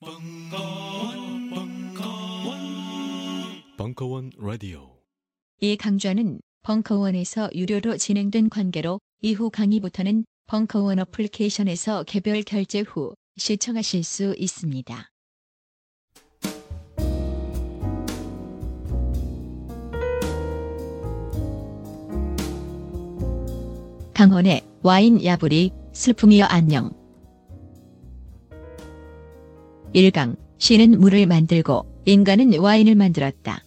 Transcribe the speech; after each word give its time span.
벙커원, 0.00 1.50
벙커원, 1.50 2.58
벙커원 3.76 4.30
라디오. 4.38 4.96
이 5.60 5.76
강좌는 5.76 6.40
벙커원에서 6.62 7.50
유료로 7.52 7.96
진행된 7.96 8.48
관계로 8.48 9.00
이후 9.22 9.50
강의부터는 9.50 10.24
벙커원 10.46 11.00
어플리케이션에서 11.00 12.04
개별 12.04 12.42
결제 12.42 12.82
후 12.82 13.12
시청하실 13.38 14.04
수 14.04 14.36
있습니다. 14.38 15.10
강원의 24.14 24.64
와인 24.82 25.24
야부리 25.24 25.72
슬픔이여 25.92 26.44
안녕 26.44 26.97
1강 29.94 30.36
신은 30.58 31.00
물을 31.00 31.26
만들고 31.26 32.02
인간은 32.04 32.58
와인을 32.58 32.94
만들었다. 32.94 33.62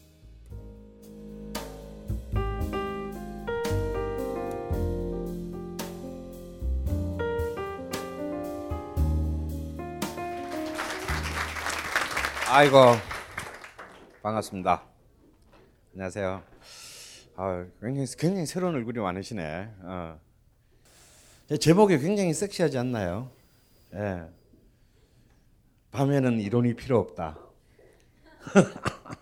아이고 12.49 12.77
반갑습니다. 14.21 14.84
안녕하세요. 15.93 16.43
아, 17.38 17.65
굉장히 17.81 18.07
굉장히 18.17 18.45
새로운 18.45 18.76
얼굴이 18.76 18.99
많으시네. 18.99 19.70
어. 19.84 20.20
제목이 21.59 21.98
굉장히 21.98 22.34
섹시하지 22.34 22.77
않나요? 22.77 23.31
예. 23.93 24.40
밤에는 25.91 26.39
이론이 26.39 26.75
필요 26.75 26.99
없다. 26.99 27.37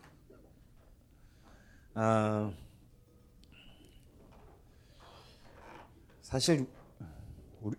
아, 1.96 2.54
사실 6.22 6.68
우리, 7.62 7.76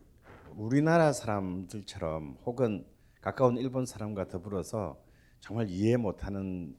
우리나라 0.56 1.12
사람들처럼 1.12 2.38
혹은 2.44 2.84
가까운 3.20 3.56
일본 3.58 3.86
사람과 3.86 4.26
더불어서 4.28 5.00
정말 5.38 5.68
이해 5.70 5.96
못하는 5.96 6.76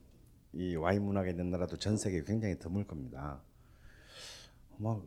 이 0.52 0.76
와인 0.76 1.02
문화가 1.02 1.30
있는 1.30 1.50
나라도 1.50 1.78
전 1.78 1.96
세계에 1.96 2.24
굉장히 2.24 2.58
드물 2.58 2.86
겁니다. 2.86 3.42
막 4.76 5.02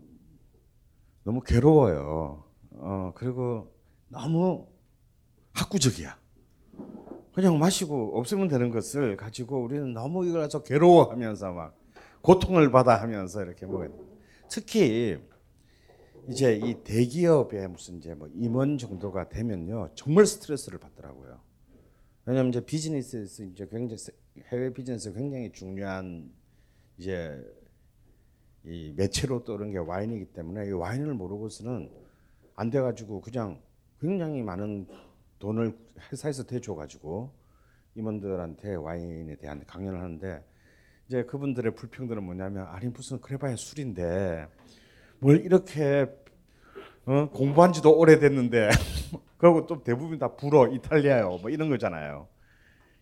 너무 1.23 1.41
괴로워요. 1.41 2.43
어 2.71 3.13
그리고 3.15 3.71
너무 4.09 4.67
학구적이야. 5.53 6.24
그냥 7.33 7.59
마시고 7.59 8.17
없으면 8.17 8.47
되는 8.47 8.71
것을 8.71 9.17
가지고 9.17 9.61
우리는 9.63 9.93
너무 9.93 10.25
아주 10.39 10.63
괴로워하면서 10.63 11.51
막 11.51 11.77
고통을 12.21 12.71
받아 12.71 13.01
하면서 13.01 13.43
이렇게 13.43 13.65
뭐 13.65 13.85
특히 14.49 15.17
이제 16.29 16.55
이 16.55 16.75
대기업의 16.83 17.67
무슨 17.67 17.97
이제 17.97 18.15
뭐 18.15 18.29
임원 18.33 18.77
정도가 18.77 19.29
되면요 19.29 19.89
정말 19.95 20.25
스트레스를 20.25 20.79
받더라고요. 20.79 21.39
왜냐하면 22.25 22.49
이제 22.49 22.65
비즈니스에서 22.65 23.43
이제 23.43 23.67
굉장히 23.69 24.01
해외 24.51 24.73
비즈니스 24.73 25.13
굉장히 25.13 25.51
중요한 25.51 26.31
이제 26.97 27.43
이 28.63 28.93
매체로 28.95 29.43
떠오른 29.43 29.71
게 29.71 29.77
와인이기 29.77 30.33
때문에 30.33 30.67
이 30.67 30.71
와인을 30.71 31.13
모르고서는 31.13 31.91
안 32.55 32.69
돼가지고 32.69 33.21
그냥 33.21 33.61
굉장히 33.99 34.41
많은 34.41 34.87
돈을 35.39 35.77
회사에서 36.11 36.43
대줘가지고 36.43 37.33
임원들한테 37.95 38.75
와인에 38.75 39.35
대한 39.35 39.63
강연을 39.65 39.99
하는데 39.99 40.43
이제 41.07 41.23
그분들의 41.23 41.75
불평들은 41.75 42.23
뭐냐면 42.23 42.67
아니 42.67 42.87
무슨 42.87 43.21
그래봐야 43.21 43.55
술인데 43.55 44.47
뭘 45.19 45.45
이렇게 45.45 46.07
어? 47.05 47.29
공부한 47.29 47.71
지도 47.71 47.95
오래됐는데 47.97 48.69
그리고 49.37 49.67
또 49.67 49.83
대부분 49.83 50.17
다 50.17 50.35
불어 50.35 50.67
이탈리아요 50.67 51.37
뭐 51.41 51.49
이런 51.49 51.69
거잖아요 51.69 52.27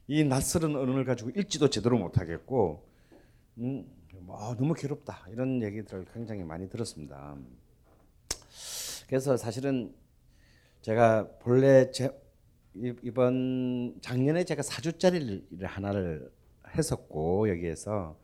이 0.07 0.23
낯설은 0.23 0.75
언어를 0.75 1.05
가지고 1.05 1.29
읽지도 1.29 1.69
제대로 1.69 1.97
못하겠고 1.97 2.85
음, 3.59 3.85
뭐 4.19 4.55
너무 4.55 4.73
괴롭다 4.73 5.25
이런 5.29 5.61
얘기들을 5.63 6.05
굉장히 6.13 6.43
많이 6.43 6.69
들었습니다 6.69 7.37
그래서 9.07 9.37
사실은 9.37 9.93
제가 10.81 11.29
본래 11.39 11.89
제, 11.91 12.09
이번 12.75 13.99
작년에 14.01 14.43
제가 14.45 14.61
4주짜리 14.61 15.63
하나를 15.63 16.31
했었고 16.75 17.49
여기에서 17.49 18.17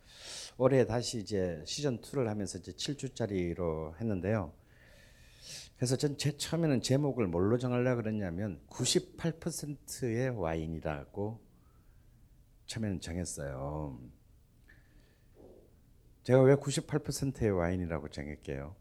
올해 0.58 0.86
다시 0.86 1.20
이제 1.20 1.62
시즌 1.66 2.00
2를 2.02 2.26
하면서 2.26 2.58
이제 2.58 2.72
7주짜리로 2.72 3.96
했는데요. 4.00 4.52
그래서 5.78 5.96
전 5.96 6.18
제 6.18 6.36
처음에는 6.36 6.82
제목을 6.82 7.28
뭘로 7.28 7.58
정하려고 7.58 8.02
그랬냐면 8.02 8.60
98%의 8.70 10.30
와인이라고 10.30 11.40
처음에는 12.66 13.00
정했어요. 13.00 14.00
제가 16.24 16.42
왜 16.42 16.56
98%의 16.56 17.52
와인이라고 17.52 18.10
정했게요? 18.10 18.76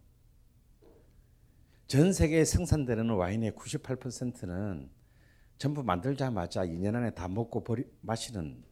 전 1.86 2.12
세계에 2.12 2.44
생산되는 2.44 3.08
와인의 3.10 3.52
98%는 3.52 4.90
전부 5.58 5.82
만들자마자 5.82 6.64
2년 6.64 6.94
안에 6.94 7.10
다 7.10 7.28
먹고 7.28 7.64
버리, 7.64 7.84
마시는 8.00 8.62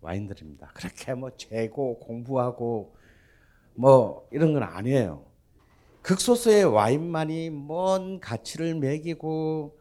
와인들입니다. 0.00 0.72
그렇게 0.74 1.14
뭐 1.14 1.30
재고 1.36 1.98
공부하고 2.00 2.94
뭐 3.74 4.28
이런 4.32 4.52
건 4.52 4.64
아니에요. 4.64 5.24
극소수의 6.02 6.64
와인만이 6.64 7.50
뭔 7.50 8.18
가치를 8.20 8.74
매기고 8.74 9.78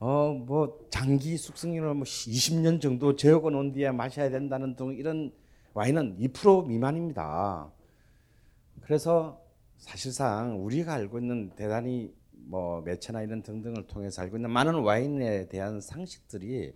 어 0.00 0.34
뭐 0.46 0.86
장기 0.90 1.36
숙성률을 1.38 1.94
뭐 1.94 2.04
20년 2.04 2.80
정도 2.80 3.16
재워 3.16 3.50
놓은 3.50 3.72
뒤에 3.72 3.90
마셔야 3.90 4.28
된다는 4.28 4.76
등 4.76 4.94
이런 4.94 5.32
와인은 5.72 6.18
2% 6.18 6.66
미만입니다. 6.66 7.72
그래서 8.82 9.40
사실상 9.78 10.62
우리가 10.64 10.92
알고 10.94 11.18
있는 11.18 11.50
대단히 11.56 12.12
뭐 12.46 12.80
매체나 12.82 13.22
이런 13.22 13.42
등등을 13.42 13.86
통해서 13.86 14.22
알고 14.22 14.36
있는 14.36 14.50
많은 14.50 14.74
와인에 14.74 15.48
대한 15.48 15.80
상식들이 15.80 16.74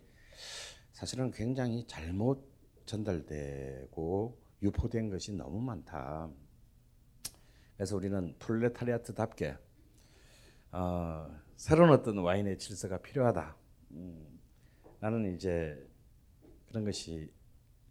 사실은 0.92 1.30
굉장히 1.30 1.86
잘못 1.86 2.48
전달되고 2.86 4.38
유포된 4.62 5.10
것이 5.10 5.32
너무 5.32 5.60
많다. 5.60 6.30
그래서 7.76 7.96
우리는 7.96 8.34
플레타리아트답게 8.38 9.56
어, 10.72 11.28
새로운 11.56 11.90
어떤 11.90 12.18
와인의 12.18 12.58
질서가 12.58 12.98
필요하다. 12.98 13.56
음, 13.92 14.40
나는 15.00 15.34
이제 15.34 15.78
그런 16.66 16.84
것이 16.84 17.32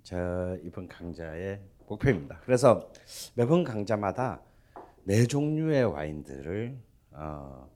저 0.04 0.58
이번 0.64 0.88
강좌의 0.88 1.62
목표입니다. 1.88 2.40
그래서 2.44 2.92
매번 3.36 3.64
강좌마다 3.64 4.42
매 5.04 5.26
종류의 5.26 5.86
와인들을 5.86 6.78
어, 7.12 7.70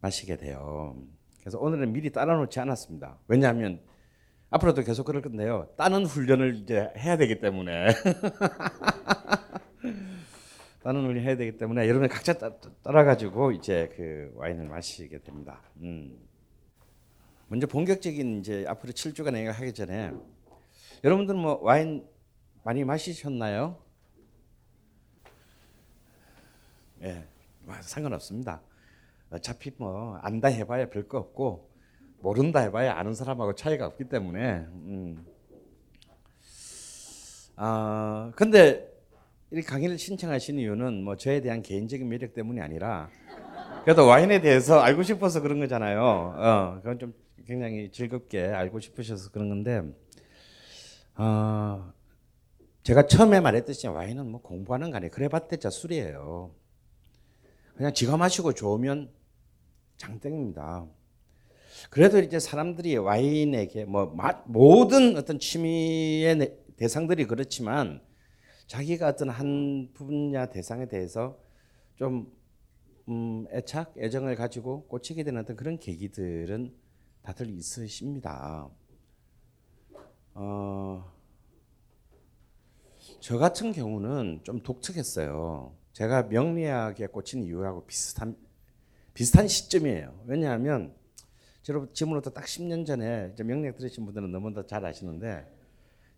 마시게 0.00 0.36
돼요. 0.36 0.96
그래서 1.40 1.58
오늘은 1.58 1.92
미리 1.92 2.10
따라놓지 2.10 2.58
않았습니다. 2.60 3.18
왜냐하면 3.28 3.80
앞으로도 4.50 4.82
계속 4.82 5.04
그럴 5.04 5.22
건데요. 5.22 5.68
따는 5.76 6.06
훈련을 6.06 6.56
이제 6.56 6.90
해야 6.96 7.16
되기 7.16 7.40
때문에 7.40 7.88
따는 10.82 11.04
훈련 11.04 11.24
해야 11.24 11.36
되기 11.36 11.56
때문에 11.56 11.88
여러분 11.88 12.08
각자 12.08 12.34
따, 12.34 12.56
따라 12.82 13.04
가지고 13.04 13.52
이제 13.52 13.90
그 13.96 14.32
와인을 14.36 14.68
마시게 14.68 15.22
됩니다. 15.22 15.62
음. 15.78 16.18
먼저 17.48 17.66
본격적인 17.66 18.40
이제 18.40 18.64
앞으로 18.68 18.92
7주간 18.92 19.36
얘기 19.36 19.48
하기 19.48 19.72
전에 19.72 20.12
여러분들 21.02 21.34
뭐 21.34 21.58
와인 21.62 22.06
많이 22.62 22.84
마시셨나요? 22.84 23.82
예, 27.02 27.06
네, 27.06 27.28
상관없습니다. 27.80 28.62
어차피 29.30 29.72
뭐 29.76 30.18
안다 30.22 30.48
해봐야 30.48 30.88
별거 30.90 31.18
없고 31.18 31.70
모른다 32.20 32.60
해봐야 32.60 32.96
아는 32.96 33.14
사람하고 33.14 33.54
차이가 33.54 33.86
없기 33.86 34.04
때문에. 34.04 34.66
음. 34.68 35.26
아 37.56 38.32
근데 38.36 38.90
이 39.52 39.62
강의를 39.62 39.98
신청하신 39.98 40.58
이유는 40.58 41.04
뭐 41.04 41.16
저에 41.16 41.40
대한 41.40 41.62
개인적인 41.62 42.08
매력 42.08 42.34
때문이 42.34 42.60
아니라 42.60 43.10
그래도 43.84 44.06
와인에 44.06 44.40
대해서 44.40 44.80
알고 44.80 45.02
싶어서 45.02 45.42
그런 45.42 45.60
거잖아요. 45.60 46.00
어, 46.00 46.80
그건 46.82 46.98
좀 46.98 47.14
굉장히 47.46 47.90
즐겁게 47.92 48.46
알고 48.46 48.80
싶으셔서 48.80 49.30
그런 49.30 49.50
건데, 49.50 49.82
어, 51.16 51.92
제가 52.82 53.06
처음에 53.06 53.40
말했듯이 53.40 53.86
와인은 53.88 54.30
뭐 54.30 54.40
공부하는 54.40 54.90
거 54.90 54.96
아니에요. 54.96 55.10
그래봤자 55.10 55.68
술이에요. 55.68 56.50
그냥 57.74 57.92
지가 57.92 58.16
마시고 58.16 58.52
좋으면 58.52 59.10
장땡입니다. 59.96 60.86
그래도 61.90 62.18
이제 62.18 62.38
사람들이 62.38 62.96
와인에게 62.96 63.84
뭐 63.84 64.06
마, 64.06 64.42
모든 64.46 65.16
어떤 65.16 65.38
취미의 65.38 66.58
대상들이 66.76 67.26
그렇지만 67.26 68.00
자기가 68.66 69.08
어떤 69.08 69.28
한 69.28 69.90
분야 69.92 70.46
대상에 70.46 70.86
대해서 70.86 71.38
좀 71.96 72.32
음, 73.08 73.46
애착, 73.52 73.94
애정을 73.98 74.34
가지고 74.36 74.86
꽂히게 74.86 75.24
되는 75.24 75.40
어떤 75.42 75.56
그런 75.56 75.78
계기들은 75.78 76.74
다들 77.22 77.50
있으십니다. 77.50 78.70
어, 80.34 81.12
저 83.20 83.38
같은 83.38 83.72
경우는 83.72 84.40
좀 84.42 84.62
독특했어요. 84.62 85.83
제가 85.94 86.24
명리학에 86.24 87.06
꽂힌 87.06 87.44
이유하고 87.44 87.86
비슷한 87.86 88.36
비슷한 89.14 89.46
시점이에요. 89.46 90.24
왜냐하면 90.26 90.92
지금으로부터 91.62 92.30
딱 92.30 92.44
10년 92.46 92.84
전에 92.84 93.32
명리학 93.38 93.76
들으신 93.76 94.04
분들은 94.04 94.30
너무나 94.32 94.66
잘 94.66 94.84
아시는데 94.84 95.46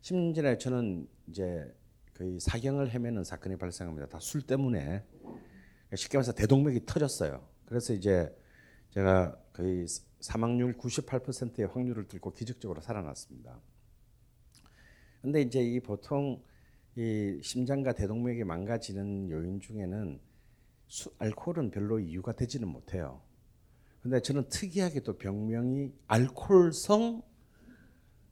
10년 0.01 0.35
전에 0.35 0.57
저는 0.57 1.07
이제 1.29 1.75
거의 2.15 2.41
사경을 2.41 2.91
헤매는 2.91 3.23
사건이 3.23 3.57
발생합니다. 3.59 4.09
다 4.09 4.19
술 4.19 4.41
때문에 4.43 5.05
쉽게 5.95 6.17
말해서 6.17 6.33
대동맥이 6.33 6.87
터졌어요. 6.87 7.47
그래서 7.67 7.93
이제 7.93 8.35
제가 8.91 9.39
거의 9.53 9.87
사망률 10.21 10.79
98%의 10.79 11.67
확률을 11.69 12.09
뚫고 12.09 12.33
기적적으로 12.33 12.81
살아났습니다. 12.81 13.61
근데 15.21 15.43
이제 15.43 15.61
이 15.61 15.81
보통 15.81 16.43
이 16.97 17.39
심장과 17.43 17.93
대동맥이 17.93 18.45
망가지는 18.45 19.31
요인 19.31 19.61
중에는 19.61 20.21
수, 20.89 21.13
알코올은 21.19 21.71
별로 21.71 22.01
이유가 22.01 22.33
되지는 22.33 22.69
못해요. 22.69 23.21
근데 24.03 24.21
저는 24.21 24.49
특이하게 24.49 25.01
또 25.01 25.19
병명이 25.19 25.93
알코올성 26.07 27.23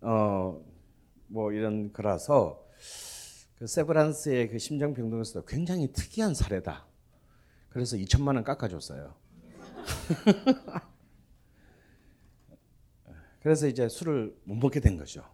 어 0.00 0.74
뭐 1.34 1.52
이런 1.52 1.92
거라서 1.92 2.64
그 3.56 3.66
세브란스의 3.66 4.50
그 4.50 4.58
심장 4.58 4.94
병동에서도 4.94 5.46
굉장히 5.46 5.90
특이한 5.92 6.32
사례다. 6.34 6.86
그래서 7.70 7.96
2천만 7.96 8.36
원 8.36 8.44
깎아줬어요. 8.44 9.14
그래서 13.40 13.66
이제 13.66 13.88
술을 13.88 14.36
못 14.44 14.54
먹게 14.54 14.78
된 14.80 14.96
거죠. 14.96 15.24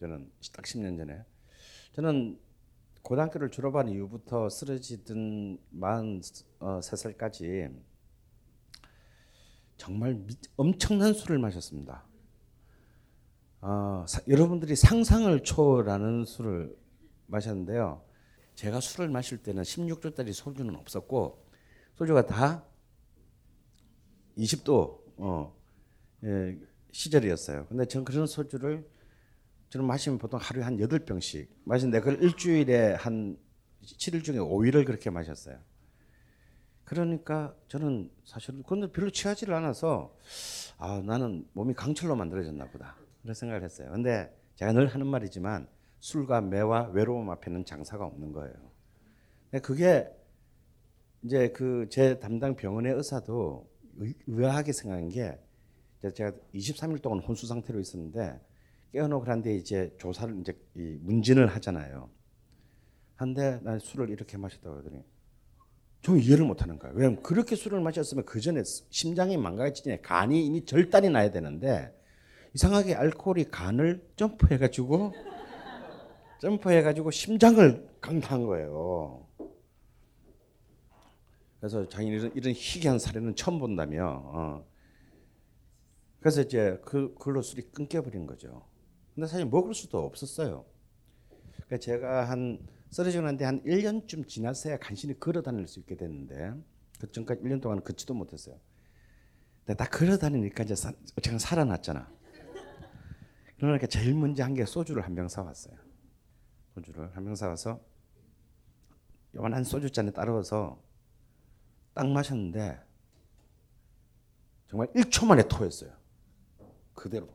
저는 0.00 0.30
딱 0.52 0.64
10년 0.64 0.96
전에. 0.98 1.24
저는 1.96 2.38
고등학교를 3.00 3.50
졸업한 3.50 3.88
이후부터 3.88 4.50
쓰러지던 4.50 5.58
43살까지 5.72 7.74
정말 9.78 10.22
엄청난 10.56 11.14
술을 11.14 11.38
마셨습니다. 11.38 12.04
어, 13.62 14.04
사, 14.06 14.20
여러분들이 14.28 14.76
상상을 14.76 15.42
초월하는 15.42 16.26
술을 16.26 16.76
마셨는데요. 17.28 18.04
제가 18.56 18.80
술을 18.80 19.08
마실 19.08 19.38
때는 19.38 19.62
16도짜리 19.62 20.34
소주는 20.34 20.76
없었고 20.76 21.46
소주가 21.94 22.26
다 22.26 22.62
20도 24.36 25.00
어, 25.16 25.56
예, 26.24 26.58
시절이었어요. 26.92 27.68
근데 27.68 27.86
전 27.86 28.04
그런 28.04 28.26
소주를 28.26 28.86
저는 29.70 29.86
마시면 29.86 30.18
보통 30.18 30.38
하루에 30.40 30.62
한 30.62 30.76
8병씩 30.76 31.48
마시는데 31.64 32.00
그걸 32.00 32.22
일주일에 32.22 32.94
한 32.94 33.36
7일 33.82 34.24
중에 34.24 34.36
5일을 34.36 34.84
그렇게 34.86 35.10
마셨어요. 35.10 35.58
그러니까 36.84 37.54
저는 37.68 38.10
사실은 38.24 38.62
근데 38.62 38.90
별로 38.90 39.10
취하지를 39.10 39.54
않아서 39.54 40.16
아 40.78 41.02
나는 41.04 41.46
몸이 41.52 41.74
강철로 41.74 42.14
만들어졌나 42.14 42.66
보다 42.70 42.96
그런 43.22 43.34
생각을 43.34 43.64
했어요. 43.64 43.90
근데 43.90 44.32
제가 44.54 44.72
늘 44.72 44.86
하는 44.86 45.06
말이지만 45.06 45.68
술과 46.00 46.42
매와 46.42 46.90
외로움 46.92 47.30
앞에는 47.30 47.64
장사가 47.64 48.04
없는 48.04 48.32
거예요. 48.32 48.54
그게 49.62 50.08
이제 51.22 51.48
그 51.48 51.88
제 51.90 52.18
담당 52.20 52.54
병원의 52.54 52.94
의사도 52.94 53.68
의아하게 54.28 54.72
생각한 54.72 55.08
게 55.08 55.38
제가 56.14 56.32
23일 56.54 57.02
동안 57.02 57.18
혼수 57.20 57.46
상태로 57.48 57.80
있었는데 57.80 58.38
깨어놓고 58.96 59.24
그런데 59.24 59.54
이제 59.54 59.94
조사를 59.98 60.40
이제 60.40 60.58
문진을 60.72 61.48
하잖아요. 61.48 62.08
한데 63.16 63.60
난 63.62 63.78
술을 63.78 64.08
이렇게 64.08 64.38
마셨다고 64.38 64.78
하더니 64.78 65.04
좀 66.00 66.18
이해를 66.18 66.46
못하는 66.46 66.78
거예요. 66.78 66.96
왜냐면 66.96 67.22
그렇게 67.22 67.56
술을 67.56 67.80
마셨으면 67.80 68.24
그 68.24 68.40
전에 68.40 68.62
심장이 68.88 69.36
망가지기 69.36 69.84
전에 69.84 70.00
간이 70.00 70.46
이미 70.46 70.64
절단이 70.64 71.10
나야 71.10 71.30
되는데 71.30 71.94
이상하게 72.54 72.94
알코올이 72.94 73.50
간을 73.50 74.02
점프해가지고 74.16 75.12
점프해가지고 76.40 77.10
심장을 77.10 77.86
강타한 78.00 78.46
거예요. 78.46 79.26
그래서 81.60 81.86
자기는 81.86 82.18
이런, 82.18 82.32
이런 82.34 82.54
희귀한 82.54 82.98
사례는 82.98 83.34
처음 83.34 83.58
본다며. 83.58 84.22
어. 84.24 84.66
그래서 86.20 86.40
이제 86.40 86.80
그 86.84 87.14
그걸로 87.14 87.42
술이 87.42 87.70
끊겨버린 87.72 88.26
거죠. 88.26 88.66
근데 89.16 89.26
사실 89.26 89.46
먹을 89.46 89.74
수도 89.74 89.98
없었어요. 90.04 90.64
그러니까 91.54 91.78
제가 91.78 92.28
한 92.28 92.64
쓰러지고 92.90 93.24
난뒤 93.24 93.42
한 93.44 93.62
1년쯤 93.64 94.28
지났어야 94.28 94.78
간신히 94.78 95.18
걸어 95.18 95.42
다닐 95.42 95.66
수 95.66 95.80
있게 95.80 95.96
됐는데 95.96 96.52
그 97.00 97.10
전까지 97.10 97.42
1년 97.42 97.60
동안 97.60 97.82
걷지도 97.82 98.14
못했어요. 98.14 98.60
근데 99.64 99.76
딱 99.76 99.90
걸어 99.90 100.16
다니니까 100.16 100.62
이제 100.62 100.74
제가 101.22 101.38
살아났잖아. 101.38 102.14
그러니까 103.58 103.86
제일 103.88 104.14
먼저 104.14 104.44
한 104.44 104.54
게 104.54 104.64
소주를 104.66 105.02
한 105.04 105.14
병 105.16 105.28
사왔어요. 105.28 105.74
소주를 106.74 107.16
한 107.16 107.24
병 107.24 107.34
사와서 107.34 107.80
요만한 109.34 109.64
소주잔에 109.64 110.12
따라서 110.12 110.80
딱 111.94 112.06
마셨는데 112.08 112.78
정말 114.68 114.88
1초 114.92 115.26
만에 115.26 115.42
토했어요. 115.48 115.90
그대로. 116.94 117.34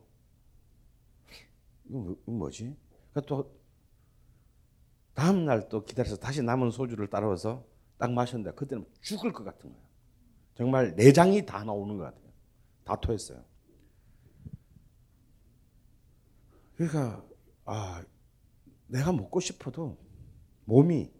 이거 1.88 2.16
뭐지? 2.26 2.76
그러니까 3.10 3.20
또 3.26 3.60
다음 5.14 5.44
날 5.44 5.68
또 5.68 5.84
기다려서 5.84 6.16
다시 6.16 6.42
남은 6.42 6.70
소주를 6.70 7.08
따라와서 7.08 7.66
딱 7.98 8.12
마셨는데 8.12 8.54
그때는 8.56 8.86
죽을 9.00 9.32
것 9.32 9.44
같은 9.44 9.70
거예요. 9.70 9.84
정말 10.54 10.94
내장이 10.96 11.44
다 11.46 11.62
나오는 11.64 11.96
것 11.96 12.04
같아요. 12.04 12.32
다 12.84 12.96
토했어요. 13.00 13.44
그러니까 16.76 17.24
아 17.64 18.04
내가 18.86 19.12
먹고 19.12 19.40
싶어도 19.40 19.98
몸이 20.64 21.10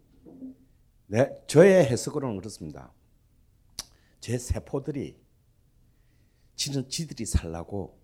내 1.07 1.29
저의 1.47 1.85
해석으로는 1.85 2.37
그렇습니다. 2.37 2.91
제 4.19 4.37
세포들이 4.37 5.19
지는 6.55 6.87
지들이 6.89 7.25
살라고 7.25 7.99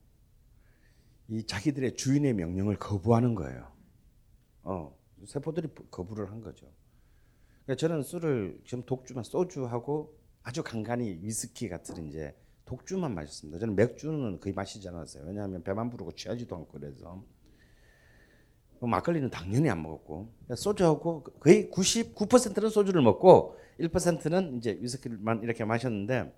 이 1.29 1.43
자기들의 1.43 1.95
주인의 1.95 2.33
명령을 2.33 2.77
거부하는 2.77 3.35
거예요. 3.35 3.71
어, 4.63 4.97
세포들이 5.25 5.67
거부를 5.91 6.31
한 6.31 6.41
거죠. 6.41 6.67
그러니까 7.65 7.75
저는 7.79 8.03
술을 8.03 8.61
지금 8.65 8.83
독주만 8.83 9.23
소주하고 9.23 10.17
아주 10.41 10.63
간간히 10.63 11.19
위스키 11.21 11.69
같은 11.69 12.07
이제 12.07 12.35
독주만 12.65 13.13
마셨습니다. 13.13 13.59
저는 13.59 13.75
맥주는 13.75 14.39
거의 14.39 14.53
마시지 14.53 14.87
않았어요. 14.87 15.25
왜냐하면 15.25 15.63
배만 15.63 15.89
부르고 15.89 16.13
취하지도 16.13 16.55
않고 16.55 16.79
그래서 16.79 17.23
뭐 18.79 18.89
막걸리는 18.89 19.29
당연히 19.29 19.69
안 19.69 19.83
먹었고 19.83 20.31
그러니까 20.33 20.55
소주하고 20.55 21.23
거의 21.39 21.69
99%는 21.69 22.69
소주를 22.69 23.01
먹고 23.01 23.57
1%는 23.79 24.57
이제 24.57 24.77
위스키만 24.81 25.43
이렇게 25.43 25.63
마셨는데 25.65 26.33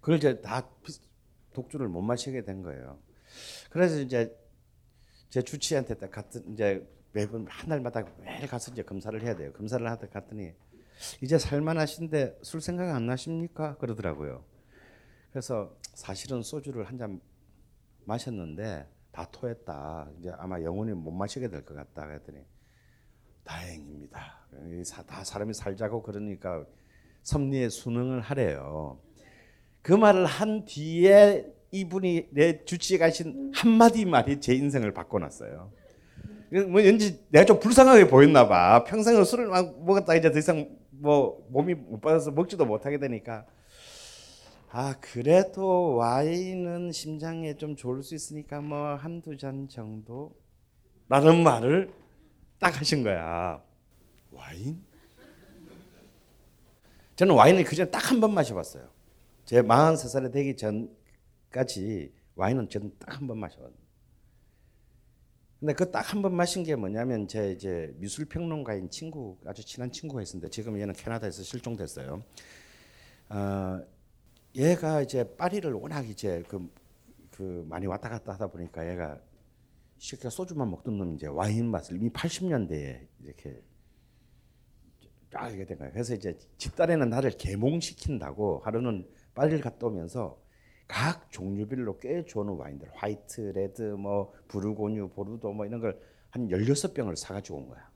그걸 0.00 0.16
이제 0.16 0.40
다 0.40 0.68
독주를 1.52 1.88
못 1.88 2.00
마시게 2.02 2.44
된 2.44 2.62
거예요. 2.62 2.98
그래서 3.70 3.98
이제 4.00 4.36
제 5.30 5.42
주치의한테 5.42 5.94
딱 5.94 6.10
같은 6.10 6.52
이제 6.52 6.86
매번 7.12 7.46
한 7.48 7.68
달마다 7.68 8.02
매일 8.18 8.46
가서 8.46 8.72
이제 8.72 8.82
검사를 8.82 9.20
해야 9.22 9.34
돼요. 9.36 9.52
검사를 9.52 9.86
하다 9.88 10.08
갔더니 10.08 10.52
이제 11.22 11.38
살만하신데 11.38 12.38
술 12.42 12.60
생각 12.60 12.94
안 12.94 13.06
나십니까? 13.06 13.76
그러더라고요. 13.78 14.44
그래서 15.30 15.76
사실은 15.94 16.42
소주를 16.42 16.84
한 16.84 16.98
잔 16.98 17.20
마셨는데 18.04 18.88
다 19.12 19.28
토했다. 19.30 20.10
이제 20.18 20.30
아마 20.36 20.60
영원히 20.62 20.92
못 20.92 21.10
마시게 21.12 21.48
될 21.48 21.64
것 21.64 21.74
같다. 21.74 22.06
그랬더니 22.06 22.44
다행입니다. 23.44 24.46
다 25.06 25.24
사람이 25.24 25.54
살자고 25.54 26.02
그러니까 26.02 26.64
섭리의 27.22 27.70
수능을 27.70 28.20
하래요. 28.20 29.00
그 29.82 29.92
말을 29.92 30.26
한 30.26 30.64
뒤에 30.64 31.46
이분이 31.82 32.28
내 32.30 32.64
주치에 32.64 32.98
가신 32.98 33.50
한마디 33.54 34.04
말이 34.04 34.40
제 34.40 34.54
인생을 34.54 34.92
바꿔놨어요. 34.92 35.72
뭐 36.68 36.82
왠지 36.82 37.24
내가 37.30 37.46
좀 37.46 37.58
불쌍하게 37.58 38.08
보였나 38.08 38.46
봐. 38.46 38.84
평생을 38.84 39.24
술을 39.24 39.46
막 39.48 39.82
먹었다 39.84 40.14
이제 40.14 40.30
더 40.30 40.38
이상 40.38 40.68
뭐 40.90 41.44
몸이 41.50 41.74
못 41.74 42.00
받아서 42.00 42.30
먹지도 42.30 42.66
못하게 42.66 42.98
되니까 42.98 43.46
아 44.70 44.94
그래도 45.00 45.96
와인은 45.96 46.92
심장에 46.92 47.56
좀 47.56 47.74
좋을 47.74 48.02
수 48.02 48.14
있으니까 48.14 48.60
뭐 48.60 48.94
한두 48.94 49.36
잔 49.38 49.66
정도 49.68 50.36
라는 51.08 51.42
말을 51.42 51.90
딱 52.58 52.78
하신 52.78 53.02
거야. 53.02 53.62
와인? 54.30 54.82
저는 57.16 57.34
와인을 57.34 57.64
그전에 57.64 57.90
딱한 57.90 58.20
번 58.20 58.34
마셔봤어요. 58.34 58.88
제 59.46 59.62
43살이 59.62 60.32
되기 60.32 60.56
전 60.56 60.90
까지 61.52 62.12
와인은 62.34 62.68
저는 62.68 62.98
딱 62.98 63.16
한 63.20 63.26
번 63.28 63.38
마셔봤어요. 63.38 63.76
근데 65.60 65.74
그 65.74 65.90
딱 65.92 66.02
한 66.12 66.22
번 66.22 66.34
마신 66.34 66.64
게 66.64 66.74
뭐냐면 66.74 67.28
제 67.28 67.52
이제 67.52 67.94
미술 67.98 68.24
평론가인 68.26 68.90
친구 68.90 69.38
아주 69.46 69.64
친한 69.64 69.92
친구가 69.92 70.22
있었는데 70.22 70.50
지금 70.50 70.78
얘는 70.80 70.94
캐나다에서 70.94 71.42
실종됐어요. 71.44 72.24
어, 73.28 73.80
얘가 74.56 75.02
이제 75.02 75.24
파리를 75.36 75.72
워낙 75.72 76.08
이제 76.08 76.42
그, 76.48 76.68
그 77.30 77.64
많이 77.68 77.86
왔다 77.86 78.08
갔다 78.08 78.32
하다 78.34 78.48
보니까 78.48 78.88
얘가 78.90 79.20
쉽게 79.98 80.28
소주만 80.30 80.68
먹던 80.70 80.98
놈이 80.98 81.14
이제 81.14 81.26
와인 81.28 81.70
맛을 81.70 81.96
이미 81.96 82.10
80년대에 82.10 83.06
이렇게 83.22 83.62
쫙 85.30 85.48
이게 85.54 85.64
된 85.64 85.78
거예요. 85.78 85.92
그래서 85.92 86.14
이제 86.14 86.36
지 86.58 86.67
딴에는 86.67 87.08
나를 87.08 87.30
계몽시킨다고 87.38 88.60
하루는 88.64 89.08
파리를 89.34 89.60
갔다 89.60 89.86
오면서 89.86 90.38
각 90.92 91.30
종류별로 91.30 91.98
꽤 91.98 92.24
좋은 92.24 92.48
와인들 92.48 92.90
화이트, 92.94 93.52
레드, 93.54 93.82
뭐 93.82 94.32
부르고뉴, 94.48 95.08
보르도 95.08 95.52
뭐 95.52 95.64
이런 95.66 95.80
걸 95.80 96.12
한 96.32 96.48
16병을 96.48 97.14
사 97.14 97.34
가지고 97.34 97.58
온 97.58 97.68
거야. 97.68 97.90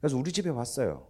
그래서 0.00 0.16
우리 0.18 0.32
집에 0.32 0.50
왔어요. 0.50 1.08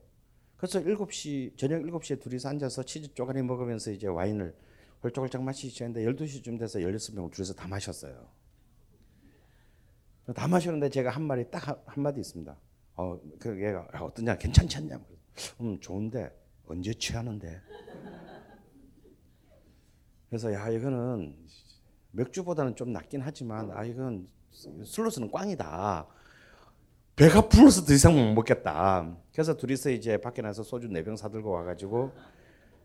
그래서 0.58 0.78
7시 0.80 1.56
저녁 1.56 1.82
7시에 1.82 2.20
둘이서 2.20 2.50
앉아서 2.50 2.82
치즈 2.82 3.14
쪼가리 3.14 3.42
먹으면서 3.42 3.90
이제 3.90 4.06
와인을 4.06 4.54
홀짝홀짝 5.02 5.42
마시기 5.42 5.82
는데 5.82 6.04
12시쯤 6.04 6.58
돼서 6.58 6.78
16병을 6.80 7.30
둘이서 7.32 7.54
다 7.54 7.66
마셨어요. 7.66 8.28
다 10.34 10.46
마셨는데 10.46 10.90
제가 10.90 11.10
한 11.10 11.22
말이 11.22 11.50
딱 11.50 11.82
한 11.86 12.02
마디 12.02 12.20
있습니다. 12.20 12.54
어, 12.96 13.18
그 13.38 13.58
얘가 13.64 13.88
어떠냐? 13.98 14.36
괜찮지 14.36 14.76
않냐? 14.76 15.00
음, 15.62 15.80
좋은데 15.80 16.30
언제 16.66 16.92
취하는데? 16.92 17.60
그래서 20.28 20.52
야 20.52 20.68
이거는 20.68 21.34
맥주보다는 22.12 22.76
좀 22.76 22.92
낫긴 22.92 23.20
하지만 23.22 23.70
아 23.70 23.84
이건 23.84 24.26
술로서는 24.84 25.30
꽝이다. 25.30 26.06
배가 27.16 27.48
불러서 27.48 27.84
더 27.84 27.92
이상 27.94 28.14
못 28.14 28.34
먹겠다. 28.34 29.16
그래서 29.32 29.56
둘이서 29.56 29.90
이제 29.90 30.16
밖에 30.18 30.40
나서 30.42 30.62
소주 30.62 30.88
네 30.88 31.02
병 31.02 31.16
사들고 31.16 31.50
와가지고 31.50 32.12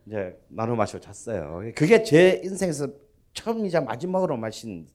이제 0.08 0.40
나눠 0.48 0.76
마시고 0.76 1.00
잤어요. 1.00 1.72
그게 1.76 2.04
제 2.04 2.42
인생에서 2.44 2.88
처음이자 3.34 3.82
마지막으로 3.82 4.38
마신 4.38 4.88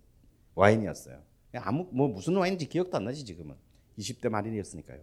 와인이었어요. 0.55 1.19
아무 1.57 1.88
뭐 1.93 2.09
무슨 2.09 2.37
와인인지 2.37 2.69
기억도 2.69 2.97
안 2.97 3.05
나지 3.05 3.25
지금은 3.25 3.55
20대 3.99 4.28
말이었으니까요. 4.28 5.00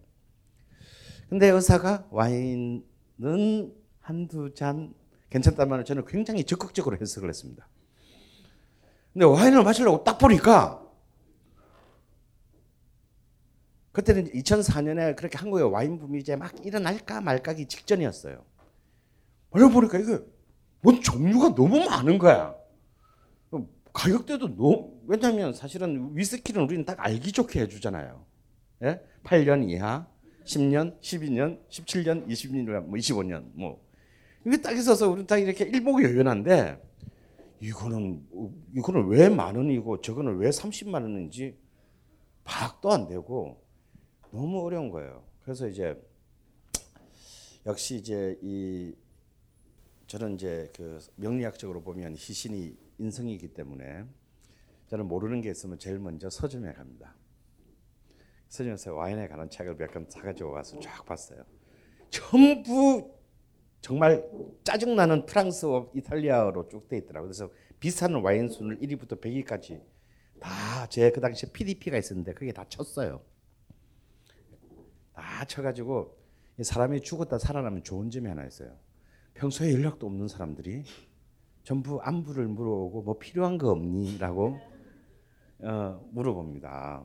근데 1.30 1.48
의사가 1.50 2.08
와인은 2.12 2.84
한두 4.00 4.54
잔 4.54 4.94
괜찮다는 5.29 5.70
말을 5.70 5.86
저는 5.86 6.05
굉장히 6.05 6.44
적극적으로 6.44 6.98
해석을 6.98 7.29
했습니다. 7.29 7.67
근데 9.13 9.25
와인을 9.25 9.63
마시려고 9.63 10.03
딱 10.03 10.17
보니까 10.17 10.82
그때는 13.91 14.25
2004년에 14.32 15.15
그렇게 15.15 15.38
한국에 15.38 15.63
와인 15.63 15.98
붐이 15.98 16.20
이제 16.20 16.36
막 16.36 16.53
일어날까 16.65 17.22
말까기 17.22 17.67
직전이었어요. 17.67 18.44
얼른 19.51 19.72
보니까 19.72 19.98
이게 20.00 20.20
뭔 20.82 21.01
종류가 21.01 21.55
너무 21.55 21.86
많은 21.86 22.17
거야. 22.17 22.55
가격대도 23.94 24.58
너무 24.58 25.00
왜냐하면 25.08 25.53
사실은 25.53 26.10
위스키는 26.13 26.62
우리는 26.63 26.84
딱 26.84 26.98
알기 27.00 27.32
좋게 27.32 27.62
해주잖아요. 27.62 28.25
예? 28.84 29.01
8년 29.24 29.70
이하, 29.70 30.05
10년, 30.44 31.00
12년, 31.00 31.65
17년, 31.70 32.27
20년, 32.27 32.82
뭐 32.82 32.96
25년 32.96 33.46
뭐 33.53 33.85
이게 34.46 34.58
딱 34.62 34.72
있어서 34.74 35.08
우리는 35.10 35.25
딱 35.28 35.38
이렇게 35.38 35.66
일목요연한데 35.66 36.82
이거는 37.62 38.28
이거는 38.75 39.08
왜 39.08 39.30
만 39.30 39.56
원이고 39.56 40.02
저거는 40.02 40.38
왜 40.38 40.50
30만 40.50 41.02
원인지 41.02 41.58
파악도 42.44 42.92
안 42.92 43.08
되고 43.08 43.64
너무 44.32 44.62
어려운 44.64 44.90
거예요. 44.90 45.25
그래서 45.42 45.68
이제 45.68 46.00
역시 47.66 47.96
이제 47.96 48.38
이 48.44 48.94
저는 50.08 50.36
이제 50.36 50.72
그 50.75 51.00
명리학적으로 51.16 51.82
보면 51.82 52.14
희신이 52.16 52.78
인성이기 53.00 53.54
때문에 53.54 54.06
저는 54.88 55.08
모르는 55.08 55.42
게 55.42 55.50
있으면 55.50 55.80
제일 55.80 55.98
먼저 55.98 56.30
서점에 56.30 56.74
갑니다. 56.74 57.16
서점에서 58.50 58.94
와인에 58.94 59.28
관한 59.28 59.50
책을 59.50 59.75
몇 59.75 59.92
권 59.92 60.06
사가지고 60.08 60.52
와서 60.52 60.80
쫙 60.80 61.04
봤어요. 61.06 61.44
전부 62.12 63.14
정말 63.86 64.27
짜증나는 64.63 65.27
프랑스어, 65.27 65.92
이탈리아어로 65.94 66.70
쭉 66.70 66.88
돼 66.89 66.98
있더라고요. 66.98 67.27
그래서 67.30 67.51
비슷한 67.80 68.15
와인 68.15 68.50
순을 68.50 68.80
1위부터 68.80 69.22
100위까지 69.22 69.80
다 70.39 70.88
제 70.89 71.12
그 71.12 71.22
당시에 71.22 71.51
PDP가 71.51 71.96
있었는데 71.98 72.34
그게 72.34 72.51
다 72.51 72.65
쳤어요. 72.68 73.22
다 75.13 75.46
쳐가지고 75.46 76.18
사람이 76.63 77.01
죽었다 77.01 77.38
살아나면 77.38 77.84
좋은 77.84 78.10
점이 78.10 78.27
하나 78.27 78.44
있어요. 78.46 78.75
평소에 79.36 79.72
연락도 79.74 80.08
없는 80.08 80.30
사람들이 80.30 80.84
전부 81.63 82.00
안부를 82.01 82.48
물어보고 82.48 83.04
뭐 83.04 83.20
필요한 83.20 83.60
거 83.60 83.70
없니라고 83.70 84.58
어, 85.60 86.10
물어봅니다. 86.12 87.04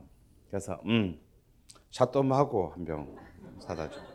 그래서 0.49 0.81
음 0.87 1.19
샤또마고 1.91 2.69
한 2.69 2.85
병 2.85 3.15
사다 3.59 3.87
줘. 3.91 4.10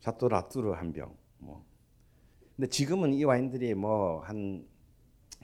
샤또 0.00 0.28
라뚜르 0.28 0.72
한 0.72 0.92
병. 0.92 1.14
뭐. 1.38 1.64
근데 2.56 2.68
지금은 2.68 3.14
이 3.14 3.24
와인들이 3.24 3.74
뭐 3.74 4.20
한 4.24 4.66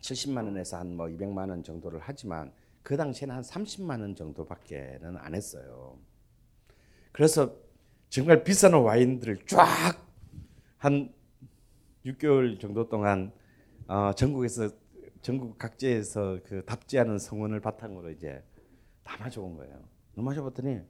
70만 0.00 0.44
원에서 0.44 0.78
한 0.78 0.96
뭐 0.96 1.06
200만 1.06 1.50
원 1.50 1.62
정도를 1.64 2.00
하지만 2.02 2.52
그 2.82 2.96
당시에는 2.96 3.34
한 3.34 3.42
30만 3.42 4.00
원 4.00 4.14
정도밖에는 4.14 5.16
안 5.18 5.34
했어요. 5.34 5.98
그래서 7.12 7.54
정말 8.10 8.44
비싼 8.44 8.74
와인들을 8.74 9.46
쫙 9.46 9.96
한 10.78 11.12
6개월 12.04 12.60
정도 12.60 12.88
동안 12.88 13.32
어, 13.88 14.12
전국에서 14.14 14.70
전국 15.22 15.58
각지에서 15.58 16.38
그 16.44 16.64
답지하는 16.64 17.18
성원을 17.18 17.60
바탕으로 17.60 18.10
이제 18.10 18.42
다 19.02 19.16
마셔본 19.18 19.56
거예요. 19.56 19.82
마셔봤더니 20.14 20.80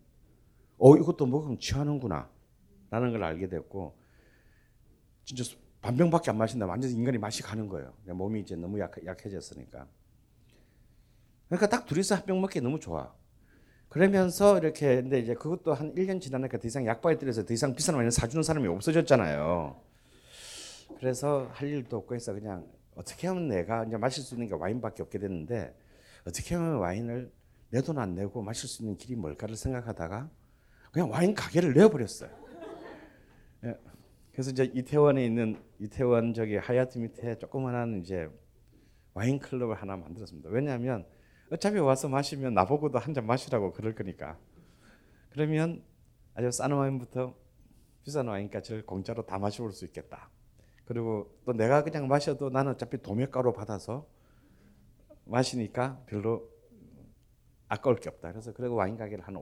어 0.79 0.97
이것도 0.97 1.27
먹으면 1.27 1.59
취하는구나 1.59 2.29
라는 2.97 3.13
걸 3.13 3.23
알게 3.25 3.49
됐고 3.49 3.95
진짜 5.25 5.45
반병밖에 5.83 6.31
안 6.31 6.39
마신다 6.39 6.65
완전 6.67 6.91
인간이 6.91 7.19
맛이 7.19 7.43
가는 7.43 7.69
거예요. 7.69 7.93
몸이 8.07 8.41
이제 8.41 8.57
너무 8.57 8.81
약, 8.81 8.93
약해졌으니까. 9.05 9.87
그러니까 11.49 11.69
딱 11.69 11.85
둘이서 11.87 12.15
한 12.17 12.25
병 12.25 12.41
먹기 12.41 12.61
너무 12.63 12.81
좋아. 12.81 13.13
그러면서 13.91 14.59
이렇게 14.59 14.97
근데 14.97 15.21
이제 15.21 15.35
그것도 15.35 15.75
한 15.75 15.95
1년 15.95 16.21
지나니까 16.21 16.59
더 16.59 16.67
이상 16.67 16.87
약바에 16.87 17.19
들여서 17.19 17.45
더 17.45 17.53
이상 17.55 17.75
비싼 17.75 17.95
와인을 17.95 18.11
사주는 18.11 18.43
사람이 18.43 18.67
없어졌잖아요. 18.67 19.79
그래서 20.99 21.49
할 21.53 21.69
일도 21.69 21.99
없고 21.99 22.15
해서 22.15 22.33
그냥 22.33 22.67
어떻게 22.95 23.27
하면 23.29 23.49
내가 23.49 23.85
이제 23.85 23.97
마실 23.99 24.23
수 24.23 24.35
있는 24.35 24.49
게 24.49 24.55
와인밖에 24.55 25.03
없게 25.03 25.19
됐는데 25.19 25.77
어떻게 26.27 26.55
하면 26.55 26.77
와인을 26.79 27.31
내 27.71 27.83
돈 27.83 27.99
안 27.99 28.15
내고 28.15 28.41
마실 28.43 28.69
수 28.69 28.83
있는 28.83 28.97
길이 28.97 29.15
뭘까를 29.17 29.55
생각하다가 29.55 30.31
그냥 30.93 31.11
와인 31.11 31.35
가게를 31.35 31.75
내어버렸어요. 31.75 32.46
예. 33.65 33.77
그래서 34.33 34.51
이제 34.51 34.65
이태원에 34.65 35.25
있는 35.25 35.63
이태원 35.79 36.35
저기 36.35 36.57
하얏트 36.59 36.99
밑에 36.99 37.39
조그만한 37.39 38.01
이제 38.01 38.29
와인 39.15 39.39
클럽을 39.39 39.77
하나 39.77 39.97
만들었습니다. 39.97 40.51
왜냐하면 40.51 41.07
어차피 41.51 41.79
와서 41.79 42.09
마시면 42.09 42.55
나보고도 42.55 42.99
한 42.99 43.15
잔 43.15 43.27
마시라고 43.27 43.73
그럴 43.73 43.95
거니까. 43.95 44.39
그러면 45.31 45.83
아주 46.35 46.51
싼 46.51 46.73
와인부터 46.73 47.35
비싼 48.03 48.29
와인까지 48.29 48.83
공짜로 48.83 49.25
다 49.25 49.39
마셔볼 49.39 49.73
수 49.73 49.85
있겠다. 49.87 50.31
그리고 50.85 51.35
또 51.45 51.53
내가 51.53 51.83
그냥 51.83 52.07
마셔도 52.07 52.51
나는 52.51 52.73
어차피 52.73 52.99
도매가로 53.03 53.53
받아서 53.53 54.07
마시니까 55.25 56.05
별로 56.07 56.49
아까울 57.69 57.97
게 57.97 58.09
없다. 58.11 58.31
그래서 58.33 58.53
그리고 58.53 58.75
와인 58.77 58.97
가게를 58.97 59.27
한 59.27 59.35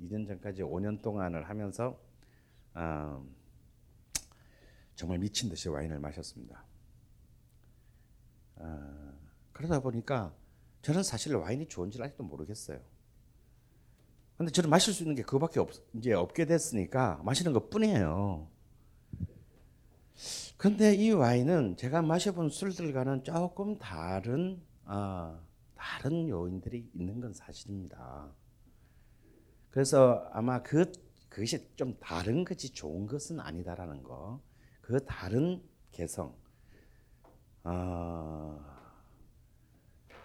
2년 0.00 0.26
전까지 0.26 0.62
5년 0.62 1.02
동안을 1.02 1.48
하면서 1.48 1.98
어, 2.74 3.24
정말 4.94 5.18
미친 5.18 5.48
듯이 5.48 5.68
와인을 5.68 5.98
마셨습니다. 5.98 6.64
어, 8.56 9.12
그러다 9.52 9.80
보니까 9.80 10.34
저는 10.82 11.02
사실 11.02 11.34
와인이 11.34 11.68
좋은지 11.68 12.00
아직도 12.02 12.24
모르겠어요. 12.24 12.80
근데 14.36 14.50
저는 14.50 14.70
마실 14.70 14.92
수 14.92 15.02
있는 15.02 15.14
게 15.14 15.22
그거밖에 15.22 15.60
없, 15.60 15.70
이제 15.94 16.12
없게 16.12 16.46
됐으니까 16.46 17.20
마시는 17.24 17.52
것 17.52 17.70
뿐이에요. 17.70 18.48
근데 20.56 20.94
이 20.94 21.10
와인은 21.10 21.76
제가 21.76 22.02
마셔본 22.02 22.50
술들과는 22.50 23.24
조금 23.24 23.78
다른 23.78 24.62
아, 24.84 25.40
다른 25.74 26.28
요인들이 26.28 26.90
있는 26.94 27.20
건 27.20 27.32
사실입니다. 27.32 28.32
그래서 29.70 30.28
아마 30.32 30.62
그 30.62 30.92
그것이 31.28 31.66
좀 31.76 31.96
다른 31.98 32.44
것이 32.44 32.72
좋은 32.72 33.06
것은 33.06 33.40
아니다라는 33.40 34.02
거. 34.02 34.40
그 34.92 35.02
다른 35.06 35.62
개성, 35.90 36.36
어, 37.64 38.62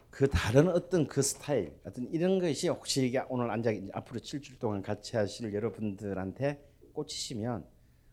그 0.10 0.28
다른 0.28 0.68
어떤 0.68 1.08
그 1.08 1.22
스타일, 1.22 1.80
어떤 1.86 2.04
이런 2.12 2.38
것이 2.38 2.68
혹시 2.68 3.18
오늘 3.30 3.50
앉아 3.50 3.72
앞으로 3.94 4.20
7주 4.20 4.60
동안 4.60 4.82
같이 4.82 5.16
하실 5.16 5.54
여러분들한테 5.54 6.62
꽂히시면 6.92 7.66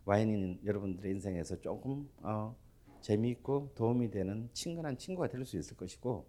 와인인 0.05 0.61
여러분들의 0.65 1.11
인생에서 1.15 1.61
조금 1.61 2.09
어, 2.19 2.57
재미있고 3.01 3.73
도움이 3.75 4.13
되는 4.13 4.49
친근한 4.53 4.97
친구가 4.97 5.27
될 5.27 5.45
수 5.45 5.59
있을 5.59 5.77
것이고 5.77 6.25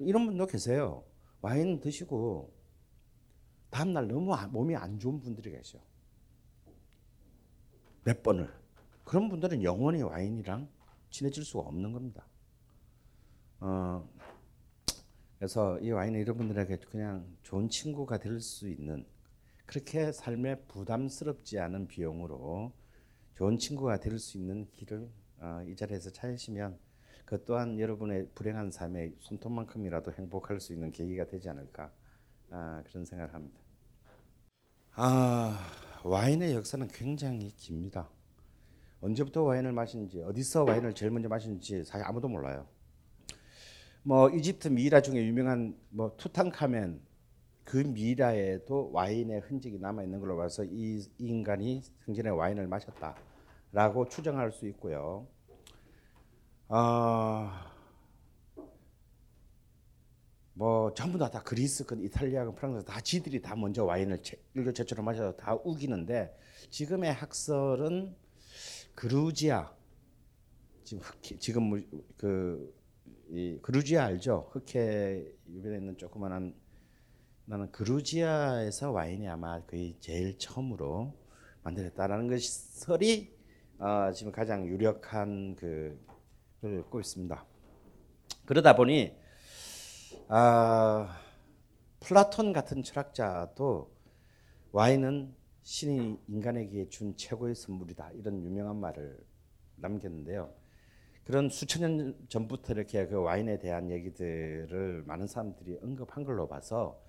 이런 0.00 0.26
분도 0.26 0.46
계세요. 0.46 1.04
와인 1.42 1.80
드시고 1.80 2.52
다음날 3.70 4.08
너무 4.08 4.34
몸이 4.50 4.74
안 4.74 4.98
좋은 4.98 5.20
분들이 5.20 5.52
계셔. 5.52 5.78
몇 8.02 8.20
번을. 8.20 8.63
그런 9.04 9.28
분들은 9.28 9.62
영원히 9.62 10.02
와인이랑 10.02 10.68
친해질 11.10 11.44
수가 11.44 11.68
없는 11.68 11.92
겁니다. 11.92 12.26
어, 13.60 14.08
그래서 15.38 15.78
이 15.80 15.90
와인은 15.90 16.20
여러분들에게 16.20 16.78
그냥 16.90 17.26
좋은 17.42 17.68
친구가 17.68 18.18
될 18.18 18.40
수 18.40 18.68
있는 18.68 19.06
그렇게 19.66 20.12
삶에 20.12 20.56
부담스럽지 20.66 21.58
않은 21.58 21.86
비용으로 21.88 22.72
좋은 23.34 23.58
친구가 23.58 24.00
될 24.00 24.18
수 24.18 24.38
있는 24.38 24.68
길을 24.70 25.08
어, 25.40 25.62
이 25.66 25.76
자리에서 25.76 26.10
찾으시면 26.10 26.78
그 27.24 27.42
또한 27.44 27.78
여러분의 27.78 28.28
불행한 28.34 28.70
삶에 28.70 29.12
손톱만큼이라도 29.20 30.12
행복할 30.12 30.60
수 30.60 30.72
있는 30.72 30.92
계기가 30.92 31.26
되지 31.26 31.48
않을까 31.48 31.90
아, 32.50 32.82
그런 32.86 33.04
생각을 33.04 33.34
합니다. 33.34 33.60
아 34.96 35.58
와인의 36.04 36.54
역사는 36.54 36.88
굉장히 36.88 37.50
깁니다. 37.56 38.08
언제부터 39.04 39.42
와인을 39.42 39.72
마시는지 39.72 40.22
어디서 40.22 40.64
와인을 40.64 40.94
제일 40.94 41.12
먼저 41.12 41.28
마시는지 41.28 41.84
사실 41.84 42.06
아무도 42.06 42.26
몰라요. 42.26 42.66
뭐 44.02 44.30
이집트 44.30 44.68
미이라 44.68 45.02
중에 45.02 45.24
유명한 45.26 45.76
뭐 45.90 46.16
투탕카멘 46.16 47.00
그 47.64 47.76
미라에도 47.76 48.90
와인의 48.92 49.40
흔적이 49.40 49.78
남아 49.78 50.04
있는 50.04 50.20
걸로 50.20 50.36
봐서 50.36 50.64
이, 50.64 51.02
인간이 51.18 51.82
생전에 52.04 52.30
와인을 52.30 52.66
마셨다라고 52.66 54.08
추정할 54.08 54.52
수 54.52 54.66
있고요. 54.68 55.26
아, 56.68 57.70
뭐 60.54 60.94
전부 60.94 61.18
다, 61.18 61.30
다 61.30 61.42
그리스건 61.42 62.00
이탈리아건 62.00 62.54
프랑스 62.54 62.84
다 62.84 63.00
지들이 63.00 63.42
다 63.42 63.54
먼저 63.54 63.84
와인을 63.84 64.22
일교차처럼 64.54 65.04
마셔서 65.04 65.36
다 65.36 65.54
우기는데 65.62 66.34
지금의 66.70 67.12
학설은 67.12 68.23
그루지아 68.94 69.72
지금 70.84 71.02
흑해, 71.02 71.38
지금 71.38 71.70
그이 72.16 73.58
그루지아 73.62 74.04
알죠? 74.04 74.50
흑해 74.52 75.24
유변에 75.48 75.78
있는 75.78 75.96
조그만한 75.96 76.54
나는 77.46 77.70
그루지아에서 77.72 78.90
와인이 78.90 79.28
아마 79.28 79.60
거의 79.66 79.96
제일 80.00 80.38
처음으로 80.38 81.14
만들었다라는 81.62 82.28
것이 82.28 83.34
어, 83.78 84.12
지금 84.12 84.32
가장 84.32 84.66
유력한 84.66 85.56
그걸 85.56 86.82
꼽습니다. 86.88 87.44
그러다 88.46 88.76
보니 88.76 89.14
아, 90.28 91.20
플라톤 92.00 92.52
같은 92.52 92.82
철학자도 92.82 93.90
와인은 94.72 95.34
신이 95.64 96.18
인간에게 96.28 96.88
준 96.90 97.16
최고의 97.16 97.54
선물이다 97.54 98.12
이런 98.12 98.44
유명한 98.44 98.76
말을 98.76 99.18
남겼는데요. 99.76 100.52
그런 101.24 101.48
수천 101.48 101.80
년 101.80 102.16
전부터 102.28 102.74
이렇게 102.74 103.06
그 103.06 103.16
와인에 103.16 103.58
대한 103.58 103.90
얘기들을 103.90 105.04
많은 105.06 105.26
사람들이 105.26 105.78
언급한 105.82 106.24
걸로 106.24 106.46
봐서 106.46 107.00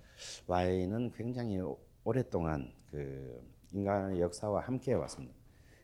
와인은 0.46 1.12
굉장히 1.12 1.60
오랫동안 2.02 2.72
그 2.90 3.46
인간의 3.72 4.20
역사와 4.22 4.62
함께 4.62 4.94
왔습니다. 4.94 5.34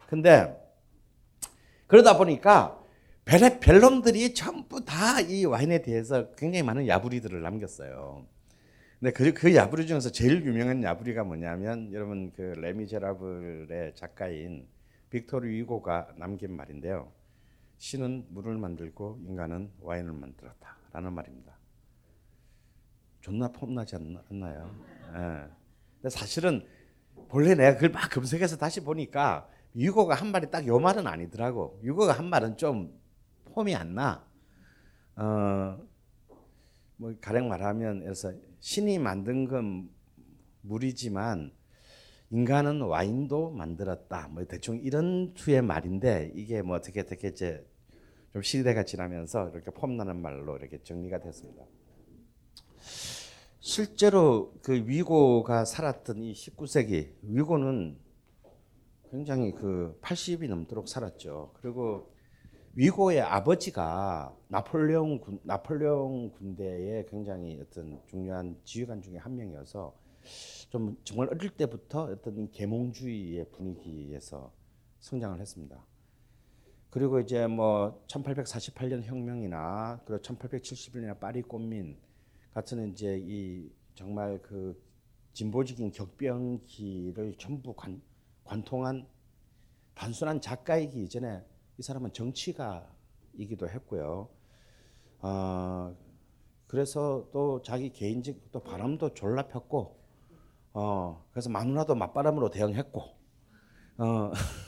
근데 0.08 0.58
그러다 1.86 2.16
보니까 2.16 2.82
별의 3.26 3.60
별놈들이 3.60 4.32
전부 4.34 4.82
다 4.82 5.20
이 5.20 5.44
와인에 5.44 5.82
대해서 5.82 6.30
굉장히 6.32 6.62
많은 6.62 6.88
야부리들을 6.88 7.42
남겼어요. 7.42 8.26
근데 9.02 9.12
그, 9.14 9.32
그 9.34 9.52
야부리 9.52 9.88
중에서 9.88 10.12
제일 10.12 10.46
유명한 10.46 10.80
야부리가 10.80 11.24
뭐냐면 11.24 11.92
여러분 11.92 12.30
그 12.36 12.40
레미제라블의 12.40 13.96
작가인 13.96 14.68
빅토르 15.10 15.48
위고가 15.48 16.14
남긴 16.16 16.54
말인데요. 16.54 17.10
신은 17.78 18.26
물을 18.28 18.56
만들고 18.56 19.18
인간은 19.26 19.72
와인을 19.80 20.12
만들었다라는 20.12 21.12
말입니다. 21.14 21.52
존나 23.20 23.48
폼나지 23.48 23.96
않나요? 23.96 24.72
예. 25.16 25.50
근데 25.96 26.08
사실은 26.08 26.64
본래 27.28 27.56
내가 27.56 27.74
그걸 27.74 27.88
막 27.90 28.08
검색해서 28.08 28.56
다시 28.56 28.84
보니까 28.84 29.48
유고가 29.74 30.14
한 30.14 30.30
말이 30.30 30.48
딱 30.48 30.64
요 30.68 30.78
말은 30.78 31.08
아니더라고. 31.08 31.80
유고가 31.82 32.12
한 32.12 32.26
말은 32.26 32.56
좀 32.56 32.96
폼이 33.46 33.74
안 33.74 33.96
나. 33.96 34.24
어, 35.16 35.76
뭐 36.98 37.12
가령 37.20 37.48
말하면 37.48 38.04
그래서 38.04 38.32
신이 38.62 39.00
만든 39.00 39.48
건 39.48 39.90
물이지만 40.60 41.52
인간은 42.30 42.80
와인도 42.80 43.50
만들었다. 43.50 44.28
뭐 44.28 44.44
대충 44.46 44.78
이런 44.78 45.34
투의 45.34 45.62
말인데 45.62 46.32
이게 46.36 46.62
뭐 46.62 46.76
어떻게 46.76 47.00
어떻게 47.00 47.28
이제 47.28 47.66
좀 48.32 48.40
시대가 48.40 48.84
지나면서 48.84 49.50
이렇게 49.50 49.72
폼나는 49.72 50.16
말로 50.22 50.56
이렇게 50.56 50.80
정리가 50.80 51.18
됐습니다. 51.18 51.64
실제로 53.58 54.54
그 54.62 54.72
위고가 54.72 55.64
살았던 55.64 56.22
이 56.22 56.32
19세기 56.32 57.16
위고는 57.22 57.98
굉장히 59.10 59.52
그 59.52 59.98
80이 60.02 60.48
넘도록 60.48 60.88
살았죠. 60.88 61.52
그리고 61.60 62.11
위고의 62.74 63.20
아버지가 63.20 64.34
나폴레옹 64.48 65.20
군, 65.20 65.38
나폴레옹 65.42 66.30
군대의 66.30 67.04
굉장히 67.06 67.60
어떤 67.60 68.00
중요한 68.06 68.58
지휘관 68.64 69.02
중에 69.02 69.18
한 69.18 69.36
명이어서 69.36 69.94
좀 70.70 70.96
정말 71.04 71.28
어릴 71.28 71.50
때부터 71.50 72.04
어떤 72.04 72.50
계몽주의의 72.50 73.50
분위기에서 73.50 74.50
성장을 75.00 75.38
했습니다. 75.38 75.84
그리고 76.88 77.20
이제 77.20 77.46
뭐 77.46 78.02
1848년 78.06 79.02
혁명이나 79.02 80.00
그리고 80.06 80.22
1871년 80.22 81.18
파리 81.20 81.42
꽃민 81.42 81.98
같은 82.54 82.90
이제 82.90 83.18
이 83.22 83.70
정말 83.94 84.40
그 84.40 84.82
진보적인 85.34 85.92
격변기를 85.92 87.34
전부 87.36 87.74
관, 87.74 88.00
관통한 88.44 89.06
단순한 89.94 90.40
작가이기 90.40 91.02
이전에 91.02 91.42
이 91.78 91.82
사람은 91.82 92.12
정치가이기도 92.12 93.68
했고요. 93.68 94.28
어, 95.20 95.96
그래서 96.66 97.28
또 97.32 97.62
자기 97.62 97.90
개인적 97.92 98.36
또 98.52 98.60
바람도 98.62 99.14
졸라 99.14 99.48
폈고, 99.48 99.96
어, 100.74 101.24
그래서 101.32 101.50
마누라도 101.50 101.94
맞바람으로 101.94 102.50
대응했고, 102.50 103.02
어, 103.98 104.32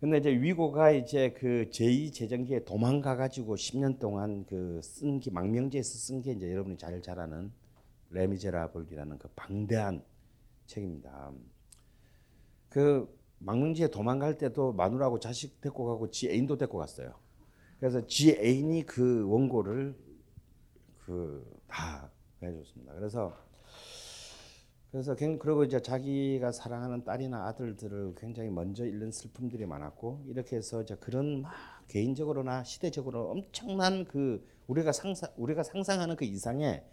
근데 0.00 0.18
이제 0.18 0.30
위고가 0.30 0.92
이제 0.92 1.32
그 1.32 1.68
제2 1.72 2.10
제정기에 2.12 2.64
도망가 2.64 3.16
가지고 3.16 3.56
10년 3.56 3.98
동안 3.98 4.44
그 4.46 4.80
쓴 4.82 5.18
게 5.20 5.30
망명지에서 5.30 5.98
쓴 5.98 6.22
게 6.22 6.32
이제 6.32 6.50
여러분이 6.52 6.78
잘 6.78 7.00
잘 7.02 7.18
아는 7.18 7.52
레미제라블이라는 8.10 9.18
그 9.18 9.28
방대한 9.36 10.04
책입니다. 10.66 11.32
그 12.68 13.17
망명지에 13.40 13.88
도망갈 13.88 14.38
때도 14.38 14.72
마누라하고 14.72 15.20
자식 15.20 15.60
데리고 15.60 15.86
가고 15.86 16.10
지 16.10 16.28
애인도 16.30 16.56
데리고 16.58 16.78
갔어요. 16.78 17.14
그래서 17.78 18.06
지 18.06 18.32
애인이 18.32 18.84
그 18.86 19.26
원고를 19.28 19.94
그 20.98 21.58
다 21.68 22.10
해줬습니다. 22.42 22.94
그래서 22.94 23.36
그래서 24.90 25.14
그리고 25.14 25.64
이제 25.64 25.80
자기가 25.80 26.50
사랑하는 26.50 27.04
딸이나 27.04 27.46
아들들을 27.48 28.14
굉장히 28.16 28.48
먼저 28.48 28.86
잃는 28.86 29.12
슬픔들이 29.12 29.66
많았고 29.66 30.24
이렇게 30.28 30.56
해서 30.56 30.82
이제 30.82 30.96
그런 30.96 31.42
막 31.42 31.52
개인적으로나 31.88 32.64
시대적으로 32.64 33.30
엄청난 33.30 34.06
그 34.06 34.46
우리가 34.66 34.92
상상 34.92 35.30
우리가 35.36 35.62
상상하는 35.62 36.16
그 36.16 36.24
이상의 36.24 36.84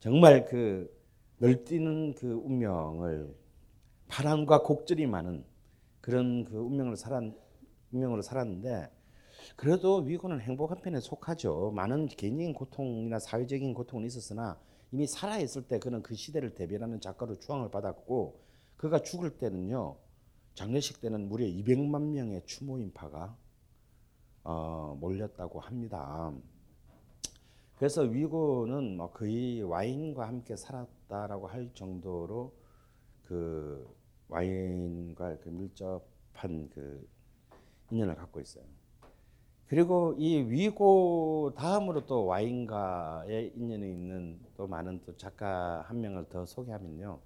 정말 0.00 0.46
그 0.46 0.90
널뛰는 1.38 2.14
그 2.14 2.32
운명을 2.32 3.34
바람과 4.08 4.62
곡절이 4.62 5.06
많은 5.06 5.44
그런 6.06 6.44
그 6.44 6.56
운명을 6.56 6.96
살았 6.96 7.20
운명으로 7.90 8.22
살았는데 8.22 8.92
그래도 9.56 9.96
위고는 9.96 10.40
행복한 10.40 10.80
편에 10.80 11.00
속하죠. 11.00 11.72
많은 11.74 12.06
개인적인 12.06 12.54
고통이나 12.54 13.18
사회적인 13.18 13.74
고통은 13.74 14.06
있었으나 14.06 14.56
이미 14.92 15.08
살아 15.08 15.40
있을 15.40 15.66
때 15.66 15.80
그는 15.80 16.04
그 16.04 16.14
시대를 16.14 16.54
대변하는 16.54 17.00
작가로 17.00 17.40
추앙을 17.40 17.72
받았고 17.72 18.40
그가 18.76 19.02
죽을 19.02 19.36
때는요 19.36 19.96
장례식 20.54 21.00
때는 21.00 21.28
무려 21.28 21.44
200만 21.44 22.12
명의 22.12 22.40
추모 22.46 22.78
인파가 22.78 23.36
어, 24.44 24.96
몰렸다고 25.00 25.58
합니다. 25.58 26.32
그래서 27.78 28.02
위고는 28.02 28.96
뭐 28.96 29.10
거의 29.10 29.60
와인과 29.60 30.28
함께 30.28 30.54
살았다라고 30.54 31.48
할 31.48 31.68
정도로 31.74 32.54
그 33.24 33.92
와인과 34.28 35.38
그 35.38 35.48
밀접한 35.48 36.70
그 36.70 37.08
인연을 37.90 38.14
갖고 38.16 38.40
있어요. 38.40 38.64
그리고 39.66 40.14
이 40.16 40.42
위고 40.42 41.52
다음으로 41.56 42.06
또 42.06 42.24
와인과의 42.26 43.52
인연이 43.56 43.90
있는 43.90 44.40
또 44.56 44.66
많은 44.66 45.02
또 45.04 45.16
작가 45.16 45.82
한 45.82 46.00
명을 46.00 46.28
더 46.28 46.46
소개하면요. 46.46 47.20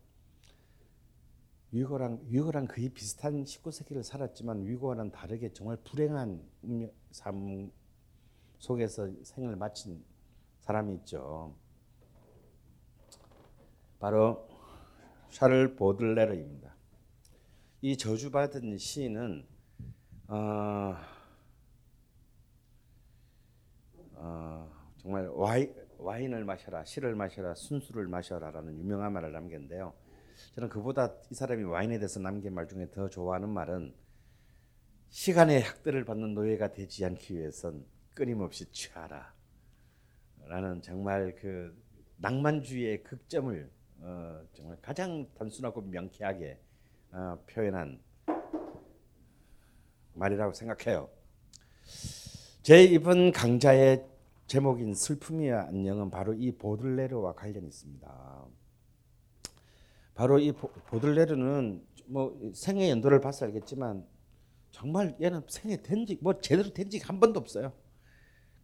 위고랑 1.72 2.20
위고랑 2.28 2.66
거의 2.66 2.88
비슷한 2.88 3.44
19세기를 3.44 4.02
살았지만 4.02 4.66
위고와는 4.66 5.12
다르게 5.12 5.52
정말 5.52 5.76
불행한 5.84 6.42
삶 7.10 7.70
속에서 8.58 9.08
생을 9.22 9.56
마친 9.56 10.02
사람이 10.60 10.94
있죠. 10.96 11.54
바로 13.98 14.48
샤를 15.28 15.76
보들레르입니다. 15.76 16.74
이 17.82 17.96
저주받은 17.96 18.76
시인은 18.76 19.46
어, 20.28 20.94
어, 24.16 24.70
정말 24.98 25.28
와이, 25.28 25.72
와인을 25.96 26.44
마셔라, 26.44 26.84
시를 26.84 27.14
마셔라, 27.14 27.54
순수를 27.54 28.06
마셔라라는 28.06 28.78
유명한 28.78 29.14
말을 29.14 29.32
남겼는데요. 29.32 29.94
저는 30.54 30.68
그보다 30.68 31.14
이 31.30 31.34
사람이 31.34 31.64
와인에 31.64 31.98
대해서 31.98 32.20
남긴 32.20 32.52
말 32.52 32.68
중에 32.68 32.90
더 32.90 33.08
좋아하는 33.08 33.48
말은 33.48 33.94
시간의 35.08 35.62
학대를 35.62 36.04
받는 36.04 36.34
노예가 36.34 36.74
되지 36.74 37.06
않기 37.06 37.38
위해선 37.38 37.86
끊임없이 38.14 38.70
취하라. 38.70 39.32
라는 40.44 40.82
정말 40.82 41.34
그 41.36 41.74
낭만주의의 42.18 43.04
극점을 43.04 43.70
어, 44.00 44.42
정말 44.52 44.76
가장 44.82 45.26
단순하고 45.34 45.80
명쾌하게 45.80 46.60
어, 47.12 47.38
표현한 47.48 48.00
말이라고 50.14 50.52
생각해요. 50.52 51.08
제 52.62 52.84
이번 52.84 53.32
강좌의 53.32 54.06
제목인 54.46 54.94
슬픔이야 54.94 55.68
안녕은 55.68 56.10
바로 56.10 56.34
이 56.34 56.52
보들레르와 56.52 57.34
관련이 57.34 57.66
있습니다. 57.66 58.46
바로 60.14 60.38
이 60.38 60.52
보들레르는 60.52 61.84
뭐 62.06 62.38
생애 62.54 62.90
연도를 62.90 63.20
봐서 63.20 63.46
알겠지만 63.46 64.06
정말 64.70 65.16
얘는 65.20 65.42
생애 65.48 65.82
된지뭐 65.82 66.40
제대로 66.40 66.72
된적한 66.72 67.18
번도 67.18 67.40
없어요. 67.40 67.72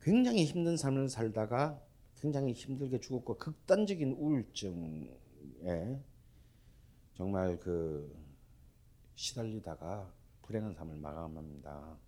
굉장히 0.02 0.44
힘든 0.44 0.76
삶을 0.76 1.08
살다가 1.08 1.80
굉장히 2.20 2.52
힘들게 2.52 3.00
죽었고 3.00 3.38
극단적인 3.38 4.12
우울증에 4.12 5.10
정말 7.14 7.58
그 7.58 8.25
시달리다가 9.16 10.12
불행한 10.42 10.74
삶을 10.74 10.96
마감합니다. 10.98 11.98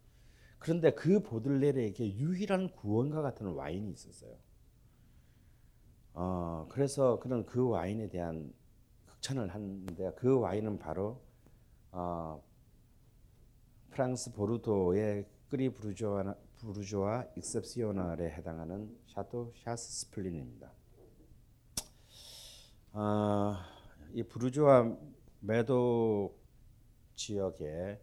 그런데 0.58 0.92
그 0.92 1.20
보들레르에게 1.20 2.16
유일한 2.16 2.70
구원과 2.70 3.22
같은 3.22 3.46
와인이 3.46 3.90
있었어요. 3.90 4.36
어, 6.14 6.66
그래서 6.70 7.18
그는 7.20 7.44
그 7.46 7.68
와인에 7.68 8.08
대한 8.08 8.52
극찬을 9.06 9.48
하는데 9.48 10.12
그 10.16 10.38
와인은 10.38 10.78
바로 10.78 11.22
어, 11.90 12.42
프랑스 13.90 14.32
보르도의 14.32 15.26
Cru 15.48 15.72
Bourgeois, 15.72 16.34
Bourgeois 16.58 17.24
Exceptionnel에 17.36 18.30
해당하는 18.30 18.96
Château 19.06 19.52
Chasse-Spleen입니다. 19.64 20.72
어, 22.92 23.56
이 24.12 24.22
부르조아 24.22 24.96
메도 25.40 26.37
지역에 27.18 28.00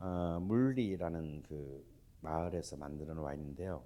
어, 0.00 0.40
물리라는 0.40 1.42
그 1.42 1.84
마을에서 2.22 2.76
만드는 2.78 3.16
와인인데요. 3.18 3.84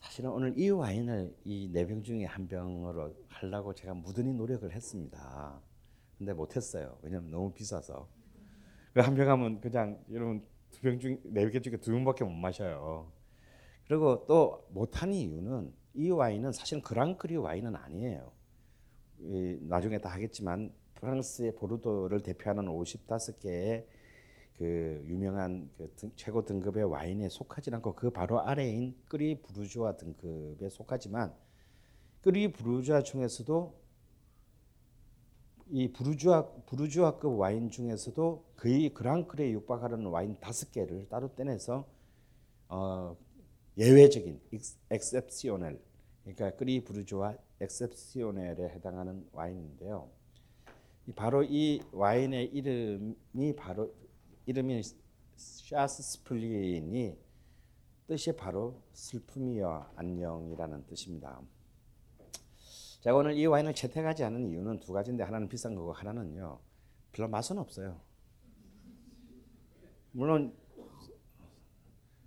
사실은 0.00 0.30
오늘 0.30 0.58
이 0.58 0.68
와인을 0.70 1.34
이 1.44 1.68
네 1.72 1.86
병 1.86 2.02
중에 2.02 2.24
한 2.26 2.46
병으로 2.48 3.14
하려고 3.28 3.72
제가 3.74 3.94
무던히 3.94 4.32
노력을 4.34 4.70
했습니다. 4.70 5.60
근데 6.18 6.32
못했어요. 6.34 6.98
왜냐면 7.02 7.30
너무 7.30 7.52
비싸서. 7.52 8.08
그 8.94 9.00
한 9.00 9.14
병 9.14 9.30
하면 9.30 9.60
그냥 9.60 10.04
여러분 10.10 10.44
두 10.70 10.80
병 10.82 10.98
중 10.98 11.18
네 11.32 11.50
개 11.50 11.60
중에 11.60 11.78
두 11.78 11.92
병밖에 11.92 12.24
못 12.24 12.30
마셔요. 12.30 13.10
그리고 13.88 14.26
또 14.26 14.66
못한 14.70 15.12
이유는 15.14 15.72
이 15.94 16.10
와인은 16.10 16.52
사실 16.52 16.82
그랑크리 16.82 17.36
와인은 17.36 17.74
아니에요. 17.76 18.32
나중에 19.68 19.98
다 19.98 20.10
하겠지만 20.10 20.72
프랑스의 21.02 21.56
보르도를 21.56 22.22
대표하는 22.22 22.66
55개의 22.66 23.84
그 24.56 25.02
유명한 25.06 25.68
그 25.76 25.92
등, 25.96 26.12
최고 26.14 26.44
등급의 26.44 26.84
와인에 26.84 27.28
속하지 27.28 27.70
않고 27.74 27.96
그 27.96 28.10
바로 28.10 28.40
아래인 28.40 28.94
끄리 29.08 29.42
부르주아 29.42 29.96
등급에 29.96 30.68
속하지만 30.68 31.34
끄리 32.20 32.52
부르주아 32.52 33.02
중에서도 33.02 33.82
이 35.70 35.92
부르주아 35.92 36.46
부르주아급 36.66 37.36
와인 37.36 37.70
중에서도 37.70 38.52
거의 38.56 38.94
그랑크레에 38.94 39.50
육박하는 39.52 40.06
와인 40.06 40.38
다섯 40.38 40.70
개를 40.70 41.08
따로 41.08 41.34
떼내서 41.34 41.88
어, 42.68 43.16
예외적인 43.76 44.40
Exceptionnel 44.90 45.80
그러니까 46.22 46.50
Cru 46.56 46.84
Bourgeois 46.84 47.36
Exceptionnel에 47.60 48.68
해당하는 48.68 49.26
와인인데요. 49.32 50.21
바로 51.16 51.42
이 51.42 51.82
와인의 51.90 52.46
이름이 52.46 53.56
바로 53.56 53.92
이름이 54.46 54.82
Chasse-Spleen이 55.34 57.18
뜻이 58.06 58.36
바로 58.36 58.80
슬픔이여 58.92 59.94
안녕이라는 59.96 60.86
뜻입니다. 60.86 61.40
제가 63.00 63.16
오늘 63.16 63.36
이 63.36 63.46
와인을 63.46 63.74
채택하지 63.74 64.22
않은 64.22 64.46
이유는 64.46 64.78
두 64.78 64.92
가지인데 64.92 65.24
하나는 65.24 65.48
비싼 65.48 65.74
거고 65.74 65.92
하나는요 65.92 66.60
별로 67.10 67.28
맛은 67.28 67.58
없어요. 67.58 68.00
물론 70.12 70.56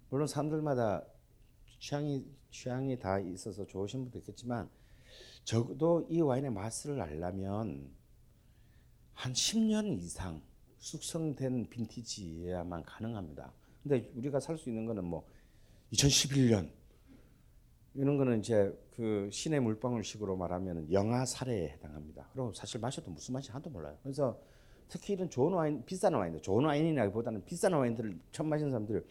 물론 0.10 0.28
사람들마다 0.28 1.06
취향이 1.80 2.26
취향이 2.50 3.00
다 3.00 3.20
있어서 3.20 3.66
좋으신 3.66 4.04
분도 4.04 4.20
있겠지만 4.20 4.70
적어도 5.46 6.06
이 6.10 6.20
와인의 6.20 6.52
맛을 6.52 7.00
알려면 7.00 7.90
한 9.16 9.34
10년 9.34 10.00
이상 10.02 10.42
숙성된 10.78 11.70
빈티지여야만 11.70 12.84
가능합니다. 12.84 13.52
근데 13.82 14.12
우리가 14.16 14.40
살 14.40 14.58
수 14.58 14.70
있는 14.70 14.86
거는 14.86 15.04
뭐 15.04 15.28
2011년 15.94 16.70
이런 17.96 18.18
거는 18.18 18.40
이제 18.40 18.78
그 18.96 19.30
신의 19.32 19.62
물방울식으로 19.62 20.36
말하면 20.36 20.92
영하 20.92 21.26
살에 21.26 21.70
해당합니다. 21.70 22.28
그리고 22.34 22.52
사실 22.54 22.80
마셔도 22.80 23.10
무슨 23.10 23.34
맛이 23.34 23.50
하나도 23.52 23.70
몰라요. 23.70 23.98
그래서 24.04 24.38
특히 24.88 25.14
이런 25.14 25.30
좋은 25.30 25.54
와인, 25.54 25.84
비싼 25.86 26.14
와인들, 26.14 26.42
좋은 26.42 26.66
와인이라기보다는 26.66 27.46
비싼 27.46 27.74
와인들을 27.74 28.20
처음 28.32 28.50
마시는 28.50 28.72
사람들 28.72 29.06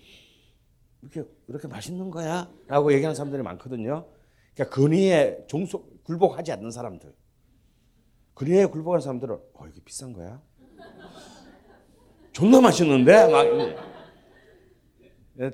이렇게 1.02 1.24
이렇게 1.48 1.66
맛있는 1.68 2.10
거야?라고 2.10 2.92
얘기하는 2.92 3.14
사람들이 3.14 3.42
많거든요. 3.42 4.06
그러니까 4.54 4.74
근위에 4.74 5.44
종속 5.48 6.04
굴복하지 6.04 6.52
않는 6.52 6.70
사람들, 6.70 7.12
근위에 8.34 8.66
굴복하는 8.66 9.00
사람들은 9.00 9.34
어 9.54 9.66
이게 9.68 9.80
비싼 9.84 10.12
거야? 10.12 10.42
존나 12.32 12.60
맛있는데 12.60 13.28
막 13.28 13.44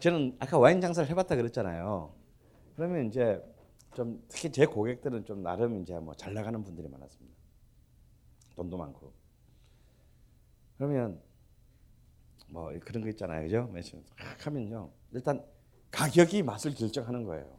저는 0.01 0.37
아까 0.39 0.59
와인 0.59 0.81
장사를 0.81 1.09
해봤다 1.11 1.37
그랬잖아요. 1.37 2.15
그러면 2.77 3.07
이제 3.07 3.43
좀 3.95 4.23
특히 4.29 4.51
제 4.51 4.65
고객들은 4.67 5.25
좀 5.27 5.43
나름 5.43 5.83
이제 5.83 5.99
뭐 5.99 6.15
잘 6.15 6.33
나가는 6.33 6.63
분들이 6.63 6.89
많았습니다. 6.89 7.37
돈도 8.57 8.77
많고. 8.79 9.13
그러면 10.79 11.21
뭐 12.49 12.73
그런 12.85 13.03
거 13.03 13.09
있잖아요, 13.11 13.43
그죠? 13.43 13.69
매실 13.73 14.03
하면요. 14.39 14.91
일단 15.13 15.45
가격이 15.91 16.43
맛을 16.43 16.75
결정하는 16.75 17.25
거예요. 17.25 17.59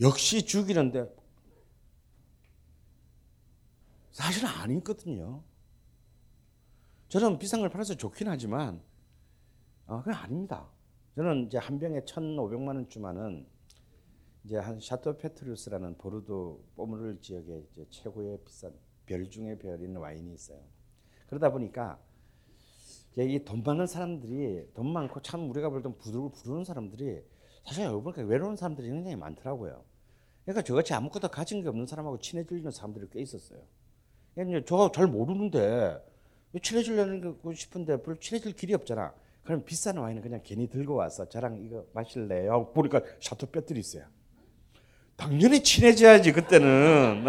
역시 0.00 0.44
죽이는데 0.44 1.06
사실은 4.18 4.48
아니거든요. 4.48 5.44
저는 7.06 7.38
비싼 7.38 7.60
걸 7.60 7.70
팔아서 7.70 7.94
좋긴 7.94 8.26
하지만 8.26 8.82
어, 9.86 9.98
그건 9.98 10.14
아닙니다. 10.14 10.68
저는 11.14 11.46
이제 11.46 11.56
한 11.56 11.78
병에 11.78 12.00
1,500만 12.00 12.66
원주만은 12.66 13.46
이제 14.42 14.56
한 14.56 14.80
샤토 14.80 15.18
페트루스라는 15.18 15.98
보르도 15.98 16.64
포무르 16.74 17.20
지역의 17.20 17.68
이제 17.70 17.86
최고의 17.90 18.40
비싼 18.44 18.74
별 19.06 19.30
중의 19.30 19.60
별인 19.60 19.96
와인이 19.96 20.34
있어요. 20.34 20.58
그러다 21.28 21.52
보니까 21.52 22.00
이돈 23.16 23.62
많은 23.62 23.86
사람들이 23.86 24.72
돈 24.74 24.92
많고 24.92 25.22
참 25.22 25.48
우리가 25.48 25.70
볼때 25.70 25.90
부르고 25.96 26.32
부르는 26.32 26.64
사람들이 26.64 27.22
사실 27.64 27.84
여러분 27.84 28.12
외로운 28.26 28.56
사람들이 28.56 28.88
굉장히 28.88 29.14
많더라고요. 29.14 29.84
그러니까 30.42 30.62
저같이 30.62 30.92
아무것도 30.92 31.28
가진 31.28 31.62
게 31.62 31.68
없는 31.68 31.86
사람하고 31.86 32.18
친해지는 32.18 32.72
사람들이 32.72 33.06
꽤 33.12 33.22
있었어요. 33.22 33.62
그러니까 34.44 34.64
저잘 34.64 35.08
모르는데 35.08 36.00
친해지려고 36.62 37.52
싶은데 37.52 38.00
별로 38.00 38.18
친해질 38.18 38.52
길이 38.54 38.72
없잖아. 38.74 39.12
그럼 39.42 39.64
비싼 39.64 39.96
와인은 39.96 40.22
그냥 40.22 40.40
괜히 40.44 40.68
들고 40.68 40.94
와서 40.94 41.28
저랑 41.28 41.60
이거 41.64 41.84
마실래요? 41.92 42.70
보니까 42.72 43.00
샤토 43.20 43.46
뼈들이 43.46 43.80
있어요. 43.80 44.04
당연히 45.16 45.62
친해져야지 45.62 46.32
그때는. 46.32 47.26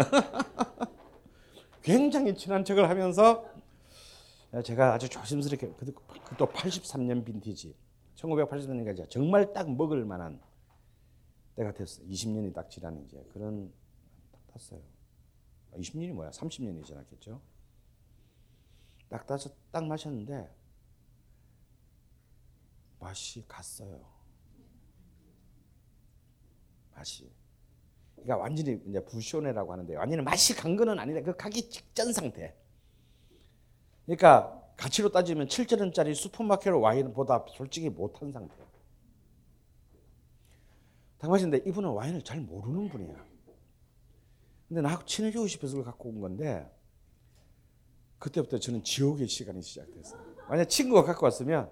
굉장히 1.82 2.34
친한 2.36 2.64
척을 2.64 2.88
하면서 2.88 3.44
제가 4.62 4.94
아주 4.94 5.08
조심스럽게 5.08 5.72
또 6.38 6.46
83년 6.46 7.24
빈티지 7.24 7.74
1983년까지 8.16 9.08
정말 9.08 9.52
딱 9.52 9.68
먹을 9.68 10.04
만한 10.04 10.40
때가 11.56 11.72
됐어요. 11.72 12.06
20년이 12.06 12.54
딱 12.54 12.70
지난 12.70 13.02
이제 13.04 13.20
그런 13.32 13.72
딱 14.30 14.46
탔어요. 14.52 14.80
20년이 15.76 16.12
뭐야? 16.12 16.30
30년이 16.30 16.84
지났겠죠. 16.84 17.40
딱 19.08 19.26
따서 19.26 19.50
딱 19.70 19.84
마셨는데 19.86 20.48
맛이 22.98 23.44
갔어요. 23.48 24.04
맛이. 26.94 27.30
그러니까 28.14 28.36
완전히 28.36 28.80
이제 28.86 29.02
부쇼네라고 29.04 29.72
하는데 29.72 29.96
완전히 29.96 30.22
맛이 30.22 30.54
간 30.54 30.76
거는 30.76 30.98
아닌데 30.98 31.22
그 31.22 31.34
가기 31.34 31.70
직전 31.70 32.12
상태. 32.12 32.54
그러니까 34.04 34.60
가치로 34.76 35.10
따지면 35.10 35.46
7천 35.46 35.80
원짜리 35.80 36.14
슈퍼마켓 36.14 36.72
와인보다 36.72 37.44
솔직히 37.54 37.88
못한 37.88 38.32
상태예요. 38.32 38.68
당마신데 41.18 41.58
이분은 41.66 41.90
와인을 41.90 42.22
잘 42.22 42.40
모르는 42.40 42.88
분이야. 42.88 43.29
근데 44.70 44.82
나하고 44.82 45.04
친해지고 45.04 45.48
싶어서 45.48 45.72
그걸 45.72 45.84
갖고 45.84 46.08
온 46.10 46.20
건데 46.20 46.70
그때부터 48.20 48.58
저는 48.60 48.84
지옥의 48.84 49.26
시간이 49.26 49.62
시작됐어요. 49.62 50.20
만약 50.48 50.66
친구가 50.66 51.02
갖고 51.02 51.26
왔으면 51.26 51.68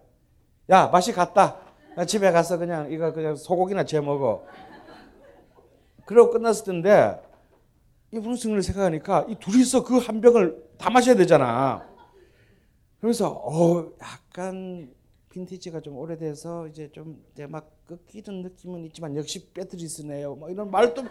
야 0.69 0.89
맛이 0.89 1.13
갔다. 1.13 1.61
나 1.95 2.05
집에 2.05 2.33
가서 2.33 2.59
그냥 2.59 2.91
이거 2.91 3.13
그냥 3.13 3.37
소고기나 3.37 3.85
재 3.85 4.01
먹어. 4.01 4.45
그러고 6.07 6.33
끝났을 6.33 6.65
텐데 6.65 7.23
이분은 8.13 8.37
승리를 8.37 8.63
생각하니까 8.65 9.27
이 9.29 9.37
둘이서 9.37 9.85
그 9.85 9.99
한 9.99 10.21
병을 10.21 10.71
다 10.77 10.91
마셔야 10.91 11.15
되잖아. 11.15 11.89
그래서 13.01 13.31
어 13.31 13.93
약간 14.01 14.93
빈티지가 15.31 15.83
좀 15.83 15.97
오래돼서 15.99 16.67
이제 16.67 16.91
좀 16.91 17.25
이제 17.33 17.47
막 17.47 17.71
꺾이는 17.89 18.43
느낌은 18.43 18.85
있지만 18.87 19.17
역시 19.17 19.51
배트리스네요. 19.53 20.35
뭐 20.35 20.51
이런 20.51 20.71
말도 20.71 21.03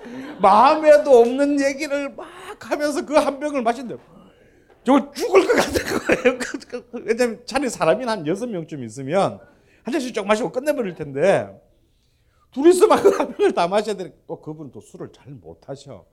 마음에도 0.41 1.19
없는 1.19 1.59
얘기를 1.59 2.09
막 2.15 2.27
하면서 2.59 3.03
그 3.05 3.15
한 3.17 3.39
병을 3.39 3.61
마신대요. 3.63 3.97
저 4.83 5.11
죽을 5.11 5.45
것 5.47 5.53
같은 5.55 5.83
거예요. 5.99 6.37
그, 6.39 6.57
그, 6.59 6.89
그, 6.91 7.03
왜냐면 7.03 7.41
자리 7.45 7.67
사람이 7.69 8.05
한 8.05 8.25
여섯 8.27 8.45
명쯤 8.47 8.83
있으면 8.83 9.39
한 9.83 9.91
잔씩 9.91 10.13
쭉 10.13 10.25
마시고 10.25 10.51
끝내버릴 10.51 10.93
텐데 10.95 11.49
둘이서 12.51 12.87
막한 12.87 13.35
병을 13.35 13.53
다 13.53 13.67
마셔야 13.67 13.95
되는 13.97 14.13
또 14.27 14.39
그분 14.39 14.71
또 14.71 14.79
술을 14.79 15.11
잘 15.11 15.33
못하셔. 15.33 16.05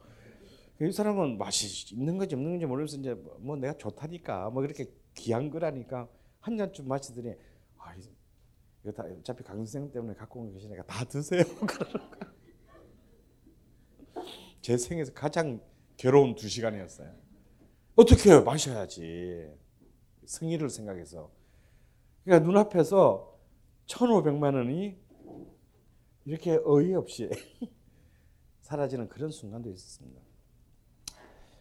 이 0.80 0.90
사람은 0.90 1.38
맛이 1.38 1.94
있는 1.94 2.18
건지 2.18 2.34
없는 2.34 2.52
건지 2.52 2.66
모르면서 2.66 2.96
이제 2.96 3.14
뭐 3.38 3.54
내가 3.56 3.74
좋다니까 3.74 4.50
뭐 4.50 4.62
그렇게 4.62 4.86
귀한 5.14 5.50
거라니까 5.50 6.08
한 6.40 6.56
잔쯤 6.56 6.88
마시더니 6.88 7.32
아 7.78 7.92
이거 8.84 8.92
다 8.92 9.04
어차피 9.18 9.42
강 9.42 9.56
선생 9.56 9.90
때문에 9.90 10.14
갖고 10.14 10.40
온 10.40 10.52
것이니까 10.52 10.84
다 10.84 11.04
드세요 11.04 11.42
제 14.60 14.76
생에서 14.76 15.12
가장 15.12 15.60
괴로운 15.96 16.34
두 16.34 16.48
시간이었어요. 16.48 17.14
어떻게 17.96 18.30
해요? 18.30 18.42
마셔야지. 18.44 19.52
승리를 20.24 20.68
생각해서. 20.70 21.30
그러니까 22.24 22.46
눈앞에서 22.46 23.38
1,500만 23.86 24.54
원이 24.54 24.98
이렇게 26.24 26.58
어이없이 26.64 27.28
사라지는 28.62 29.08
그런 29.10 29.30
순간도 29.30 29.70
있었습니다. 29.70 30.20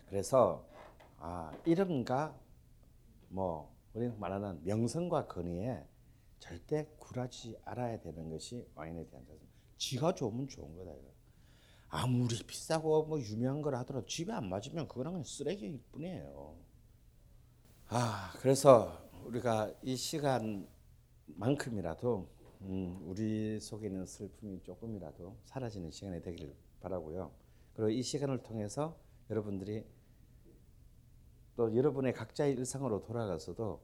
그래서 0.08 0.66
아, 1.18 1.52
이름과 1.66 2.40
뭐 3.28 3.76
우리 3.94 4.10
말하는 4.18 4.64
명성과 4.64 5.28
권위에 5.28 5.86
절대 6.44 6.86
굴하지 7.00 7.58
알아야 7.64 8.02
되는 8.02 8.30
것이 8.30 8.68
와인에 8.76 9.08
대한 9.08 9.26
자세. 9.26 9.40
지가 9.78 10.14
좋으면 10.14 10.50
좋은 10.50 10.76
거다 10.76 10.92
이거. 10.92 11.14
아무리 11.88 12.36
비싸고 12.44 13.06
뭐 13.06 13.18
유명한 13.22 13.62
걸 13.62 13.76
하더라도 13.76 14.06
집에 14.06 14.34
안 14.34 14.50
맞으면 14.50 14.90
그거는 14.90 15.12
그냥 15.12 15.24
쓰레기일 15.24 15.80
뿐이에요. 15.94 16.58
아 17.88 18.34
그래서 18.42 19.10
우리가 19.24 19.74
이 19.84 19.96
시간만큼이라도 19.96 20.68
음, 22.64 23.00
우리 23.06 23.58
속에 23.62 23.88
있는 23.88 24.06
슬픔이 24.06 24.62
조금이라도 24.64 25.38
사라지는 25.46 25.92
시간이 25.92 26.22
되기를 26.22 26.54
바라고요. 26.82 27.32
그리고 27.74 27.90
이 27.90 28.04
시간을 28.04 28.44
통해서 28.44 29.00
여러분들이 29.30 29.86
또 31.56 31.74
여러분의 31.74 32.14
각자의 32.14 32.56
일상으로 32.56 33.02
돌아가서도 33.02 33.82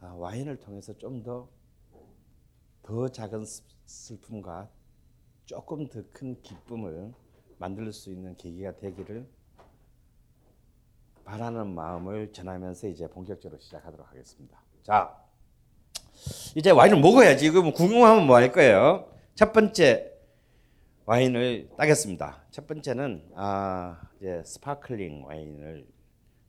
아, 0.00 0.08
와인을 0.08 0.58
통해서 0.60 0.92
좀더 0.98 1.48
더 2.82 3.08
작은 3.08 3.44
슬픔과 3.86 4.68
조금 5.46 5.86
더 5.88 6.02
큰 6.12 6.40
기쁨을 6.42 7.12
만들 7.58 7.92
수 7.92 8.10
있는 8.10 8.36
계기가 8.36 8.76
되기를 8.76 9.26
바라는 11.24 11.74
마음을 11.74 12.32
전하면서 12.32 12.88
이제 12.88 13.06
본격적으로 13.08 13.60
시작하도록 13.60 14.08
하겠습니다. 14.08 14.58
자, 14.82 15.16
이제 16.56 16.70
와인을 16.70 17.00
먹어야지. 17.00 17.46
이거 17.46 17.62
뭐 17.62 17.72
궁금하면 17.72 18.26
뭐 18.26 18.36
할 18.36 18.50
거예요? 18.52 19.12
첫 19.34 19.52
번째 19.52 20.12
와인을 21.04 21.70
따겠습니다. 21.76 22.44
첫 22.50 22.66
번째는 22.66 23.30
아, 23.34 24.00
이제 24.18 24.42
sparkling 24.44 25.24
와인을 25.26 25.86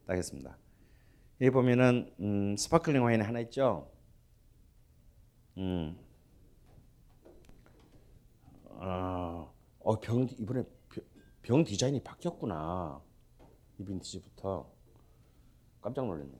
따겠습니다. 0.07 0.57
여기 1.41 1.49
보면은 1.51 2.13
음, 2.19 2.55
sparkling 2.57 3.03
와인 3.03 3.21
하나 3.21 3.39
있죠. 3.41 3.91
음. 5.57 5.97
어, 8.83 9.53
어, 9.79 9.99
병 9.99 10.27
이번에 10.39 10.63
병 11.43 11.63
디자인이 11.63 12.01
바뀌었구나. 12.03 12.99
이 13.77 13.85
빈티지부터 13.85 14.67
깜짝 15.81 16.07
놀랐네. 16.07 16.31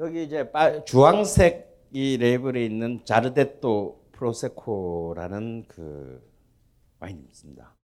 여기 0.00 0.24
이제 0.24 0.50
주황색 0.86 1.88
이 1.92 2.16
레이블에 2.16 2.64
있는 2.64 3.04
Zardetto 3.04 4.08
Prosecco라는 4.10 5.66
그 5.68 6.20
와인이 6.98 7.22
있습니다. 7.22 7.74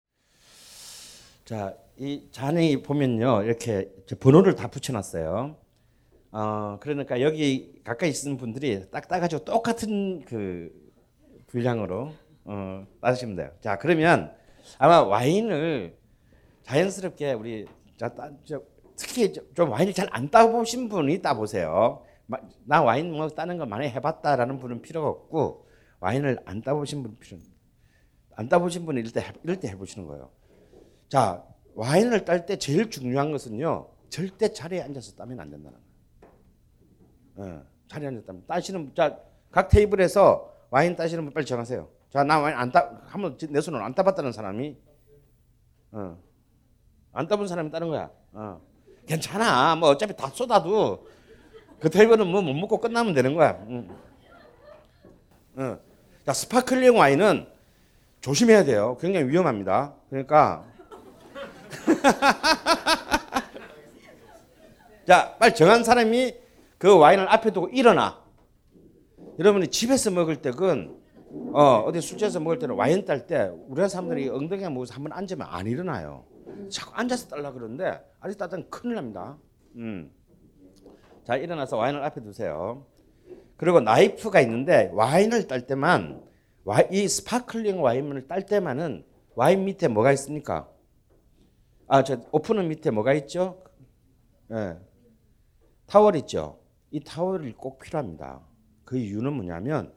자, 1.44 1.76
이 1.98 2.28
잔에 2.32 2.82
보면요. 2.82 3.42
이렇게 3.44 3.92
번호를 4.18 4.56
다 4.56 4.68
붙여놨어요. 4.68 5.56
어, 6.32 6.78
그러니까 6.80 7.20
여기 7.20 7.80
가까이 7.84 8.10
있는 8.10 8.36
분들이 8.36 8.90
딱 8.90 9.06
따가지고 9.06 9.44
똑같은 9.44 10.24
그 10.24 10.72
분량으로 11.46 12.12
어, 12.44 12.86
따시면 13.00 13.36
돼요. 13.36 13.50
자, 13.60 13.76
그러면 13.78 14.34
아마 14.78 15.02
와인을 15.02 15.96
자연스럽게 16.62 17.32
우리 17.32 17.66
자, 17.96 18.08
따, 18.14 18.30
저, 18.44 18.62
특히 18.96 19.32
좀 19.54 19.70
와인을 19.70 19.92
잘 19.92 20.08
안 20.10 20.30
따보신 20.30 20.88
분이 20.88 21.22
따보세요. 21.22 22.04
나 22.64 22.82
와인 22.82 23.10
뭐 23.12 23.28
따는 23.28 23.58
거 23.58 23.66
많이 23.66 23.88
해봤다라는 23.88 24.58
분은 24.60 24.82
필요가 24.82 25.08
없고 25.08 25.66
와인을 26.00 26.38
안 26.44 26.62
따보신 26.62 27.02
분 27.02 27.18
필요 27.18 27.38
안 28.36 28.48
따보신 28.48 28.86
분은 28.86 29.00
이럴 29.00 29.12
때 29.12 29.24
이럴 29.42 29.58
때 29.58 29.68
해보시는 29.68 30.06
거예요. 30.06 30.30
자, 31.08 31.44
와인을 31.74 32.24
딸 32.24 32.46
때 32.46 32.56
제일 32.56 32.88
중요한 32.90 33.32
것은요. 33.32 33.88
절대 34.10 34.52
자리에 34.52 34.80
앉아서 34.82 35.14
따면 35.16 35.40
안 35.40 35.50
된다는 35.50 35.78
거예요. 37.36 37.58
어, 37.58 37.64
자리에 37.88 38.08
앉아서 38.08 38.26
따면 38.26 38.46
따시는 38.46 38.92
자, 38.94 39.18
각 39.50 39.68
테이블에서 39.68 40.52
와인 40.70 40.94
따시는 40.94 41.24
분 41.24 41.32
빨리 41.32 41.46
정하세요. 41.46 41.88
자, 42.10 42.24
나 42.24 42.38
와인 42.40 42.56
안 42.56 42.72
따, 42.72 42.90
한 43.06 43.22
번 43.22 43.36
내 43.50 43.60
손으로 43.60 43.84
안 43.84 43.94
따봤다는 43.94 44.32
사람이, 44.32 44.76
어, 45.92 46.18
안 47.12 47.28
따본 47.28 47.46
사람이 47.48 47.70
따는 47.70 47.88
거야. 47.88 48.10
어, 48.32 48.60
괜찮아. 49.06 49.76
뭐 49.76 49.90
어차피 49.90 50.14
다 50.16 50.28
쏟아도 50.28 51.06
그 51.80 51.88
테이블은 51.90 52.26
뭐 52.26 52.42
못 52.42 52.52
먹고 52.54 52.78
끝나면 52.78 53.14
되는 53.14 53.34
거야. 53.34 53.58
응. 53.68 53.88
어. 55.56 55.78
자, 56.26 56.32
sparkling 56.32 56.96
와인은 56.96 57.46
조심해야 58.20 58.64
돼요. 58.64 58.96
굉장히 59.00 59.28
위험합니다. 59.28 59.94
그러니까 60.10 60.64
자, 65.06 65.34
빨리 65.38 65.54
정한 65.54 65.82
사람이 65.82 66.34
그 66.78 66.96
와인을 66.96 67.28
앞에 67.32 67.50
두고 67.52 67.68
일어나. 67.68 68.20
여러분이 69.38 69.68
집에서 69.68 70.10
먹을 70.10 70.36
때는 70.36 70.99
어, 71.52 71.84
어디 71.86 72.00
술집에서 72.00 72.40
먹을 72.40 72.58
때는 72.58 72.74
와인 72.74 73.04
딸 73.04 73.26
때 73.26 73.50
우리나라 73.68 73.88
사람들이 73.88 74.28
엉덩이 74.28 74.68
무거워서 74.68 74.94
한번 74.94 75.12
앉으면 75.12 75.46
안 75.48 75.66
일어나요. 75.66 76.24
자꾸 76.68 76.92
앉아서 76.94 77.28
딸라 77.28 77.52
그러는데 77.52 78.00
앉아 78.20 78.36
따면 78.36 78.68
큰일 78.68 78.96
납니다. 78.96 79.38
음. 79.76 80.10
자, 81.24 81.36
일어나서 81.36 81.76
와인을 81.76 82.02
앞에 82.04 82.22
두세요. 82.22 82.84
그리고 83.56 83.80
나이프가 83.80 84.40
있는데 84.40 84.90
와인을 84.92 85.46
딸 85.46 85.66
때만 85.66 86.22
와, 86.64 86.80
이 86.90 87.06
sparkling 87.06 87.82
와인을 87.82 88.26
딸 88.26 88.44
때만은 88.46 89.04
와인 89.34 89.64
밑에 89.64 89.88
뭐가 89.88 90.12
있습니까? 90.12 90.68
아, 91.86 92.02
저 92.02 92.20
오프너 92.32 92.68
밑에 92.68 92.90
뭐가 92.90 93.12
있죠? 93.14 93.62
예. 94.52 94.76
타월 95.86 96.16
있죠. 96.16 96.58
이 96.90 97.00
타월이 97.00 97.52
꼭 97.52 97.78
필요합니다. 97.78 98.40
그 98.84 98.98
이유는 98.98 99.32
뭐냐면 99.32 99.92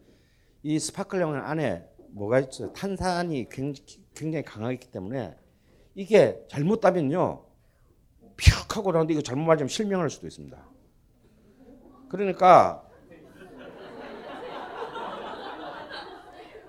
이 0.64 0.80
sparkling 0.80 1.28
안에 1.36 1.86
뭐가 2.12 2.40
있죠? 2.42 2.72
탄산이 2.72 3.50
굉장히 3.50 4.44
강하기 4.44 4.92
때문에 4.92 5.36
이게 5.94 6.46
잘못 6.50 6.80
따면요. 6.80 7.46
픽 8.38 8.78
하고 8.78 8.92
나는데 8.92 9.14
이거 9.14 9.22
잘못 9.22 9.44
맞으면 9.44 9.68
실명할 9.68 10.10
수도 10.10 10.26
있습니다. 10.26 10.58
그러니까 12.10 12.88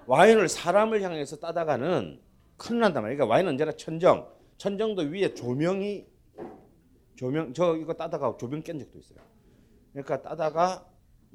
와인을 0.06 0.48
사람을 0.48 1.00
향해서 1.00 1.36
따다가는 1.36 2.20
큰일 2.56 2.80
난단 2.80 3.02
말이에요. 3.02 3.16
그러니까 3.16 3.32
와인은 3.32 3.52
언제나 3.52 3.72
천정. 3.72 4.28
천정도 4.56 5.02
위에 5.02 5.34
조명이 5.34 6.06
조명 7.16 7.54
저 7.54 7.76
이거 7.76 7.94
따다가 7.94 8.36
조명 8.36 8.62
깬 8.62 8.78
적도 8.78 8.98
있어요. 8.98 9.18
그러니까 9.92 10.20
따다가 10.20 10.86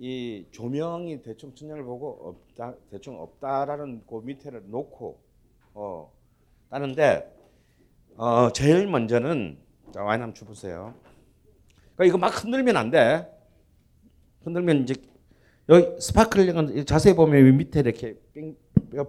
이 0.02 0.46
조명이 0.52 1.22
대충 1.22 1.54
천장을 1.54 1.84
보고 1.84 2.30
없다 2.30 2.74
대충 2.90 3.20
없다라는 3.20 4.04
그 4.08 4.22
밑에를 4.24 4.64
놓고 4.68 5.20
어 5.74 6.10
따는데 6.70 7.30
어 8.16 8.50
제일 8.54 8.88
먼저는 8.88 9.58
자, 9.94 10.02
와인 10.02 10.22
한번 10.22 10.34
줘보세요. 10.36 10.94
그러니까 11.96 12.06
이거 12.06 12.18
막 12.18 12.30
흔들면 12.30 12.78
안 12.78 12.92
돼. 12.92 13.28
흔들면 14.44 14.84
이제 14.84 14.96
여기 15.68 16.00
스파클링은 16.00 16.86
자세히 16.86 17.14
보면 17.14 17.58
밑에 17.58 17.82
이렇게 17.82 18.16
빙, 18.34 18.56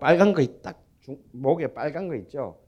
빨간 0.00 0.32
거 0.32 0.42
딱 0.60 0.82
목에 1.30 1.68
빨간 1.72 2.08
거 2.08 2.16
있죠. 2.16 2.58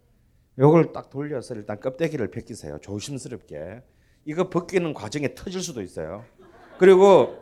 요걸 0.59 0.93
딱 0.93 1.11
돌려서 1.11 1.55
일단 1.55 1.81
껍데기를 1.81 2.31
벗기세요. 2.31 2.79
조심스럽게. 2.79 3.83
이거 4.27 4.49
벗기는 4.49 4.95
과정에 4.95 5.35
터질 5.35 5.61
수도 5.61 5.83
있어요. 5.83 6.25
그리고 6.79 7.41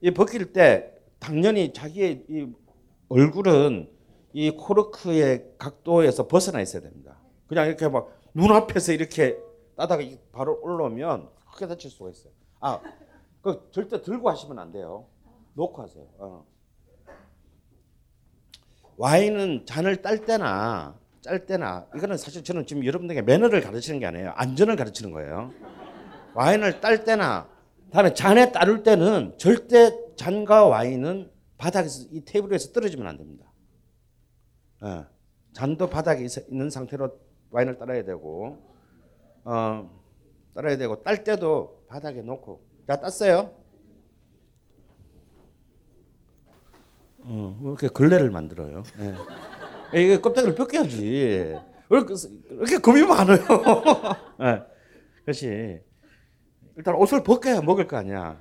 이 0.00 0.10
벗길 0.12 0.52
때 0.52 0.92
당연히 1.18 1.72
자기의 1.72 2.24
이 2.28 2.46
얼굴은 3.08 3.90
이 4.32 4.50
코르크의 4.50 5.54
각도에서 5.58 6.28
벗어나 6.28 6.60
있어야 6.60 6.82
됩니다. 6.82 7.18
그냥 7.46 7.66
이렇게 7.66 7.88
막 7.88 8.16
눈앞에서 8.32 8.92
이렇게 8.92 9.38
따다가 9.76 10.02
바로 10.32 10.58
올라오면 10.62 11.28
크게 11.52 11.66
다칠 11.66 11.90
수가 11.90 12.10
있어요. 12.10 12.32
아, 12.60 12.80
그 13.42 13.68
절대 13.72 14.00
들고 14.00 14.30
하시면 14.30 14.58
안 14.58 14.72
돼요. 14.72 15.06
놓고 15.54 15.82
하세요. 15.82 16.06
어. 16.18 16.46
와인은 18.96 19.66
잔을 19.66 20.02
딸 20.02 20.24
때나 20.24 20.94
짤 21.22 21.46
때나 21.46 21.86
이거는 21.96 22.16
사실 22.16 22.44
저는 22.44 22.66
지금 22.66 22.84
여러분들에게 22.84 23.22
매너를 23.22 23.62
가르치는 23.62 23.98
게 23.98 24.06
아니에요. 24.06 24.32
안전을 24.36 24.76
가르치는 24.76 25.10
거예요. 25.10 25.52
와인을 26.34 26.80
딸 26.80 27.04
때나 27.04 27.48
다음에 27.92 28.14
잔에 28.14 28.52
따를 28.52 28.82
때는 28.82 29.34
절대 29.38 29.92
잔과 30.16 30.66
와인은 30.66 31.30
바닥에서 31.58 32.08
이 32.10 32.24
테이블 32.24 32.54
에서 32.54 32.72
떨어지면 32.72 33.06
안 33.06 33.16
됩니다. 33.16 33.52
예. 34.84 35.04
잔도 35.52 35.90
바닥에 35.90 36.26
있는 36.48 36.70
상태로 36.70 37.18
와인을 37.50 37.78
따라야 37.78 38.04
되고 38.04 38.58
어, 39.44 39.90
따라야 40.54 40.76
되고 40.76 41.02
딸 41.02 41.24
때도 41.24 41.84
바닥에 41.88 42.22
놓고 42.22 42.64
자 42.86 43.00
땄어요. 43.00 43.54
어, 47.22 47.60
이렇게 47.62 47.88
걸레를 47.88 48.30
만들어요. 48.30 48.82
예. 49.92 50.00
이게 50.00 50.20
껍데기를 50.20 50.54
벗겨야지. 50.54 51.58
왜 51.90 51.98
이렇게 51.98 52.78
겁이 52.78 53.02
많아요? 53.02 53.38
예. 54.42 54.62
그렇지. 55.24 55.89
일단 56.80 56.94
옷을 56.94 57.22
벗겨야 57.22 57.60
먹을 57.60 57.86
거 57.86 57.98
아니야. 57.98 58.40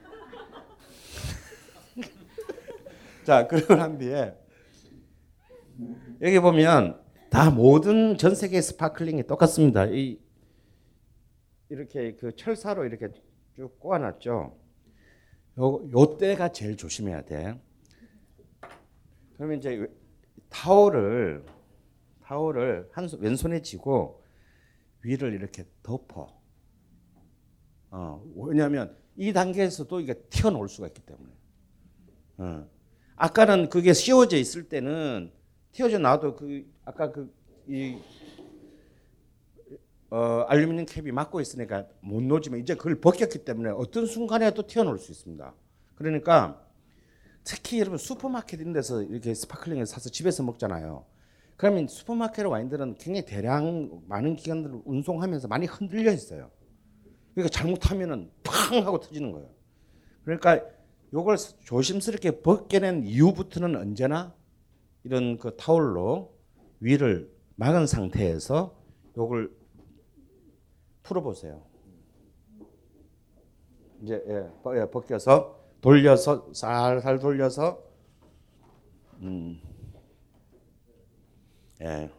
자, 3.25 3.45
그러고 3.45 3.75
난 3.75 3.97
뒤에 3.97 4.33
여기 6.21 6.39
보면 6.39 7.03
다 7.29 7.49
모든 7.49 8.17
전 8.17 8.35
세계 8.35 8.61
sparkling이 8.61 9.27
똑같습니다. 9.27 9.87
이 9.87 10.21
이렇게 11.67 12.15
그 12.15 12.33
철사로 12.33 12.85
이렇게 12.85 13.09
쭉 13.57 13.77
꼬아놨죠. 13.77 14.57
요, 15.59 15.89
요 15.91 16.17
때가 16.17 16.53
제일 16.53 16.77
조심해야 16.77 17.23
돼. 17.23 17.59
그러면 19.35 19.57
이제 19.57 19.85
타올을 20.47 21.43
타올을 22.23 22.87
한 22.93 23.09
왼손에 23.19 23.61
쥐고 23.61 24.23
위를 25.03 25.33
이렇게 25.33 25.65
덮어. 25.83 26.38
어, 27.91 28.23
왜냐하면 28.35 28.95
이 29.17 29.33
단계에서도 29.33 29.99
이게 29.99 30.13
튀어나올 30.29 30.69
수가 30.69 30.87
있기 30.87 31.01
때문에. 31.01 31.29
어. 32.37 32.67
아까는 33.15 33.69
그게 33.69 33.93
씌워져 33.93 34.37
있을 34.37 34.69
때는 34.69 35.31
튀어져 35.71 35.99
나도 35.99 36.35
그 36.35 36.65
아까 36.85 37.11
그이 37.11 37.99
어, 40.09 40.45
알루미늄 40.47 40.85
캡이 40.85 41.11
막고 41.11 41.39
있으니까 41.41 41.87
못 41.99 42.23
놓지만 42.23 42.61
이제 42.61 42.73
그걸 42.75 42.99
벗겼기 42.99 43.45
때문에 43.45 43.69
어떤 43.69 44.05
순간에 44.05 44.51
또 44.53 44.65
튀어나올 44.65 44.97
수 44.97 45.11
있습니다. 45.11 45.53
그러니까 45.95 46.65
특히 47.43 47.79
여러분 47.79 47.97
슈퍼마켓 47.97 48.61
이런 48.61 48.73
데서 48.73 49.03
이렇게 49.03 49.33
sparkling을 49.33 49.85
사서 49.85 50.09
집에서 50.09 50.41
먹잖아요. 50.43 51.05
그러면 51.57 51.87
슈퍼마켓 51.87 52.45
와인들은 52.45 52.95
굉장히 52.95 53.25
대량 53.25 54.01
많은 54.07 54.35
기간들을 54.37 54.81
운송하면서 54.85 55.47
많이 55.49 55.65
흔들려 55.65 56.11
있어요. 56.11 56.49
그러니까 57.41 57.57
잘못하면은 57.57 58.31
팡 58.43 58.85
하고 58.85 58.99
터지는 58.99 59.31
거예요. 59.31 59.49
그러니까 60.23 60.61
요걸 61.13 61.37
조심스럽게 61.63 62.41
벗겨낸 62.41 63.03
이후부터는 63.05 63.75
언제나 63.75 64.35
이런 65.03 65.37
그 65.37 65.55
타올로 65.55 66.33
위를 66.79 67.31
막은 67.55 67.87
상태에서 67.87 68.75
요걸 69.17 69.51
풀어보세요. 71.03 71.63
이제 74.01 74.23
예, 74.27 74.79
예 74.79 74.89
벗겨서 74.89 75.59
돌려서 75.81 76.53
살살 76.53 77.19
돌려서 77.19 77.83
음. 79.21 79.59
예. 81.81 82.09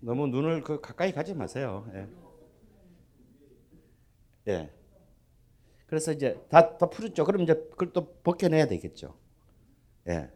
너무 0.00 0.28
눈을 0.28 0.62
그 0.62 0.80
가까이 0.80 1.12
가지 1.12 1.34
마세요. 1.34 1.86
예. 1.94 2.08
예. 4.48 4.70
그래서 5.86 6.12
이제 6.12 6.38
다, 6.50 6.76
다 6.76 6.86
풀었죠. 6.90 7.24
그럼 7.24 7.42
이제 7.42 7.54
그걸 7.54 7.92
또 7.92 8.14
벗겨내야 8.22 8.66
되겠죠. 8.66 9.14
예. 10.08 10.30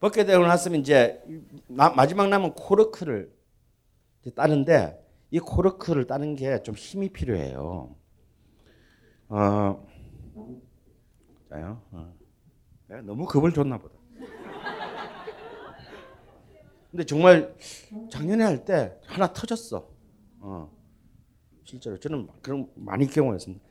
벗겨내고 0.00 0.44
났으면 0.46 0.80
이제 0.80 1.22
나, 1.66 1.90
마지막 1.90 2.28
남은 2.28 2.54
코르크를 2.54 3.32
따는데 4.34 5.02
이 5.30 5.38
코르크를 5.40 6.06
따는 6.06 6.36
게 6.36 6.62
좀 6.62 6.74
힘이 6.74 7.08
필요해요. 7.10 7.96
어, 9.28 9.86
자요. 11.48 11.82
어. 11.90 12.14
내가 12.88 13.02
너무 13.02 13.26
겁을 13.26 13.52
줬나 13.52 13.78
보다. 13.78 13.94
근데 16.90 17.04
정말 17.04 17.54
작년에 18.10 18.44
할 18.44 18.64
때 18.64 18.98
하나 19.06 19.32
터졌어. 19.32 19.88
어. 20.40 20.70
실제로 21.64 21.98
저는 21.98 22.28
그런 22.42 22.68
많이 22.74 23.06
경험했습니다. 23.06 23.64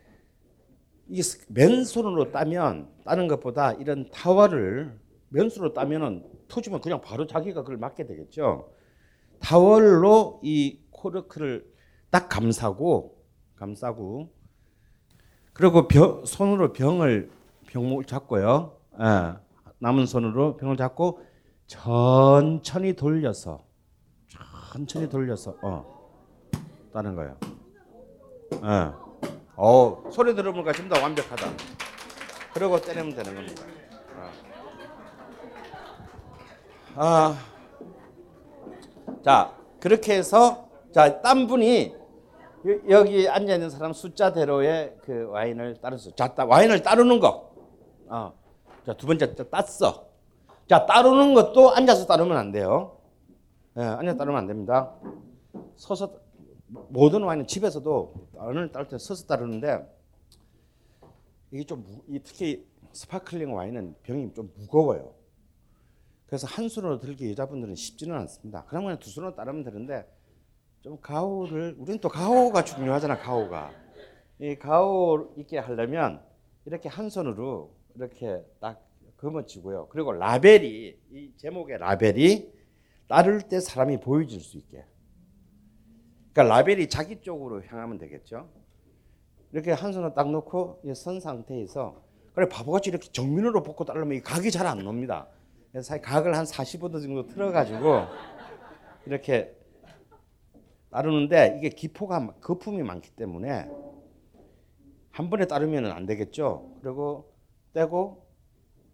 이게 1.10 1.22
맨손으로 1.50 2.32
따면 2.32 2.90
따는 3.06 3.28
것보다 3.28 3.74
이런 3.74 4.10
타월을 4.10 5.00
맨손으로 5.30 5.74
따면은 5.74 6.26
터지면 6.48 6.82
그냥 6.82 7.02
바로 7.02 7.26
자기가 7.26 7.62
그걸 7.62 7.78
맞게 7.78 8.06
되겠죠. 8.06 8.70
타월로 9.40 10.42
이 10.44 10.80
코르크를 10.92 11.66
딱 12.10 12.30
감싸고 12.30 13.18
감싸고 13.56 14.32
그리고 15.54 15.88
병, 15.88 16.26
손으로 16.26 16.74
병을 16.74 17.30
병목을 17.68 18.06
잡고요. 18.06 18.78
예. 19.00 19.34
남은 19.80 20.06
손으로 20.06 20.58
병을 20.58 20.78
잡고 20.78 21.20
천천히 21.68 22.94
돌려서 22.94 23.66
천천히 24.72 25.10
돌려서 25.10 25.58
어 25.62 25.94
따는 26.94 27.16
거예요. 27.16 27.38
예. 28.64 28.92
어 29.56 30.04
소리 30.12 30.36
들으니까 30.36 30.74
지금 30.74 30.90
다 30.90 31.02
완벽하다. 31.02 31.46
그러고 32.54 32.80
때리면 32.80 33.16
되는 33.16 33.36
겁니다. 33.36 33.64
아. 36.96 37.04
아. 37.04 37.38
자 39.24 39.54
그렇게 39.80 40.16
해서 40.18 40.70
자딴 40.94 41.48
분이 41.48 41.96
여기 42.90 43.28
앉아 43.28 43.56
있는 43.56 43.70
사람 43.70 43.94
숫자대로의 43.94 44.96
그 45.04 45.28
와인을 45.30 45.80
따르서 45.82 46.12
자 46.16 46.34
와인을 46.38 46.82
따르는 46.82 47.20
거. 47.20 47.52
어. 48.08 48.34
자두 48.86 49.08
번째 49.08 49.36
땄어. 49.36 50.06
자 50.68 50.86
따르는 50.86 51.34
것도 51.34 51.72
앉아서 51.76 52.06
따르면 52.06 52.38
안 52.38 52.52
돼요. 52.52 52.98
예, 53.78 53.82
앉아 53.84 54.16
따르면 54.16 54.40
안 54.40 54.48
됩니다. 54.48 54.92
서서 55.76 56.23
모든 56.90 57.24
와인은 57.24 57.48
집에서도 57.48 58.30
와인을 58.34 58.72
따를 58.72 58.88
때 58.88 58.98
서서 58.98 59.28
따르는데 59.28 59.86
이게 61.52 61.64
좀 61.64 61.86
특히 62.24 62.68
sparkling 62.94 63.54
와인은 63.54 63.96
병이 64.04 64.34
좀 64.34 64.52
무거워요. 64.58 65.14
그래서 66.26 66.48
한 66.48 66.68
손으로 66.68 67.00
들기 67.00 67.30
여자분들은 67.30 67.76
쉽지는 67.76 68.16
않습니다. 68.16 68.66
그럼 68.66 68.86
그냥 68.86 69.00
두 69.00 69.10
손으로 69.10 69.36
따르면 69.36 69.64
되는데 69.64 70.06
좀 70.82 71.00
가오를 71.00 71.76
우리는 71.78 72.00
또 72.00 72.10
가오가 72.10 72.64
중요하잖아 72.64 73.20
가오가 73.20 73.72
이 74.40 74.56
가오 74.56 75.34
있게 75.38 75.60
하려면 75.60 76.22
이렇게 76.66 76.90
한 76.90 77.10
손으로 77.10 77.76
이렇게 77.96 78.44
딱 78.60 78.84
금어치고요. 79.18 79.88
그리고 79.90 80.12
라벨이 80.12 80.98
이 81.12 81.32
제목의 81.38 81.78
라벨이 81.78 82.52
따를 83.08 83.42
때 83.42 83.60
사람이 83.60 84.00
보여줄 84.00 84.42
수 84.42 84.58
있게. 84.58 84.86
그러니까 86.34 86.56
라벨이 86.56 86.90
자기 86.90 87.22
쪽으로 87.22 87.64
향하면 87.64 87.98
되겠죠. 88.00 88.50
이렇게 89.52 89.72
한 89.72 89.94
손을 89.94 90.14
딱 90.16 90.30
놓고 90.32 90.82
선 90.96 91.20
상태에서 91.20 92.02
그래 92.34 92.50
바보같이 92.50 92.90
이렇게 92.90 93.10
정면으로 93.12 93.62
벗고 93.62 93.86
따르면 93.86 94.18
이 94.18 94.22
각이 94.22 94.50
잘 94.50 94.66
안 94.66 94.80
놉니다. 94.80 95.28
그래서 95.72 96.00
각을 96.02 96.36
한 96.36 96.46
45도 96.46 97.02
정도 97.02 97.28
틀어가지고 97.28 98.06
이렇게 99.06 99.56
따르는데 100.90 101.56
이게 101.60 101.70
기포가 101.70 102.36
거품이 102.42 102.82
많기 102.84 103.12
때문에 103.12 103.70
한 105.12 105.30
번에 105.30 105.46
따르면 105.46 105.86
안 105.88 106.06
되겠죠. 106.08 106.72
그리고 106.82 107.32
떼고 107.74 108.26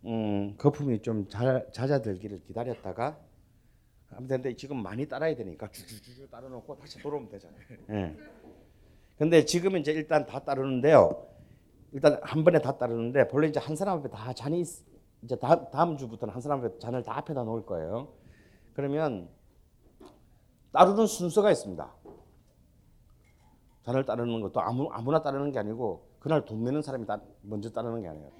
음, 0.05 0.55
거품이 0.57 1.01
좀 1.01 1.27
자, 1.29 1.63
잦아들기를 1.71 2.41
기다렸다가 2.43 3.17
하면 4.11 4.27
되는데 4.27 4.55
지금 4.55 4.81
많이 4.81 5.07
따라야 5.07 5.35
되니까 5.35 5.69
주주주주 5.69 6.29
따라놓고 6.29 6.77
다시 6.77 6.99
돌아오면 6.99 7.29
되잖아요. 7.29 7.61
예. 7.91 8.15
근데 9.17 9.45
지금은 9.45 9.81
이제 9.81 9.91
일단 9.91 10.25
다 10.25 10.39
따르는데요. 10.39 11.27
일단 11.91 12.19
한 12.23 12.43
번에 12.43 12.59
다 12.59 12.77
따르는데 12.77 13.27
본래 13.27 13.47
이제 13.47 13.59
한 13.59 13.75
사람 13.75 13.99
앞에 13.99 14.09
다 14.09 14.33
잔이 14.33 14.63
이제 15.21 15.35
다음, 15.35 15.65
다음 15.71 15.97
주부터는 15.97 16.33
한 16.33 16.41
사람 16.41 16.59
앞에 16.59 16.79
잔을 16.79 17.03
다 17.03 17.17
앞에다 17.17 17.43
놓을 17.43 17.65
거예요. 17.65 18.13
그러면 18.73 19.29
따르는 20.71 21.07
순서가 21.07 21.51
있습니다. 21.51 21.93
잔을 23.83 24.05
따르는 24.05 24.41
것도 24.41 24.61
아무, 24.61 24.89
아무나 24.91 25.21
따르는 25.21 25.51
게 25.51 25.59
아니고 25.59 26.07
그날 26.19 26.45
돈 26.45 26.63
내는 26.63 26.81
사람이 26.81 27.05
따, 27.05 27.19
먼저 27.41 27.69
따르는 27.71 28.01
게 28.01 28.07
아니에요. 28.07 28.31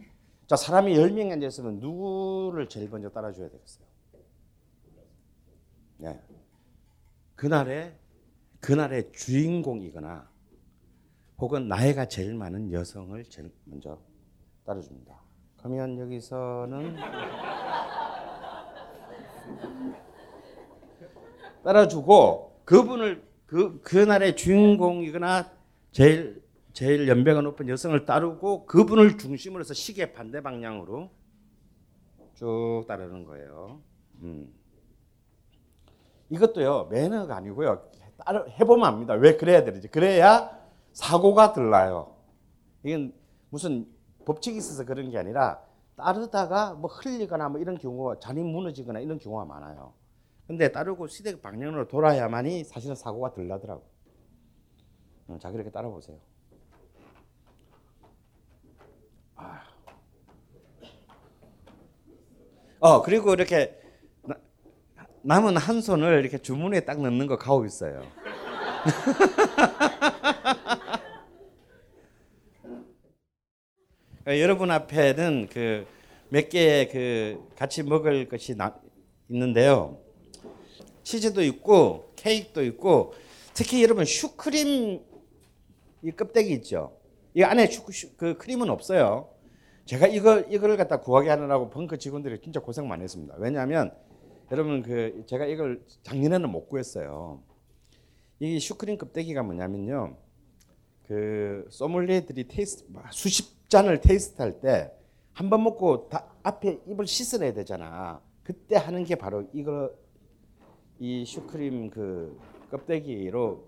자 0.47 0.55
사람이 0.55 0.95
10명이 0.95 1.31
앉아 1.33 1.47
있으면 1.47 1.79
누구를 1.79 2.69
제일 2.69 2.89
먼저 2.89 3.09
따라줘야 3.09 3.49
되겠어요? 3.49 3.88
네. 5.99 6.19
그날의 7.35 7.95
그날의 8.61 9.11
주인공이거나 9.11 10.27
혹은 11.37 11.67
나이가 11.67 12.07
제일 12.07 12.33
많은 12.35 12.71
여성을 12.71 13.21
제일 13.25 13.51
먼저 13.65 13.99
따라줍니다. 14.65 15.21
그러면 15.57 15.99
여기서는 15.99 16.95
따라주고 21.63 22.61
그분을 22.65 23.27
그 23.45 23.81
그날의 23.81 24.37
주인공이거나 24.37 25.51
제일 25.91 26.41
제일 26.71 27.09
연배가 27.09 27.41
높은 27.41 27.67
여성을 27.67 28.05
따르고 28.05 28.65
그분을 28.65 29.17
중심으로 29.17 29.59
해서 29.61 29.73
시계 29.73 30.13
반대 30.13 30.41
방향으로 30.41 31.09
쭉 32.35 32.85
따르는 32.87 33.25
거예요. 33.25 33.81
음. 34.21 34.58
이것도요 36.29 36.85
매너가 36.91 37.35
아니고요 37.35 37.89
따라 38.25 38.45
해보면 38.45 38.85
압니다. 38.85 39.13
왜 39.13 39.37
그래야 39.37 39.63
되는지 39.63 39.87
그래야 39.87 40.57
사고가 40.93 41.53
덜 41.53 41.69
나요. 41.69 42.15
이건 42.83 43.13
무슨 43.49 43.87
법칙이 44.25 44.57
있어서 44.57 44.85
그런 44.85 45.09
게 45.09 45.17
아니라 45.17 45.61
따르다가 45.95 46.73
뭐 46.73 46.89
흘리거나 46.89 47.49
뭐 47.49 47.59
이런 47.59 47.77
경우가 47.77 48.19
잔이 48.19 48.43
무너지거나 48.43 48.99
이런 48.99 49.19
경우가 49.19 49.45
많아요. 49.45 49.93
근데 50.47 50.71
따르고 50.71 51.07
시대 51.07 51.39
방향으로 51.39 51.87
돌아야만이 51.87 52.63
사실은 52.63 52.95
사고가 52.95 53.31
덜 53.33 53.47
나더라고. 53.47 53.83
어, 55.27 55.37
자 55.39 55.51
그렇게 55.51 55.69
따라 55.69 55.89
보세요. 55.89 56.17
아. 59.35 59.61
어 62.79 63.01
그리고 63.01 63.33
이렇게 63.33 63.78
나, 63.78 63.78
남은 65.29 65.57
한 65.57 65.81
손을 65.81 66.19
이렇게 66.19 66.37
주문에 66.37 66.81
딱 66.81 67.01
넣는 67.01 67.27
거 67.27 67.37
가오 67.37 67.65
있어요. 67.65 68.01
그러니까 74.23 74.39
여러분 74.41 74.71
앞에는 74.71 75.47
그 75.51 75.99
몇 76.29 76.47
개의 76.49 76.89
그 76.89 77.49
같이 77.55 77.81
먹을 77.83 78.29
것이 78.29 78.55
나, 78.55 78.79
있는데요. 79.29 79.97
치즈도 81.03 81.43
있고 81.43 82.13
케이크도 82.15 82.63
있고 82.65 83.13
특히 83.53 83.81
여러분 83.81 84.05
슈크림 84.05 85.01
이 86.03 86.11
껍데기 86.11 86.53
있죠. 86.53 86.95
이 87.33 87.43
안에 87.43 87.65
슈, 87.67 87.83
슈, 87.91 88.15
그 88.15 88.37
크림은 88.37 88.69
없어요. 88.69 89.29
제가 89.85 90.05
이걸 90.05 90.45
이걸 90.51 90.77
갖다 90.77 90.99
구하게 90.99 91.29
하느라고 91.29 91.71
벙커 91.71 91.97
직원들이 91.97 92.41
진짜 92.43 92.59
고생 92.59 92.87
많이 92.87 93.03
했습니다. 93.03 93.33
왜냐하면 93.39 93.91
여러분 94.51 94.81
그 94.81 95.23
제가 95.27 95.45
이걸 95.45 95.83
작년에는 96.03 96.49
못 96.49 96.67
구했어요. 96.69 97.41
이 98.39 98.59
슈크림 98.59 98.97
껍데기가 98.97 99.43
뭐냐면요. 99.43 100.15
그 101.07 101.65
소믈리에들이 101.69 102.47
taste 102.47 102.85
수십 103.11 103.69
잔을 103.69 104.01
taste할 104.01 104.59
때 104.61 104.91
한 105.33 105.49
번 105.49 105.63
먹고 105.63 106.09
다 106.09 106.27
앞에 106.43 106.81
입을 106.85 107.07
씻어내야 107.07 107.53
되잖아. 107.53 108.19
그때 108.43 108.75
하는 108.75 109.05
게 109.05 109.15
바로 109.15 109.47
이거 109.53 109.89
이 110.99 111.23
슈크림 111.25 111.89
그 111.91 112.37
껍데기로 112.69 113.63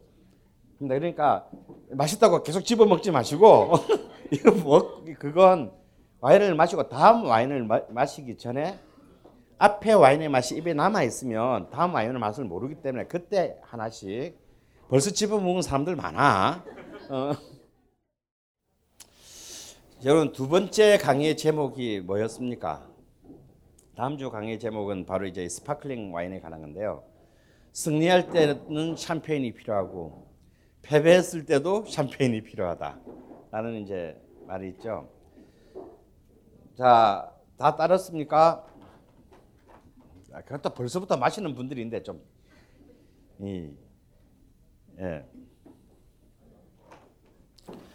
그러니까 0.80 1.50
맛있다고 1.92 2.44
계속 2.44 2.62
집어 2.66 2.86
먹지 2.86 3.12
마시고 3.12 3.72
이거 4.34 4.52
뭐 4.52 5.02
그건 5.18 5.72
와인을 6.20 6.56
마시고 6.56 6.90
다음 6.90 7.24
와인을 7.26 7.64
마, 7.64 7.82
마시기 7.90 8.38
전에 8.38 8.78
앞에 9.62 9.94
와인의 9.94 10.30
맛이 10.30 10.58
입에 10.58 10.74
남아 10.74 11.04
있으면 11.04 11.70
다음 11.70 11.94
와인의 11.94 12.18
맛을 12.18 12.46
모르기 12.46 12.82
때문에 12.82 13.06
그때 13.06 13.60
하나씩 13.62 14.36
벌써 14.90 15.12
집어 15.12 15.40
먹은 15.40 15.62
사람들 15.62 15.96
많아. 15.96 16.66
어. 17.12 17.32
여러분 20.04 20.32
두 20.32 20.50
번째 20.50 20.98
강의의 20.98 21.38
제목이 21.38 22.00
뭐였습니까? 22.00 22.90
다음 23.96 24.18
주 24.18 24.32
강의 24.32 24.58
제목은 24.58 25.06
바로 25.06 25.28
이제 25.28 25.48
스파클링 25.48 26.12
와인에 26.12 26.40
관한 26.40 26.62
건데요. 26.62 27.04
승리할 27.74 28.32
때는 28.32 28.96
샴페인이 28.96 29.54
필요하고 29.54 30.28
패배했을 30.82 31.46
때도 31.46 31.86
샴페인이 31.86 32.42
필요하다 32.42 33.00
라는 33.52 33.84
이제 33.84 34.20
말이 34.48 34.70
있죠. 34.70 35.08
자, 36.76 37.32
다 37.60 37.76
따랐습니까? 37.76 38.71
아, 40.34 40.42
그렇다 40.42 40.74
벌써부터 40.74 41.18
마시는 41.18 41.56
분들인데 41.56 42.04
좀 42.04 42.22
이, 43.40 43.70
예. 45.00 45.26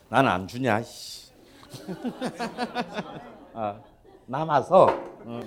나는 0.08 0.30
안 0.30 0.46
주냐? 0.46 0.82
아, 3.54 3.80
남아서. 4.26 4.86
어. 4.86 5.40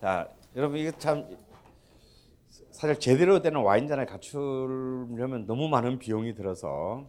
자, 0.00 0.28
여러분 0.56 0.78
이게 0.78 0.90
참 0.98 1.24
사실 2.70 2.98
제대로 2.98 3.40
되는 3.40 3.60
와인잔을 3.60 4.06
갖추려면 4.06 5.46
너무 5.46 5.68
많은 5.68 5.98
비용이 5.98 6.34
들어서 6.34 7.06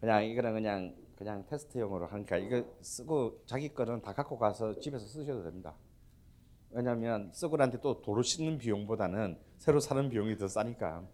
그냥 0.00 0.24
이거는 0.24 0.52
그냥 0.52 0.94
그냥 1.16 1.46
테스트용으로 1.46 2.06
하니까 2.06 2.36
이거 2.36 2.64
쓰고 2.80 3.42
자기 3.46 3.72
거는 3.72 4.02
다 4.02 4.12
갖고 4.12 4.38
가서 4.38 4.78
집에서 4.80 5.06
쓰셔도 5.06 5.44
됩니다. 5.44 5.74
왜냐하면 6.72 7.32
난데 7.58 7.80
또 7.80 8.00
도로 8.02 8.22
씻는 8.22 8.58
비용보다는 8.58 9.38
새로 9.58 9.80
사는 9.80 10.08
비용이 10.08 10.36
더 10.36 10.48
싸니까. 10.48 11.04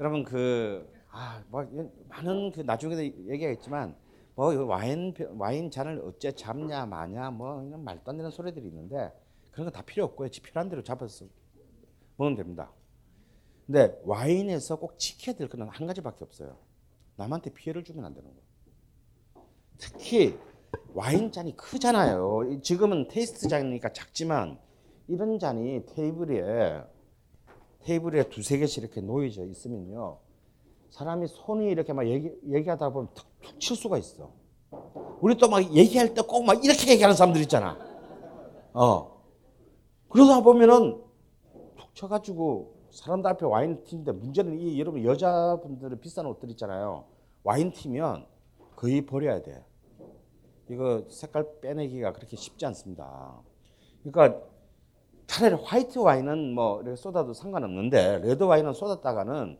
여러분 0.00 0.24
그 0.24 0.94
아 1.14 1.40
뭐 1.48 1.64
많은 2.08 2.50
그 2.50 2.60
나중에도 2.62 3.02
얘기하겠지만 3.04 3.96
뭐 4.34 4.52
와인 4.64 5.14
와인 5.38 5.70
잔을 5.70 6.00
어째 6.00 6.32
잡냐 6.32 6.86
마냐 6.86 7.30
뭐 7.30 7.62
이런 7.62 7.84
말도 7.84 8.10
안 8.10 8.16
되는 8.16 8.30
소리들이 8.32 8.66
있는데 8.66 9.12
그런 9.52 9.64
거 9.66 9.70
다 9.70 9.82
필요 9.82 10.04
없고요. 10.04 10.28
지 10.28 10.40
필요한 10.42 10.68
대로 10.68 10.82
잡아서 10.82 11.26
먹으면 12.16 12.36
됩니다. 12.36 12.72
근데 13.64 13.96
와인에서 14.04 14.76
꼭 14.76 14.98
지켜야 14.98 15.36
될 15.36 15.48
거는 15.48 15.68
한 15.68 15.86
가지밖에 15.86 16.24
없어요. 16.24 16.58
남한테 17.16 17.50
피해를 17.50 17.84
주면 17.84 18.04
안 18.04 18.12
되는 18.12 18.28
거예요. 18.28 18.42
특히 19.78 20.36
와인 20.94 21.32
잔이 21.32 21.56
크잖아요. 21.56 22.60
지금은 22.62 23.08
테이스트 23.08 23.48
잔이니까 23.48 23.92
작지만 23.92 24.58
이런 25.08 25.38
잔이 25.38 25.84
테이블에 25.86 26.82
테이블에 27.80 28.28
두세 28.28 28.58
개씩 28.58 28.82
이렇게 28.84 29.00
놓여져 29.00 29.44
있으면요. 29.44 30.18
사람이 30.90 31.26
손이 31.26 31.66
이렇게 31.66 31.92
막 31.92 32.06
얘기, 32.06 32.30
얘기하다 32.48 32.90
보면 32.90 33.08
툭툭 33.14 33.60
칠 33.60 33.76
수가 33.76 33.98
있어. 33.98 34.30
우리 35.20 35.36
또 35.36 35.48
막 35.48 35.60
얘기할 35.74 36.14
때 36.14 36.22
꼭 36.22 36.44
막 36.44 36.64
이렇게 36.64 36.92
얘기하는 36.92 37.16
사람들 37.16 37.40
있잖아. 37.42 37.76
어. 38.72 39.20
그러다 40.08 40.42
보면은 40.42 41.02
툭 41.76 41.94
쳐가지고 41.94 42.72
사람들 42.92 43.28
앞에 43.30 43.44
와인 43.46 43.82
팀인데 43.82 44.12
문제는 44.12 44.58
이 44.60 44.78
여러분 44.78 45.02
여자분들은 45.04 46.00
비싼 46.00 46.26
옷들 46.26 46.50
있잖아요. 46.50 47.04
와인 47.42 47.72
팀면 47.72 48.26
거의 48.76 49.04
버려야 49.04 49.42
돼. 49.42 49.64
이거 50.68 51.04
색깔 51.10 51.46
빼내기가 51.60 52.12
그렇게 52.12 52.36
쉽지 52.36 52.64
않습니다. 52.66 53.40
그러니까 54.02 54.40
차라리 55.26 55.54
화이트 55.54 55.98
와인은 55.98 56.54
뭐 56.54 56.82
이렇게 56.82 56.96
쏟아도 56.96 57.32
상관없는데 57.32 58.20
레드 58.20 58.42
와인은 58.42 58.72
쏟았다가는 58.72 59.58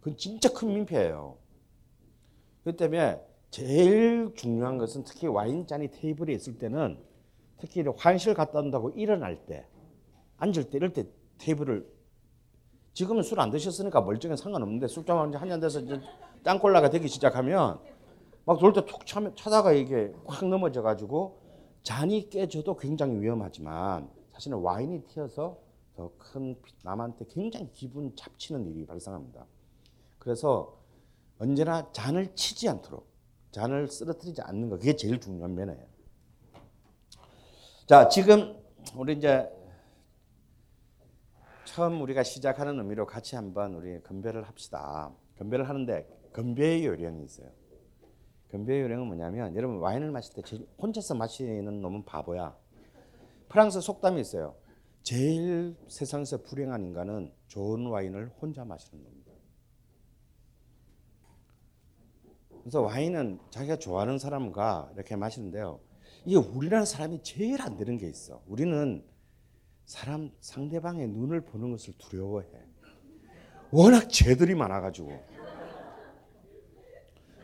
그건 0.00 0.16
진짜 0.16 0.52
큰 0.52 0.68
민폐예요. 0.74 1.36
그렇기 2.62 2.76
때문에 2.78 3.20
제일 3.50 4.32
중요한 4.34 4.78
것은 4.78 5.04
특히 5.04 5.26
와인 5.26 5.66
잔이 5.66 5.88
테이블에 5.90 6.32
있을 6.34 6.58
때는 6.58 6.98
특히 7.58 7.82
화장실 7.82 8.34
갔다 8.34 8.60
온다고 8.60 8.90
일어날 8.90 9.44
때 9.46 9.66
앉을 10.38 10.70
때 10.70 10.78
이럴 10.78 10.92
때 10.92 11.04
테이블을 11.38 11.86
지금은 12.92 13.22
술 13.22 13.40
안 13.40 13.50
드셨으니까 13.50 14.00
멀쩡해 14.00 14.36
상관없는데 14.36 14.88
술좀 14.88 15.34
한잔 15.34 15.60
돼서 15.60 15.80
이제 15.80 16.00
꽐라가 16.42 16.90
되기 16.90 17.08
시작하면 17.08 17.80
막 18.46 18.58
돌 18.58 18.72
때 18.72 18.84
툭 18.84 19.04
차다가 19.36 19.72
이게 19.72 20.12
확 20.26 20.46
넘어져 20.48 20.82
가지고 20.82 21.40
잔이 21.82 22.28
깨져도 22.30 22.76
굉장히 22.76 23.20
위험하지만 23.20 24.10
사실은 24.32 24.58
와인이 24.58 25.04
튀어서 25.06 25.58
더 25.96 26.10
큰 26.18 26.56
남한테 26.82 27.26
굉장히 27.28 27.70
기분 27.72 28.14
잡치는 28.16 28.66
일이 28.66 28.86
발생합니다. 28.86 29.46
그래서 30.18 30.78
언제나 31.38 31.90
잔을 31.92 32.34
치지 32.34 32.68
않도록 32.68 33.06
잔을 33.50 33.88
쓰러뜨리지 33.88 34.40
않는 34.42 34.70
거 34.70 34.78
그게 34.78 34.94
제일 34.96 35.20
중요한 35.20 35.54
면이에요. 35.54 35.84
자 37.86 38.08
지금 38.08 38.56
우리 38.96 39.14
이제 39.16 39.48
처음 41.64 42.00
우리가 42.00 42.22
시작하는 42.22 42.78
의미로 42.78 43.06
같이 43.06 43.36
한번 43.36 43.74
우리 43.74 44.00
건배를 44.02 44.44
합시다. 44.44 45.12
건배를 45.38 45.68
하는데 45.68 46.06
건배의 46.32 46.86
요령이 46.86 47.24
있어요. 47.24 47.48
건배의 48.50 48.82
요령은 48.82 49.06
뭐냐면 49.06 49.54
여러분 49.54 49.78
와인을 49.78 50.10
마실 50.10 50.34
때 50.34 50.42
혼자서 50.78 51.14
마시는 51.14 51.80
놈은 51.80 52.04
바보야. 52.04 52.56
프랑스 53.48 53.80
속담이 53.80 54.20
있어요. 54.20 54.54
제일 55.02 55.76
세상에서 55.88 56.42
불행한 56.42 56.84
인간은 56.84 57.32
좋은 57.48 57.86
와인을 57.86 58.32
혼자 58.40 58.64
마시는 58.64 59.02
놈입니다. 59.02 59.30
그래서 62.60 62.82
와인은 62.82 63.40
자기가 63.50 63.76
좋아하는 63.76 64.18
사람과 64.18 64.90
이렇게 64.94 65.16
마시는데요. 65.16 65.80
이게 66.24 66.36
우리나라 66.36 66.84
사람이 66.84 67.22
제일 67.22 67.62
안 67.62 67.76
되는 67.76 67.96
게 67.96 68.08
있어. 68.08 68.42
우리는 68.46 69.04
사람 69.86 70.30
상대방의 70.40 71.08
눈을 71.08 71.40
보는 71.40 71.70
것을 71.72 71.94
두려워해. 71.98 72.48
워낙 73.72 74.08
죄들이 74.08 74.54
많아가지고. 74.54 75.10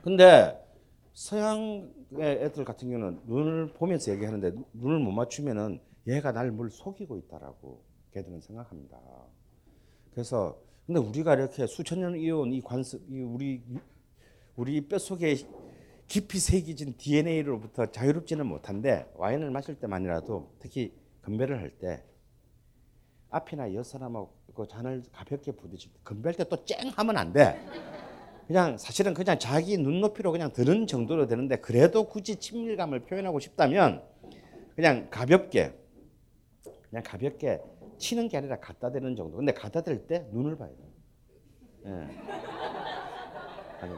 근데 0.03 0.66
서양의 1.17 1.89
애들 2.21 2.65
같은 2.67 2.91
경우는 2.91 3.23
눈을 3.25 3.73
보면서 3.73 4.13
얘기하는데 4.13 4.53
눈을 4.75 4.99
못 4.99 5.13
맞추면은 5.13 5.81
얘가 6.07 6.31
날 6.31 6.51
뭘 6.53 6.71
속이고 6.71 7.17
있다라고 7.17 7.83
걔들은 8.13 8.43
생각합니다. 8.43 9.01
그래서 10.13 10.61
근데 10.87 11.01
우리가 11.01 11.35
이렇게 11.35 11.67
수천 11.67 12.01
년 12.01 12.17
이어온 12.17 12.53
이 12.53 12.61
관습, 12.61 13.03
이 13.11 13.23
우리 13.23 13.63
우리 14.57 14.87
뼈 14.87 14.99
속에 14.99 15.37
깊이 16.07 16.39
새겨진 16.39 16.95
DNA로부터 16.99 17.87
자유롭지는 17.91 18.47
못한데 18.47 19.11
와인을 19.17 19.51
마실 19.51 19.75
때만이라도 19.81 20.53
특히 20.61 20.93
건배를 21.23 21.59
할 21.59 21.71
때 21.79 22.05
앞이나 23.31 23.73
옆 23.75 23.87
사람하고 23.87 24.31
그 24.55 24.67
잔을 24.69 25.03
가볍게 25.13 25.51
부딪히 25.53 25.91
건배할 26.05 26.35
때 26.37 26.45
또 26.45 26.63
쨍 26.67 26.89
하면 26.91 27.17
안 27.17 27.33
돼. 27.33 27.59
그냥 28.47 28.79
사실은 28.79 29.13
그냥 29.13 29.39
자기 29.39 29.77
눈높이로 29.77 30.31
그냥 30.31 30.53
드는 30.53 30.87
정도로 30.87 31.27
되는데 31.27 31.57
그래도 31.57 32.05
굳이 32.05 32.37
친밀감을 32.37 33.01
표현하고 33.01 33.41
싶다면 33.41 34.03
그냥 34.75 35.09
가볍게 35.11 35.73
그냥 36.89 37.03
가볍게 37.03 37.61
치는 37.99 38.29
게 38.29 38.37
아니라 38.37 38.61
갖다 38.61 38.93
대는 38.93 39.17
정도. 39.17 39.37
근데 39.39 39.53
갖다 39.53 39.81
댈 39.81 40.07
때 40.07 40.27
눈을 40.31 40.57
봐야 40.57 40.69
돼. 40.69 40.77
예. 41.87 41.91
아니. 43.81 43.95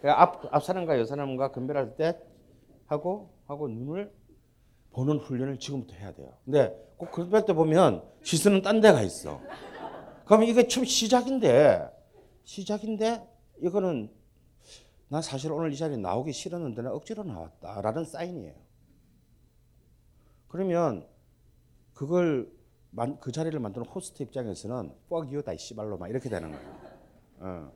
그러니까 0.00 0.22
앞, 0.22 0.54
앞 0.54 0.64
사람과 0.64 0.98
옆 0.98 1.06
사람과 1.06 1.52
건배할 1.52 1.96
때 1.96 2.18
하고 2.86 3.30
하고 3.46 3.68
눈을 3.68 4.12
보는 4.92 5.18
훈련을 5.18 5.58
지금부터 5.58 5.94
해야 5.96 6.12
돼요. 6.14 6.32
근데 6.44 6.74
꼭 6.96 7.10
그럴 7.10 7.44
때 7.44 7.52
보면 7.52 8.02
시선은 8.22 8.62
딴 8.62 8.80
데가 8.80 9.02
있어. 9.02 9.40
그럼 10.24 10.44
이게 10.44 10.66
좀 10.68 10.84
시작인데, 10.84 11.86
시작인데, 12.44 13.22
이거는 13.64 14.10
나 15.08 15.22
사실 15.22 15.50
오늘 15.50 15.72
이 15.72 15.76
자리에 15.76 15.96
나오기 15.96 16.32
싫었는데 16.32 16.82
나 16.82 16.92
억지로 16.92 17.24
나왔다라는 17.24 18.04
사인이에요. 18.04 18.54
그러면 20.48 21.08
그걸 21.94 22.52
그 23.20 23.32
자리를 23.32 23.58
만드는 23.58 23.86
호스트 23.86 24.22
입장에서는 24.22 24.94
fuck 25.06 25.28
you 25.32 25.42
다 25.42 25.56
씨발로 25.56 25.96
막 25.96 26.08
이렇게 26.08 26.28
되는 26.28 26.52
거예요. 26.52 26.78
어. 27.38 27.72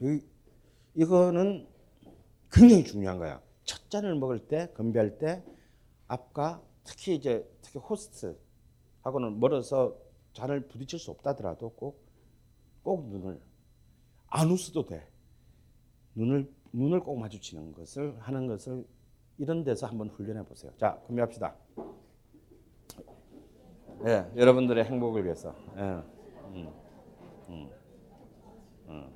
이, 0.00 0.20
이거는 0.94 1.68
굉장히 2.50 2.84
중요한 2.84 3.18
거야. 3.18 3.42
첫 3.64 3.90
잔을 3.90 4.14
먹을 4.14 4.48
때, 4.48 4.72
건배할 4.72 5.18
때 5.18 5.44
앞과 6.08 6.62
특히 6.84 7.16
이제 7.16 7.46
특히 7.60 7.78
호스트하고는 7.80 9.40
멀어서 9.40 9.94
잔을 10.32 10.68
부딪힐 10.68 10.98
수 10.98 11.10
없다더라도 11.10 11.70
꼭, 11.70 12.02
꼭 12.82 13.08
눈을 13.08 13.40
안 14.28 14.50
웃어도 14.50 14.86
돼. 14.86 15.06
눈을 16.14 16.52
눈을 16.72 17.00
꼭 17.00 17.18
마주치는 17.18 17.72
것을 17.72 18.16
하는 18.20 18.46
것을 18.46 18.86
이런 19.38 19.64
데서 19.64 19.86
한번 19.86 20.08
훈련해 20.10 20.44
보세요. 20.44 20.72
자, 20.76 20.98
구매합시다. 21.06 21.54
예, 24.06 24.30
여러분들의 24.36 24.84
행복을 24.84 25.24
위해서. 25.24 25.54
예, 25.76 25.80
음, 25.80 26.72
음, 27.48 27.70
음. 28.88 29.10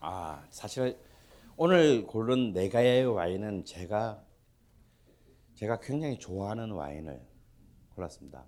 아, 0.00 0.44
사실 0.50 0.96
오늘 1.56 2.06
고른 2.06 2.52
네 2.52 2.68
가의 2.68 3.06
와인은 3.06 3.64
제가 3.64 4.22
제가 5.54 5.80
굉장히 5.80 6.18
좋아하는 6.18 6.70
와인을 6.70 7.20
골랐습니다. 7.94 8.44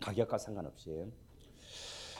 가격과 0.00 0.38
상관없이. 0.38 0.90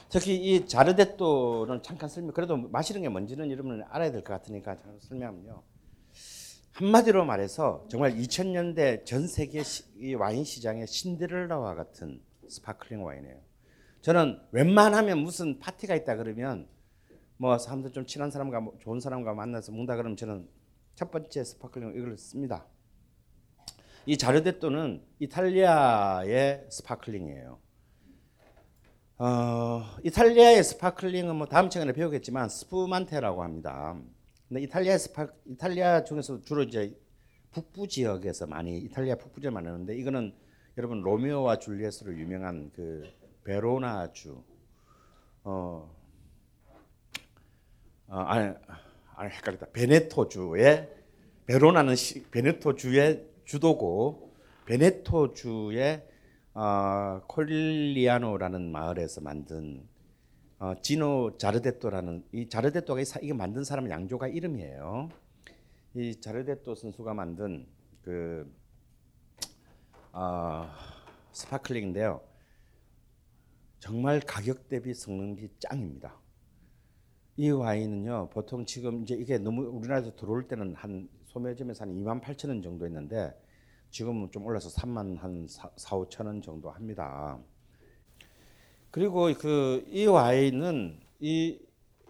특히 0.08 0.34
이 0.36 0.66
자르데토는 0.66 1.82
잠깐 1.82 2.08
설명. 2.08 2.32
그래도 2.32 2.56
마시는 2.56 3.02
게 3.02 3.08
뭔지는 3.08 3.50
여러분은 3.50 3.84
알아야 3.88 4.10
될 4.10 4.22
것 4.22 4.32
같으니까 4.32 4.76
잠깐 4.76 4.98
설명하면요. 5.00 5.62
한마디로 6.72 7.24
말해서 7.24 7.86
정말 7.90 8.14
2000년대 8.14 9.04
전 9.04 9.26
세계 9.26 9.62
시, 9.62 10.14
와인 10.14 10.44
시장의 10.44 10.86
신데렐라와 10.86 11.74
같은 11.74 12.20
스파클링 12.48 13.04
와인이에요. 13.04 13.38
저는 14.00 14.40
웬만하면 14.52 15.18
무슨 15.18 15.58
파티가 15.58 15.94
있다 15.94 16.16
그러면 16.16 16.66
뭐 17.36 17.58
사람들 17.58 17.92
좀 17.92 18.06
친한 18.06 18.30
사람과 18.30 18.60
뭐 18.60 18.76
좋은 18.80 18.98
사람과 19.00 19.34
만나서 19.34 19.72
먹다 19.72 19.96
그러면 19.96 20.16
저는 20.16 20.48
첫 20.94 21.10
번째 21.10 21.44
스파클링 21.44 21.94
이걸 21.96 22.16
씁니다. 22.18 22.66
이 24.06 24.16
자르데토는 24.16 25.02
이탈리아의 25.18 26.66
스파클링이에요. 26.70 27.58
어, 29.22 29.84
이탈리아의 30.02 30.64
스파클링은 30.64 31.36
뭐 31.36 31.46
다음 31.46 31.70
시간에 31.70 31.92
배우겠지만 31.92 32.48
스푸만테라고 32.48 33.42
합니다. 33.42 33.94
근데 34.48 34.62
이탈리아 34.62 34.96
스파 34.96 35.28
이탈리아 35.44 36.04
중에서 36.04 36.40
주로 36.40 36.62
이제 36.62 36.98
북부 37.50 37.86
지역에서 37.86 38.46
많이 38.46 38.78
이탈리아 38.78 39.16
북부 39.16 39.42
지역 39.42 39.52
많은데 39.52 39.94
이거는 39.98 40.34
여러분 40.78 41.02
로미오와 41.02 41.58
줄리엣으로 41.58 42.16
유명한 42.16 42.70
그 42.74 43.12
베로나 43.44 44.10
주 44.14 44.42
어, 45.44 45.94
어 48.06 48.16
아니 48.16 48.54
아니 49.16 49.32
헷갈렸다 49.32 49.66
베네토 49.74 50.30
주의 50.30 50.88
베로나는 51.44 51.94
시, 51.94 52.22
베네토 52.30 52.74
주의 52.74 53.22
주도고 53.44 54.34
베네토 54.64 55.34
주의 55.34 56.09
어, 56.60 57.22
콜리아노라는 57.26 58.70
마을에서 58.70 59.22
만든 59.22 59.88
어, 60.58 60.74
지노 60.82 61.38
자르데토라는 61.38 62.26
이 62.32 62.50
자르데토가 62.50 63.00
이게 63.22 63.32
만든 63.32 63.64
사람 63.64 63.88
양조가 63.88 64.28
이름이에요. 64.28 65.08
이 65.94 66.20
자르데토 66.20 66.74
선수가 66.74 67.14
만든 67.14 67.66
그 68.02 68.54
어, 70.12 70.68
스파클링인데요. 71.32 72.20
정말 73.78 74.20
가격 74.20 74.68
대비 74.68 74.92
성능비 74.92 75.48
짱입니다. 75.60 76.14
이 77.38 77.48
와인은요 77.48 78.28
보통 78.34 78.66
지금 78.66 79.00
이제 79.04 79.14
이게 79.14 79.38
너무 79.38 79.62
우리나라에서 79.62 80.14
들어올 80.14 80.46
때는 80.46 80.74
한 80.74 81.08
소매점에서 81.24 81.86
한 81.86 81.94
2만 81.94 82.20
8천 82.20 82.48
원 82.48 82.60
정도 82.60 82.84
했는데 82.84 83.32
지금은 83.90 84.30
좀 84.30 84.44
올라서 84.46 84.68
3만 84.70 85.18
한 85.18 85.46
4, 85.48 85.68
5천 85.76 86.26
원 86.26 86.42
정도 86.42 86.70
합니다. 86.70 87.38
그리고 88.90 89.32
그 89.34 89.84
이 89.88 90.06
와인은 90.06 90.98
이, 91.20 91.58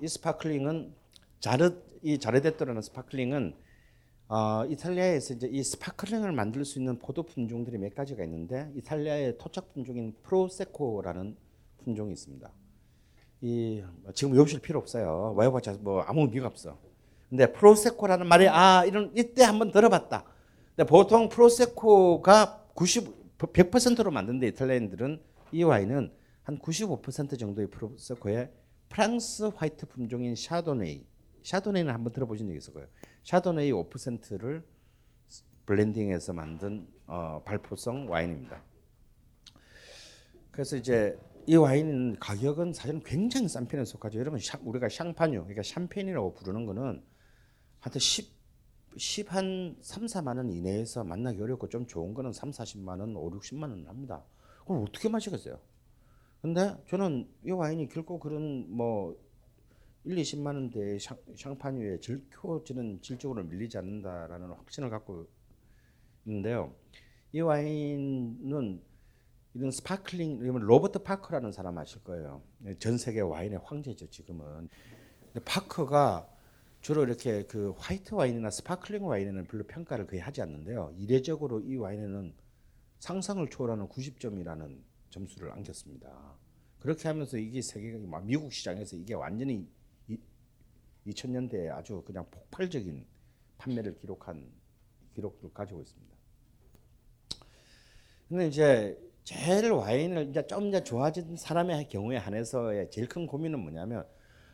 이 0.00 0.08
스파클링은 0.08 0.94
자르 1.40 1.82
이 2.02 2.18
자르데토라는 2.18 2.80
스파클링은 2.82 3.54
어, 4.28 4.64
이탈리아에서 4.66 5.34
이제 5.34 5.48
이 5.50 5.62
스파클링을 5.62 6.32
만들 6.32 6.64
수 6.64 6.78
있는 6.78 6.98
포도 6.98 7.24
품종들이 7.24 7.78
몇 7.78 7.94
가지가 7.94 8.22
있는데 8.24 8.70
이탈리아의 8.76 9.38
토착 9.38 9.72
품종인 9.74 10.14
프로세코라는 10.22 11.36
품종이 11.84 12.12
있습니다. 12.12 12.50
이 13.42 13.82
지금 14.14 14.34
외우실 14.34 14.60
필요 14.60 14.78
없어요. 14.78 15.34
외워봤자 15.36 15.78
뭐 15.80 16.02
아무 16.02 16.22
의미가 16.22 16.46
없어. 16.46 16.78
근데 17.28 17.52
프로세코라는 17.52 18.26
말이 18.26 18.48
아 18.48 18.84
이런 18.84 19.12
이때 19.16 19.42
한번 19.42 19.72
들어봤다. 19.72 20.24
보통 20.86 21.28
프로세코가 21.28 22.68
90 22.74 23.20
100%로 23.48 24.10
만든데 24.10 24.48
이탈리아인들은 24.48 25.22
이 25.52 25.62
와인은 25.62 26.12
한 26.42 26.58
95% 26.58 27.38
정도의 27.38 27.68
프로세코에 27.68 28.52
프랑스 28.88 29.44
화이트 29.44 29.86
품종인 29.86 30.34
샤도네이. 30.34 31.06
샤도네이는 31.42 31.92
한번 31.92 32.12
들어보신 32.12 32.48
적 32.48 32.54
있을 32.54 32.74
거예요. 32.74 32.88
샤도네이 33.24 33.72
5%를 33.72 34.64
블렌딩해서 35.64 36.32
만든 36.32 36.86
어, 37.06 37.42
발포성 37.44 38.10
와인입니다. 38.10 38.62
그래서 40.50 40.76
이제 40.76 41.16
이 41.46 41.56
와인은 41.56 42.18
가격은 42.18 42.72
사실은 42.72 43.00
굉장히 43.02 43.48
싼 43.48 43.66
편에 43.66 43.84
속하죠. 43.84 44.18
여러분 44.18 44.40
우리가 44.64 44.88
샹파뉴, 44.88 45.40
그러니까 45.40 45.62
샴페인이라고 45.62 46.34
부르는 46.34 46.66
거는 46.66 47.02
하여튼 47.78 47.98
10, 48.00 48.39
10한 48.96 49.76
3, 49.80 50.06
4만 50.06 50.36
원 50.36 50.50
이내에서 50.50 51.04
만나기 51.04 51.40
어렵고 51.42 51.68
좀 51.68 51.86
좋은 51.86 52.14
거는 52.14 52.32
3, 52.32 52.50
40만 52.50 53.00
원, 53.00 53.16
5, 53.16 53.30
60만 53.30 53.62
원 53.62 53.86
합니다. 53.86 54.24
그럼 54.64 54.82
어떻게 54.82 55.08
마시겠어요? 55.08 55.58
근데 56.42 56.76
저는 56.88 57.28
이 57.44 57.50
와인이 57.50 57.88
결코 57.88 58.18
그런 58.18 58.66
뭐 58.68 59.16
1, 60.04 60.16
20만 60.16 60.46
원대 60.46 60.98
샹파뉴에 61.36 62.00
질켜지는 62.00 63.02
질적으로 63.02 63.44
밀리지 63.44 63.76
않는다라는 63.78 64.48
확신을 64.50 64.88
갖고 64.88 65.26
있는데요. 66.24 66.74
이 67.32 67.40
와인은 67.40 68.80
이런 69.54 69.70
스파클링 69.70 70.40
로버트 70.40 71.00
파커라는 71.00 71.52
사람 71.52 71.76
아실 71.78 72.02
거예요. 72.04 72.42
전 72.78 72.96
세계 72.96 73.20
와인의 73.20 73.60
황제죠 73.64 74.08
지금은. 74.08 74.68
파커가 75.44 76.28
주로 76.80 77.04
이렇게 77.04 77.42
그 77.44 77.74
화이트 77.76 78.14
와인이나 78.14 78.50
스파클링 78.50 79.06
와인에는 79.06 79.46
별로 79.46 79.64
평가를 79.64 80.06
거의 80.06 80.20
하지 80.20 80.40
않는데요. 80.40 80.94
이례적으로 80.96 81.60
이 81.60 81.76
와인에는 81.76 82.34
상상을 83.00 83.48
초월하는 83.48 83.88
90점이라는 83.88 84.80
점수를 85.10 85.52
안겼습니다. 85.52 86.36
그렇게 86.78 87.08
하면서 87.08 87.36
이게 87.36 87.60
세계 87.60 87.92
미국 88.24 88.52
시장에서 88.52 88.96
이게 88.96 89.14
완전히 89.14 89.68
2000년대에 91.06 91.70
아주 91.70 92.02
그냥 92.06 92.26
폭발적인 92.30 93.06
판매를 93.58 93.98
기록한 93.98 94.50
기록을 95.14 95.52
가지고 95.52 95.82
있습니다. 95.82 96.16
근데 98.28 98.48
이제 98.48 98.98
제일 99.24 99.72
와인을 99.72 100.30
이제 100.30 100.46
좀 100.46 100.68
이제 100.68 100.82
좋아진 100.82 101.36
사람의 101.36 101.88
경우에 101.88 102.16
한해서의 102.16 102.90
제일 102.90 103.08
큰 103.08 103.26
고민은 103.26 103.58
뭐냐면 103.58 104.06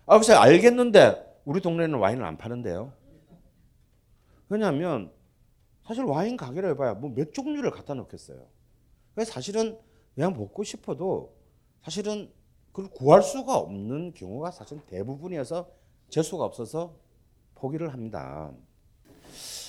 아, 0.07 0.19
글쎄 0.19 0.33
알겠는데 0.33 1.36
우리 1.47 1.61
동네는 1.61 1.99
와인을 1.99 2.25
안 2.25 2.37
파는데요. 2.37 2.93
왜냐하면 4.49 5.13
사실 5.85 6.03
와인 6.05 6.37
가게를 6.37 6.71
해봐야 6.71 6.95
뭐 6.95 7.11
몇 7.15 7.33
종류를 7.33 7.71
갖다 7.71 7.95
놓겠어요. 7.95 8.47
사실은 9.25 9.79
그냥 10.15 10.35
먹고 10.37 10.65
싶어도 10.65 11.37
사실은 11.83 12.33
그걸 12.73 12.91
구할 12.91 13.23
수가 13.23 13.57
없는 13.57 14.13
경우가 14.15 14.51
사실 14.51 14.81
대부분이어서 14.87 15.71
재수가 16.11 16.45
없어서 16.45 16.97
포기를 17.55 17.93
합니다. 17.93 18.53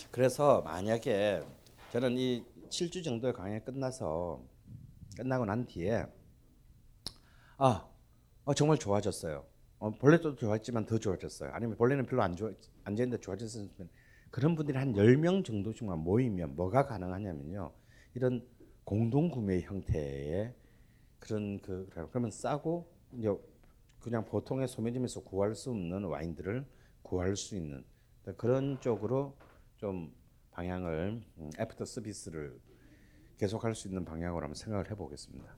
그래서 0.10 0.62
만약에 0.64 1.44
저는 1.92 2.18
이 2.18 2.44
7주 2.70 3.04
정도의 3.04 3.34
강의 3.34 3.64
끝나서 3.64 4.42
끝나고 5.16 5.46
난 5.46 5.66
뒤에 5.68 6.08
아 7.58 7.88
어, 8.46 8.54
정말 8.56 8.80
좋아졌어요. 8.80 9.46
어, 9.80 9.92
본래도 9.92 10.36
좋았지만 10.36 10.86
더 10.86 10.98
좋아졌어요. 10.98 11.52
아니면 11.54 11.78
본래는 11.78 12.06
별로 12.06 12.24
안 12.24 12.36
좋아 12.36 12.52
안 12.84 12.96
좋았는데 12.96 13.22
좋아졌으면 13.22 13.90
그런 14.32 14.56
분들이 14.56 14.78
한 14.78 14.94
10명 14.94 15.46
정도씩만 15.46 16.00
모이면 16.00 16.56
뭐가 16.56 16.86
가능하냐면요. 16.86 17.72
이런 18.16 18.46
공동 18.84 19.30
구매 19.30 19.62
형태의 19.62 20.54
그런 21.20 21.60
그 21.60 21.88
그러면 22.10 22.32
싸고 22.32 22.92
이제 23.14 23.30
그냥 24.00 24.26
보통의 24.26 24.68
소매점에서 24.68 25.24
구할 25.24 25.56
수 25.56 25.70
없는 25.72 26.06
와인들을 26.06 26.66
구할 27.04 27.36
수 27.36 27.56
있는 27.56 27.84
그런 28.38 28.80
쪽으로 28.82 29.36
좀 29.78 30.14
방향을 30.52 31.22
애프터 31.60 31.86
서비스를 31.86 32.60
계속할 33.38 33.76
수 33.76 33.88
있는 33.88 34.04
방향으로 34.04 34.44
한번 34.44 34.56
생각을 34.56 34.90
해보겠습니다. 34.90 35.56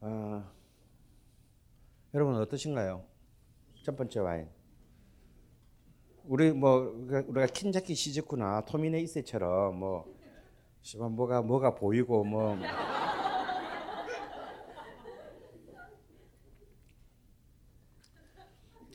아, 0.00 0.52
여러분 2.14 2.36
어떠신가요? 2.36 3.02
첫 3.84 3.96
번째 3.96 4.20
와인. 4.20 4.48
우리 6.24 6.52
뭐 6.52 6.94
우리가 7.26 7.46
킨자키 7.46 7.94
시즈쿠나 7.94 8.66
토미네 8.66 9.00
이세처럼 9.00 9.78
뭐 9.78 10.14
뭐가 11.10 11.40
뭐가 11.40 11.74
보이고 11.74 12.22
뭐 12.22 12.58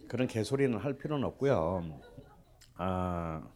그런 0.08 0.28
개소리는 0.28 0.78
할 0.78 0.94
필요는 0.94 1.26
없고요. 1.26 2.00
아, 2.76 3.50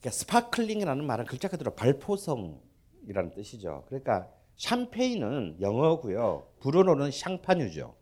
그러니까 0.00 0.10
스파클링이라는 0.10 1.04
말은 1.06 1.26
글자 1.26 1.48
그대로 1.48 1.74
발포성이라는 1.74 3.34
뜻이죠. 3.34 3.84
그러니까 3.88 4.32
샴페인은 4.56 5.58
영어고요. 5.60 6.48
불어로는 6.60 7.10
샹파뉴죠. 7.10 7.94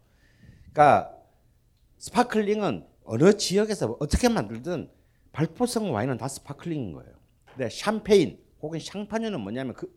그러니까 0.72 1.16
스파클링은 1.98 2.86
어느 3.05 3.36
지역에서 3.36 3.96
어떻게 4.00 4.28
만들든 4.28 4.90
발포성 5.32 5.92
와인은 5.92 6.16
다 6.16 6.28
스파클링인 6.28 6.92
거예요. 6.92 7.12
근데 7.46 7.68
샴페인 7.68 8.42
혹은 8.62 8.78
샹파뉴는 8.78 9.40
뭐냐면 9.40 9.74
그 9.74 9.92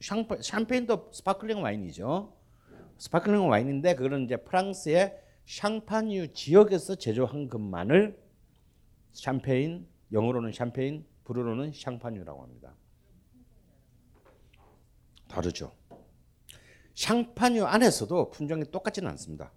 샴페, 0.00 0.42
샴페인도 0.42 1.10
스파클링 1.12 1.62
와인이죠. 1.62 2.36
스파클링 2.98 3.48
와인인데 3.48 3.94
그거는 3.94 4.24
이제 4.24 4.36
프랑스의 4.36 5.16
샹파뉴 5.46 6.32
지역에서 6.32 6.94
제조한 6.96 7.48
것만을 7.48 8.18
샴페인, 9.12 9.86
영어로는 10.12 10.52
샴페인, 10.52 11.04
불어로는 11.24 11.72
샹파뉴라고 11.72 12.42
합니다. 12.42 12.74
다르죠. 15.28 15.72
샹파뉴 16.94 17.64
안에서도 17.64 18.30
품종이 18.30 18.64
똑같지는 18.70 19.08
않습니다. 19.10 19.52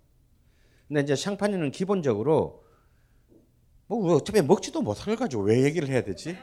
근데 0.88 1.02
이제 1.02 1.16
샹파뉴는 1.16 1.72
기본적으로 1.72 2.64
뭐 3.88 4.16
어차피 4.16 4.42
먹지도 4.42 4.82
못할 4.82 5.16
가지고 5.16 5.44
왜 5.44 5.64
얘기를 5.64 5.88
해야 5.88 6.04
되지? 6.04 6.38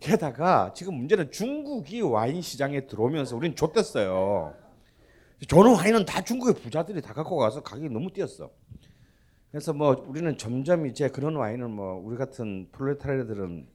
게다가 0.00 0.72
지금 0.74 0.94
문제는 0.94 1.30
중국이 1.30 2.00
와인 2.02 2.42
시장에 2.42 2.86
들어오면서 2.86 3.36
우리는 3.36 3.56
좆됐어요. 3.56 4.54
저는 5.48 5.74
와인은 5.76 6.04
다 6.04 6.20
중국의 6.22 6.54
부자들이 6.54 7.00
다 7.00 7.12
갖고 7.14 7.36
가서 7.36 7.62
가격이 7.62 7.88
너무 7.90 8.12
뛰었어. 8.12 8.50
그래서 9.50 9.72
뭐 9.72 10.04
우리는 10.08 10.36
점점 10.36 10.86
이제 10.86 11.08
그런 11.08 11.36
와인을 11.36 11.68
뭐 11.68 11.94
우리 11.94 12.16
같은 12.16 12.68
프롤레타리아들은 12.72 13.68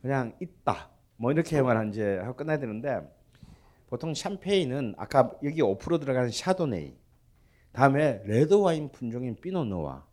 그냥 0.00 0.36
있다 0.40 0.90
뭐 1.16 1.32
이렇게만 1.32 1.90
이제 1.90 2.18
하고 2.18 2.36
끝나야 2.36 2.58
되는데 2.58 3.00
보통 3.88 4.14
샴페인은 4.14 4.94
아까 4.96 5.32
여기 5.42 5.60
5% 5.62 6.00
들어가는 6.00 6.30
샤도네이 6.30 6.96
다음에 7.72 8.22
레드 8.24 8.54
와인 8.54 8.90
품종인 8.90 9.34
피노누아 9.36 10.06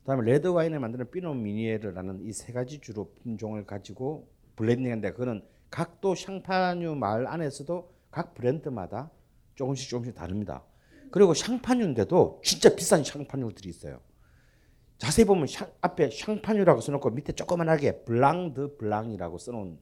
그다음에 0.00 0.24
레드 0.30 0.48
와인을 0.48 0.78
만드는 0.80 1.10
피노 1.10 1.34
뫼니에라는 1.34 2.20
이 2.26 2.32
세 2.32 2.52
가지 2.52 2.80
주로 2.80 3.12
품종을 3.22 3.64
가지고 3.66 4.28
블렌딩한데 4.56 5.12
그거는 5.12 5.44
각도 5.70 6.14
샹파뉴 6.14 6.94
마을 6.94 7.26
안에서도 7.26 7.92
각 8.10 8.34
브랜드마다 8.34 9.10
조금씩 9.56 9.90
조금씩 9.90 10.14
다릅니다. 10.14 10.64
그리고 11.10 11.34
샹파뉴인데도 11.34 12.40
진짜 12.44 12.74
비싼 12.74 13.04
샹파뉴들이 13.04 13.68
있어요. 13.68 14.00
자세히 14.98 15.26
보면 15.26 15.46
샹, 15.46 15.76
앞에 15.80 16.10
샹파뉴라고 16.10 16.80
써놓고 16.80 17.10
밑에 17.10 17.32
조그만하게 17.32 18.04
블랑 18.04 18.56
드 18.56 18.76
블랑이라고 18.78 19.38
써놓은 19.38 19.78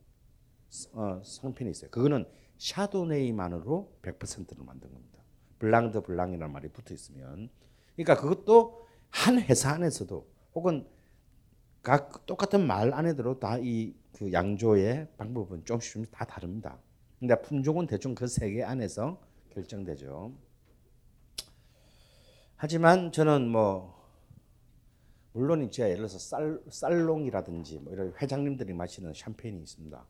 어, 0.95 1.23
샴페인이 1.25 1.71
있어요. 1.71 1.91
그거는 1.91 2.27
샤도네이만으로 2.65 3.99
100%를 4.03 4.65
만든 4.65 4.91
겁니다. 4.93 5.19
블랑 5.59 5.91
드 5.91 6.01
블랑이라는 6.03 6.53
말이 6.53 6.69
붙어 6.69 6.95
있으면, 6.95 7.51
그러니까 7.95 8.17
그것도 8.21 8.87
한 9.11 9.39
회사 9.41 9.71
안에서도 9.73 10.27
혹은 10.55 10.87
각 11.83 12.25
똑같은 12.27 12.67
말 12.67 12.93
안에도 12.95 13.39
다 13.39 13.59
이 13.59 13.95
그 14.15 14.33
양조의 14.33 15.09
방법은 15.19 15.65
조금씩 15.65 15.93
조금씩 15.95 16.13
다 16.13 16.25
다릅니다. 16.25 16.79
근데 17.19 17.41
품종은 17.43 17.87
대충 17.89 18.15
그 18.15 18.27
세 18.27 18.49
개 18.53 18.63
안에서 18.63 19.21
결정되죠. 19.51 20.33
하지만 22.57 23.13
저는 23.13 23.49
뭐 23.49 23.93
물론 25.33 25.65
이제 25.65 25.83
예를 25.83 25.97
들어서 25.97 26.19
쌀 26.19 26.61
쌀롱이라든지 26.71 27.81
뭐 27.81 27.93
이런 27.93 28.15
회장님들이 28.23 28.73
마시는 28.73 29.13
샴페인이 29.15 29.61
있습니다. 29.63 30.07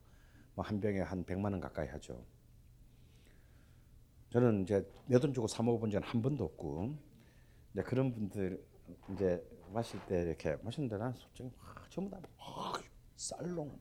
뭐 0.54 0.64
한 0.64 0.80
병에 0.80 1.00
한 1.00 1.24
100만 1.24 1.44
원 1.44 1.60
가까이 1.60 1.88
하죠. 1.88 2.22
저는 4.34 4.62
이제 4.64 4.84
내 5.06 5.16
돈 5.20 5.32
주고 5.32 5.46
사 5.46 5.62
먹어본 5.62 5.90
적은 5.92 6.08
한 6.08 6.20
번도 6.20 6.42
없고 6.42 6.98
이제 7.72 7.82
그런 7.84 8.12
분들 8.12 8.60
이제 9.12 9.40
마실 9.72 10.04
때 10.06 10.22
이렇게 10.22 10.56
마시는데 10.56 10.96
난 10.98 11.12
솔직히 11.12 11.52
와, 11.60 11.86
전부 11.88 12.10
다 12.10 12.20
와, 12.36 12.72
쌀롱. 13.14 13.78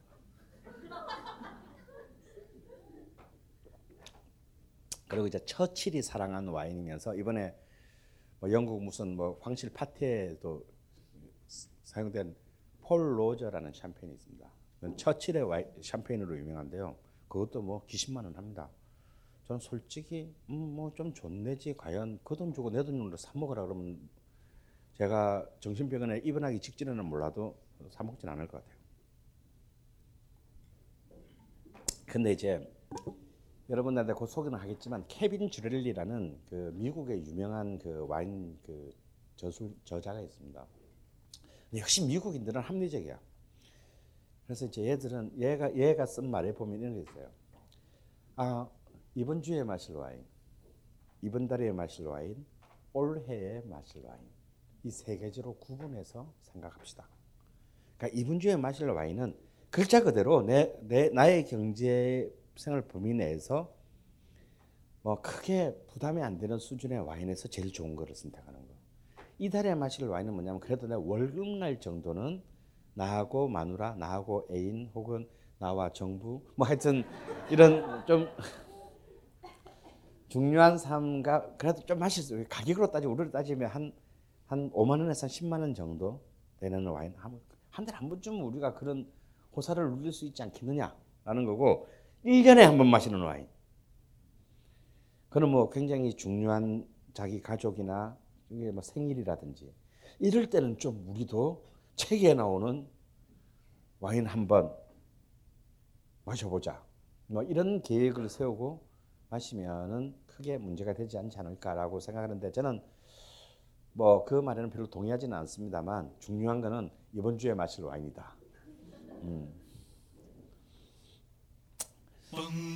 그리고 5.08 5.26
이제 5.26 5.44
처칠이 5.44 6.04
사랑한 6.04 6.48
와인이면서 6.48 7.16
이번에 7.16 7.56
뭐 8.40 8.52
영국 8.52 8.84
무슨 8.84 9.16
뭐 9.16 9.40
황실 9.42 9.74
파티에도 9.74 10.64
사용된 11.84 12.36
폴 12.82 13.18
로저라는 13.18 13.74
샴페인이 13.74 14.14
있습니다. 14.14 14.52
처칠의 14.98 15.42
와인, 15.42 15.66
샴페인으로 15.82 16.38
유명한데요. 16.38 16.96
그것도 17.28 17.64
뭐 17.64 17.84
기십만 17.88 18.26
원 18.26 18.36
합니다. 18.36 18.70
저는 19.48 19.60
솔직히 19.60 20.34
음, 20.50 20.76
뭐 20.76 20.92
좀 20.96 21.14
좋네지 21.14 21.76
과연 21.78 22.20
그 22.24 22.36
돈 22.36 22.54
주고 22.54 22.70
내 22.72 22.84
돈으로 22.84 23.18
사 23.18 23.32
먹으라 23.38 23.64
그러면 23.66 24.00
제가 24.96 25.46
정신병원에 25.60 26.20
입원하기 26.20 26.60
직전에는 26.60 27.06
몰라도 27.06 27.56
사 27.90 28.04
먹진 28.04 28.30
않을 28.30 28.48
것 28.48 28.64
같아요. 28.64 28.82
근데 32.06 32.32
이제 32.32 32.72
여러분들한테 33.70 34.14
곧 34.14 34.28
소개는 34.28 34.60
하겠지만 34.60 35.06
케빈 35.08 35.50
주렐리라는 35.50 36.40
그 36.50 36.72
미국의 36.76 37.26
유명한 37.26 37.80
그 37.80 38.06
와인 38.08 38.58
그 38.66 38.92
저술 39.36 39.76
저자가 39.84 40.22
있습니다. 40.22 40.66
역시 41.78 42.06
미국인들은 42.06 42.62
합리적이야. 42.62 43.20
그래서 44.46 44.66
이제 44.66 44.86
얘들은 44.86 45.40
얘가 45.40 45.76
얘가 45.76 46.06
쓴 46.06 46.30
말에 46.30 46.54
보면 46.54 46.80
이런 46.80 46.94
게 46.96 47.02
있어요. 47.02 47.30
아 48.36 48.70
이번 49.16 49.42
주에 49.42 49.64
마실 49.64 49.96
와인, 49.96 50.24
이번 51.22 51.48
달에 51.48 51.72
마실 51.72 52.08
와인, 52.08 52.46
올해에 52.94 53.62
마실 53.66 54.04
와인 54.06 54.20
이 54.84 54.90
세 54.92 55.18
가지로 55.18 55.56
구분해서 55.56 56.34
생각합시다. 56.42 57.08
그러니까 57.98 58.20
이번 58.20 58.40
주에 58.40 58.56
마실 58.58 58.90
와인은 58.90 59.36
글자 59.70 60.04
그대로 60.04 60.42
내, 60.42 60.76
내 60.82 61.10
나의 61.10 61.46
경제 61.46 62.30
생활 62.56 62.82
범위 62.88 63.14
내에서 63.14 63.74
뭐 65.02 65.22
크게 65.22 65.74
부담이 65.88 66.22
안 66.22 66.38
되는 66.38 66.58
수준의 66.58 67.00
와인에서 67.00 67.48
제일 67.48 67.72
좋은 67.72 67.96
거를 67.96 68.14
선택하는 68.16 68.60
거. 68.68 68.74
이달에 69.40 69.74
마실 69.76 70.06
와인은 70.08 70.34
뭐냐면 70.34 70.60
그래도 70.60 70.88
내 70.88 70.96
월급날 70.96 71.80
정도는 71.80 72.44
나하고 72.94 73.48
마누라, 73.48 73.96
나하고 73.96 74.48
애인 74.52 74.92
혹은 74.94 75.28
나와 75.60 75.92
정부 75.94 76.44
뭐 76.56 76.68
하여튼 76.68 77.04
이런 77.50 78.06
좀 78.06 78.28
중요한 80.34 80.80
삶과 80.80 81.58
그래도 81.58 81.86
좀수 81.86 82.44
가격으로 82.50 82.92
따지고 82.92 83.14
우리로 83.14 83.32
따지면 83.32 83.70
한 83.70 83.94
한 84.48 84.70
5만 84.72 85.00
원에서 85.00 85.26
10만 85.28 85.62
원 85.62 85.74
정도 85.74 86.22
되는 86.60 86.86
와인 86.86 87.14
한, 87.18 87.40
한 87.70 87.86
달에 87.86 87.98
한 87.98 88.08
번쯤 88.10 88.46
우리가 88.46 88.76
그런 88.76 89.12
호사를 89.56 89.90
누릴 89.92 90.12
수 90.12 90.26
있지 90.26 90.44
않겠느냐라는 90.44 91.46
거고 91.46 91.88
1년에 92.24 92.60
한 92.62 92.78
번 92.78 92.88
마시는 92.88 93.20
와인. 93.20 93.48
그는 95.30 95.50
뭐 95.50 95.70
굉장히 95.70 96.14
중요한 96.14 96.88
자기 97.14 97.42
가족이나 97.42 98.16
이게 98.52 98.70
뭐 98.72 98.84
생일이라든지 98.84 99.74
이럴 100.20 100.50
때는 100.50 100.78
좀 100.78 101.04
우리도 101.08 101.66
책에 101.96 102.34
나오는 102.36 102.88
와인 104.00 104.28
한 104.28 104.48
번 104.48 104.72
마셔보자. 106.26 106.84
뭐 107.28 107.42
이런 107.42 107.82
계획을 107.82 108.30
세우고 108.30 108.86
마시면은 109.30 110.14
크게 110.36 110.58
문제가 110.58 110.94
되지 110.94 111.18
않지 111.18 111.38
않을까라고 111.40 112.00
생각하는데 112.00 112.52
저는 112.52 112.82
뭐 113.94 114.26
그 114.26 114.36
말에는 114.36 114.70
별로 114.72 114.88
동의하지는 114.90 115.38
않습니다만 115.38 116.12
중요한 116.20 116.62
거는 116.62 116.90
이번 117.14 117.38
주에 117.38 117.54
마실 117.54 117.84
와인이다. 117.84 118.36
음. 119.24 119.54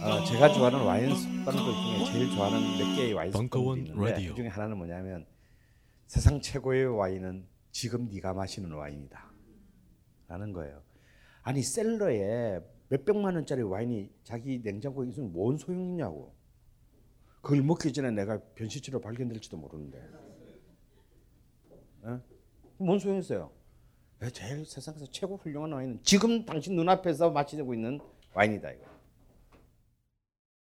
어, 0.04 0.24
제가 0.26 0.54
좋아하는 0.54 0.86
와인 0.86 1.16
습관들 1.16 1.54
중에 1.64 2.12
제일 2.12 2.30
좋아하는 2.30 2.60
몇 2.78 2.96
개의 2.96 3.14
와인 3.14 3.32
습관이 3.32 3.80
있는데. 3.80 3.96
그 4.30 4.36
중에 4.36 4.48
하나는 4.48 4.78
뭐냐면 4.78 5.26
세상 6.06 6.40
최고의 6.40 6.86
와인은 6.96 7.48
지금 7.72 8.08
네가 8.10 8.34
마시는 8.34 8.72
와인이다. 8.72 9.32
라는 10.28 10.54
거예요. 10.54 10.84
아니 11.42 11.64
셀러에 11.64 12.60
몇 12.90 13.06
백만 13.06 13.34
원짜리 13.34 13.64
와인이 13.64 14.12
자기 14.24 14.60
냉장고에 14.64 15.08
있으면 15.10 15.32
뭔 15.34 15.58
소용이 15.58 15.88
있냐고. 15.88 16.37
그걸 17.48 17.64
먹기 17.64 17.94
전에 17.94 18.12
내가 18.12 18.42
변시치로 18.56 19.00
발견될지도 19.00 19.56
모르는데. 19.56 20.06
어? 22.02 22.22
뭔 22.78 23.00
소용 23.00 23.20
있어요? 23.20 23.52
에, 24.22 24.30
제일 24.32 24.66
세상에서 24.66 25.06
최고 25.12 25.38
훌륭한 25.38 25.72
와인은 25.72 26.02
지금 26.04 26.46
당신 26.46 26.76
눈앞에서 26.76 27.32
마시고 27.32 27.74
있는 27.74 28.02
와인이다 28.34 28.72
이거. 28.72 28.97